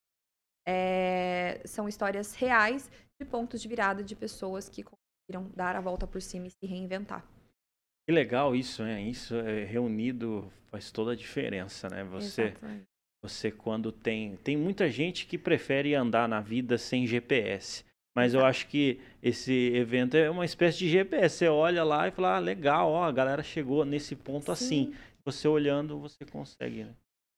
É, 0.67 1.61
são 1.65 1.87
histórias 1.87 2.33
reais 2.33 2.89
de 3.19 3.25
pontos 3.25 3.61
de 3.61 3.67
virada 3.67 4.03
de 4.03 4.15
pessoas 4.15 4.67
que 4.67 4.83
conseguiram 4.83 5.51
dar 5.55 5.75
a 5.75 5.81
volta 5.81 6.07
por 6.07 6.21
cima 6.21 6.47
e 6.47 6.51
se 6.51 6.65
reinventar. 6.65 7.23
Que 8.05 8.11
legal 8.11 8.55
isso, 8.55 8.83
né? 8.83 9.01
Isso 9.01 9.35
é 9.35 9.63
reunido 9.63 10.51
faz 10.69 10.91
toda 10.91 11.13
a 11.13 11.15
diferença, 11.15 11.89
né? 11.89 12.03
Você, 12.03 12.53
você 13.21 13.49
quando 13.51 13.91
tem, 13.91 14.35
tem 14.37 14.55
muita 14.55 14.89
gente 14.89 15.25
que 15.25 15.37
prefere 15.37 15.95
andar 15.95 16.27
na 16.27 16.41
vida 16.41 16.77
sem 16.77 17.07
GPS. 17.07 17.83
Mas 18.15 18.33
eu 18.33 18.45
acho 18.45 18.67
que 18.67 18.99
esse 19.21 19.73
evento 19.73 20.15
é 20.15 20.29
uma 20.29 20.45
espécie 20.45 20.77
de 20.77 20.89
GPS. 20.89 21.37
Você 21.37 21.47
olha 21.47 21.83
lá 21.83 22.07
e 22.07 22.11
fala, 22.11 22.37
ah, 22.37 22.39
legal, 22.39 22.89
ó, 22.91 23.03
a 23.03 23.11
galera 23.11 23.43
chegou 23.43 23.83
nesse 23.83 24.15
ponto 24.15 24.51
assim. 24.51 24.85
Sim. 24.85 24.93
assim. 24.93 25.15
Você 25.25 25.47
olhando, 25.47 25.99
você 25.99 26.23
consegue, 26.23 26.83
né? 26.83 26.93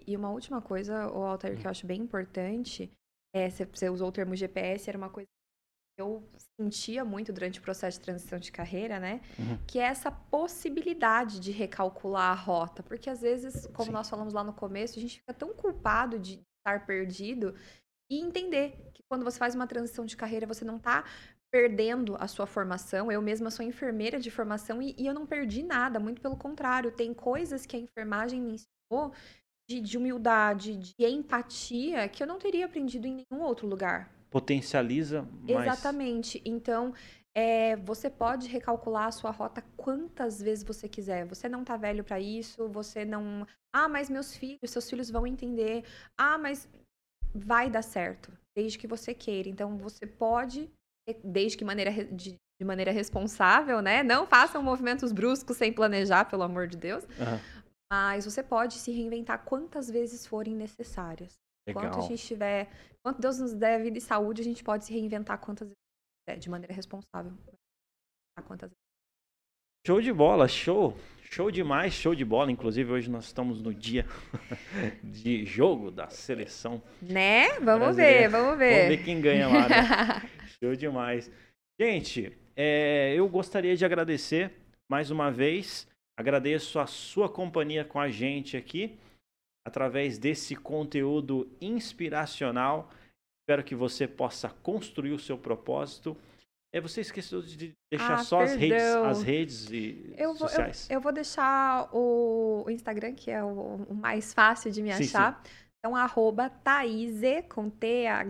E 0.06 0.16
uma 0.16 0.30
última 0.30 0.62
coisa, 0.62 1.08
o 1.12 1.24
Altair, 1.24 1.58
que 1.58 1.66
eu 1.66 1.68
hum. 1.68 1.72
acho 1.72 1.88
bem 1.88 2.02
importante, 2.02 2.92
é, 3.34 3.50
você 3.50 3.90
usou 3.90 4.10
o 4.10 4.12
termo 4.12 4.36
GPS, 4.36 4.90
era 4.90 4.98
uma 4.98 5.10
coisa 5.10 5.28
eu 5.98 6.24
sentia 6.60 7.04
muito 7.04 7.34
durante 7.34 7.60
o 7.60 7.62
processo 7.62 8.00
de 8.00 8.06
transição 8.06 8.40
de 8.40 8.52
carreira, 8.52 9.00
né? 9.00 9.22
Uhum. 9.38 9.58
Que 9.66 9.80
é 9.80 9.84
essa 9.84 10.12
possibilidade 10.12 11.40
de 11.40 11.52
recalcular 11.52 12.32
a 12.32 12.36
rota. 12.36 12.84
Porque 12.84 13.10
às 13.10 13.22
vezes, 13.22 13.66
como 13.68 13.88
Sim. 13.88 13.92
nós 13.94 14.10
falamos 14.10 14.34
lá 14.34 14.44
no 14.44 14.54
começo, 14.54 14.98
a 14.98 15.02
gente 15.02 15.20
fica 15.20 15.34
tão 15.34 15.54
culpado 15.54 16.20
de 16.20 16.42
estar 16.60 16.86
perdido 16.86 17.56
e 18.10 18.20
entender 18.20 18.90
que 18.94 19.04
quando 19.10 19.24
você 19.24 19.38
faz 19.38 19.56
uma 19.56 19.68
transição 19.68 20.06
de 20.06 20.16
carreira, 20.16 20.46
você 20.46 20.64
não 20.64 20.78
está 20.78 21.04
perdendo 21.52 22.16
a 22.20 22.28
sua 22.28 22.46
formação. 22.46 23.12
Eu 23.12 23.22
mesma 23.22 23.50
sou 23.50 23.66
enfermeira 23.66 24.20
de 24.20 24.30
formação 24.30 24.82
e, 24.82 24.96
e, 24.98 25.08
eu 25.08 25.14
não 25.14 25.26
perdi 25.26 25.64
nada, 25.64 26.00
muito 26.00 26.22
pelo 26.22 26.38
contrário. 26.38 26.92
Tem 26.92 27.14
coisas 27.14 27.66
que 27.66 27.76
a 27.76 27.80
enfermagem 27.80 28.42
me 28.42 28.54
ensinou 28.54 29.14
de, 29.70 29.82
de 29.82 29.98
humildade, 29.98 30.78
de 30.78 30.94
empatia, 31.06 32.08
que 32.08 32.22
eu 32.22 32.28
não 32.28 32.38
teria 32.38 32.66
aprendido 32.66 33.08
em 33.08 33.26
nenhum 33.32 33.44
outro 33.44 33.68
lugar. 33.68 34.17
Potencializa 34.40 35.28
mais. 35.48 35.68
Exatamente. 35.68 36.42
Então, 36.46 36.94
é, 37.36 37.76
você 37.78 38.10
pode 38.10 38.48
recalcular 38.48 39.08
a 39.08 39.12
sua 39.12 39.32
rota 39.32 39.64
quantas 39.76 40.42
vezes 40.42 40.64
você 40.64 40.88
quiser. 40.88 41.26
Você 41.26 41.48
não 41.48 41.64
tá 41.64 41.78
velho 41.78 42.04
para 42.04 42.20
isso, 42.20 42.68
você 42.68 43.06
não. 43.06 43.46
Ah, 43.74 43.88
mas 43.88 44.10
meus 44.10 44.36
filhos, 44.36 44.72
seus 44.72 44.90
filhos 44.90 45.10
vão 45.10 45.26
entender. 45.26 45.84
Ah, 46.18 46.38
mas 46.38 46.68
vai 47.34 47.70
dar 47.70 47.84
certo, 47.84 48.32
desde 48.56 48.78
que 48.78 48.88
você 48.88 49.14
queira. 49.14 49.50
Então, 49.50 49.78
você 49.78 50.06
pode, 50.06 50.70
desde 51.24 51.58
que 51.58 51.66
maneira 51.66 51.92
de, 51.92 52.36
de 52.60 52.66
maneira 52.66 52.92
responsável, 52.92 53.82
né? 53.82 54.02
Não 54.04 54.26
façam 54.26 54.64
movimentos 54.64 55.12
bruscos 55.12 55.58
sem 55.58 55.72
planejar, 55.72 56.26
pelo 56.26 56.44
amor 56.44 56.68
de 56.68 56.78
Deus. 56.78 57.04
Uhum. 57.04 57.40
Mas 57.92 58.26
você 58.26 58.44
pode 58.44 58.76
se 58.76 58.92
reinventar 58.92 59.46
quantas 59.46 59.90
vezes 59.90 60.26
forem 60.26 60.56
necessárias. 60.56 61.38
Legal. 61.68 61.84
Quanto 61.84 62.00
a 62.00 62.08
gente 62.08 62.26
tiver, 62.26 62.70
quanto 63.04 63.22
Deus 63.22 63.40
nos 63.40 63.54
der 63.54 63.82
vida 63.82 63.98
e 63.98 64.02
saúde, 64.02 64.42
a 64.42 64.46
gente 64.46 64.64
pode 64.64 64.86
se 64.86 64.94
reinventar 64.94 65.38
quantas 65.40 65.68
vezes 65.68 65.78
quiser, 66.26 66.40
de 66.40 66.50
maneira 66.50 66.74
responsável. 66.74 67.34
Quantas 68.46 68.70
vezes. 68.70 68.88
Show 69.86 70.02
de 70.02 70.14
bola, 70.14 70.48
show. 70.48 70.98
Show 71.30 71.52
demais, 71.52 71.94
show 71.94 72.16
de 72.16 72.24
bola. 72.24 72.52
Inclusive, 72.52 72.92
hoje 72.92 73.10
nós 73.10 73.26
estamos 73.26 73.62
no 73.62 73.74
dia 73.74 74.06
de 75.04 75.46
jogo 75.46 75.92
da 75.92 76.10
seleção. 76.10 76.82
Né? 77.02 77.50
Vamos 77.60 77.96
brasileira. 77.96 78.20
ver, 78.20 78.30
vamos 78.30 78.58
ver. 78.58 78.76
Vamos 78.76 78.88
ver 78.98 79.04
quem 79.04 79.22
ganha 79.22 79.48
lá. 79.48 79.68
Né? 79.68 80.30
show 80.62 80.76
demais. 80.76 81.32
Gente, 81.80 82.36
é, 82.56 83.14
eu 83.16 83.28
gostaria 83.28 83.76
de 83.76 83.86
agradecer 83.86 84.52
mais 84.90 85.12
uma 85.12 85.32
vez. 85.32 85.88
Agradeço 86.18 86.80
a 86.80 86.88
sua 86.88 87.30
companhia 87.30 87.86
com 87.86 88.00
a 88.00 88.10
gente 88.10 88.58
aqui, 88.58 88.98
através 89.68 90.18
desse 90.18 90.56
conteúdo 90.56 91.48
inspiracional. 91.60 92.90
Espero 93.44 93.64
que 93.64 93.76
você 93.76 94.08
possa 94.08 94.50
construir 94.50 95.12
o 95.12 95.20
seu 95.20 95.38
propósito 95.38 96.18
é, 96.74 96.82
você 96.82 97.02
esqueceu 97.02 97.42
de 97.42 97.74
deixar 97.92 98.16
ah, 98.16 98.24
só 98.24 98.42
as 98.42 98.56
redes, 98.56 98.84
as 98.84 99.24
redes 99.24 99.72
e 99.72 100.14
eu 100.18 100.34
vou, 100.34 100.50
sociais. 100.50 100.88
Eu, 100.90 100.96
eu, 100.96 101.02
vou 101.02 101.14
deixar 101.14 101.90
o, 101.94 102.66
Instagram, 102.70 103.14
que 103.14 103.32
é 103.32 103.44
o, 103.44 103.86
o, 103.90 103.96
mais 103.96 104.34
fácil 104.34 104.70
de 104.70 104.82
me 104.82 104.94
sim, 104.94 105.06
achar. 105.06 105.42
Sim. 105.44 105.52
Então, 105.80 105.96
arroba 105.96 106.50
Thaise, 106.50 107.44
com 107.50 107.70
T-H-A-I-S-E, 107.70 108.26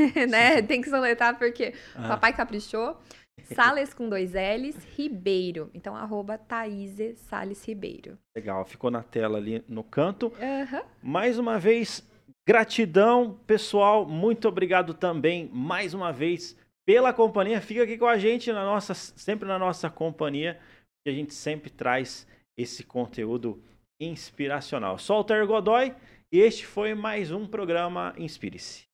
né? 0.28 0.60
Tem 0.62 0.82
que 0.82 0.90
soletrar 0.90 1.38
porque 1.38 1.72
ah. 1.94 2.04
o 2.04 2.08
papai 2.08 2.34
caprichou. 2.34 3.00
Sales 3.44 3.94
com 3.94 4.08
dois 4.08 4.32
L's, 4.32 4.76
Ribeiro. 4.96 5.70
Então, 5.74 5.96
arroba 5.96 6.38
Thaise 6.38 7.14
Sales 7.16 7.64
Ribeiro. 7.66 8.18
Legal, 8.36 8.64
ficou 8.64 8.90
na 8.90 9.02
tela 9.02 9.38
ali 9.38 9.64
no 9.68 9.82
canto. 9.82 10.26
Uhum. 10.26 10.82
Mais 11.02 11.38
uma 11.38 11.58
vez, 11.58 12.06
Gratidão, 12.48 13.38
pessoal. 13.46 14.06
Muito 14.06 14.48
obrigado 14.48 14.94
também, 14.94 15.50
mais 15.52 15.92
uma 15.92 16.10
vez, 16.10 16.56
pela 16.86 17.12
companhia. 17.12 17.60
Fica 17.60 17.82
aqui 17.82 17.98
com 17.98 18.06
a 18.06 18.16
gente, 18.16 18.50
na 18.50 18.64
nossa, 18.64 18.94
sempre 18.94 19.46
na 19.46 19.58
nossa 19.58 19.90
companhia, 19.90 20.58
que 21.04 21.10
a 21.10 21.12
gente 21.12 21.34
sempre 21.34 21.68
traz 21.68 22.26
esse 22.56 22.82
conteúdo 22.82 23.62
inspiracional. 24.00 24.98
Sou 24.98 25.16
o 25.16 25.18
Alter 25.18 25.46
Godoy 25.46 25.94
e 26.32 26.40
este 26.40 26.64
foi 26.64 26.94
mais 26.94 27.30
um 27.30 27.46
programa 27.46 28.14
Inspire-se. 28.16 28.87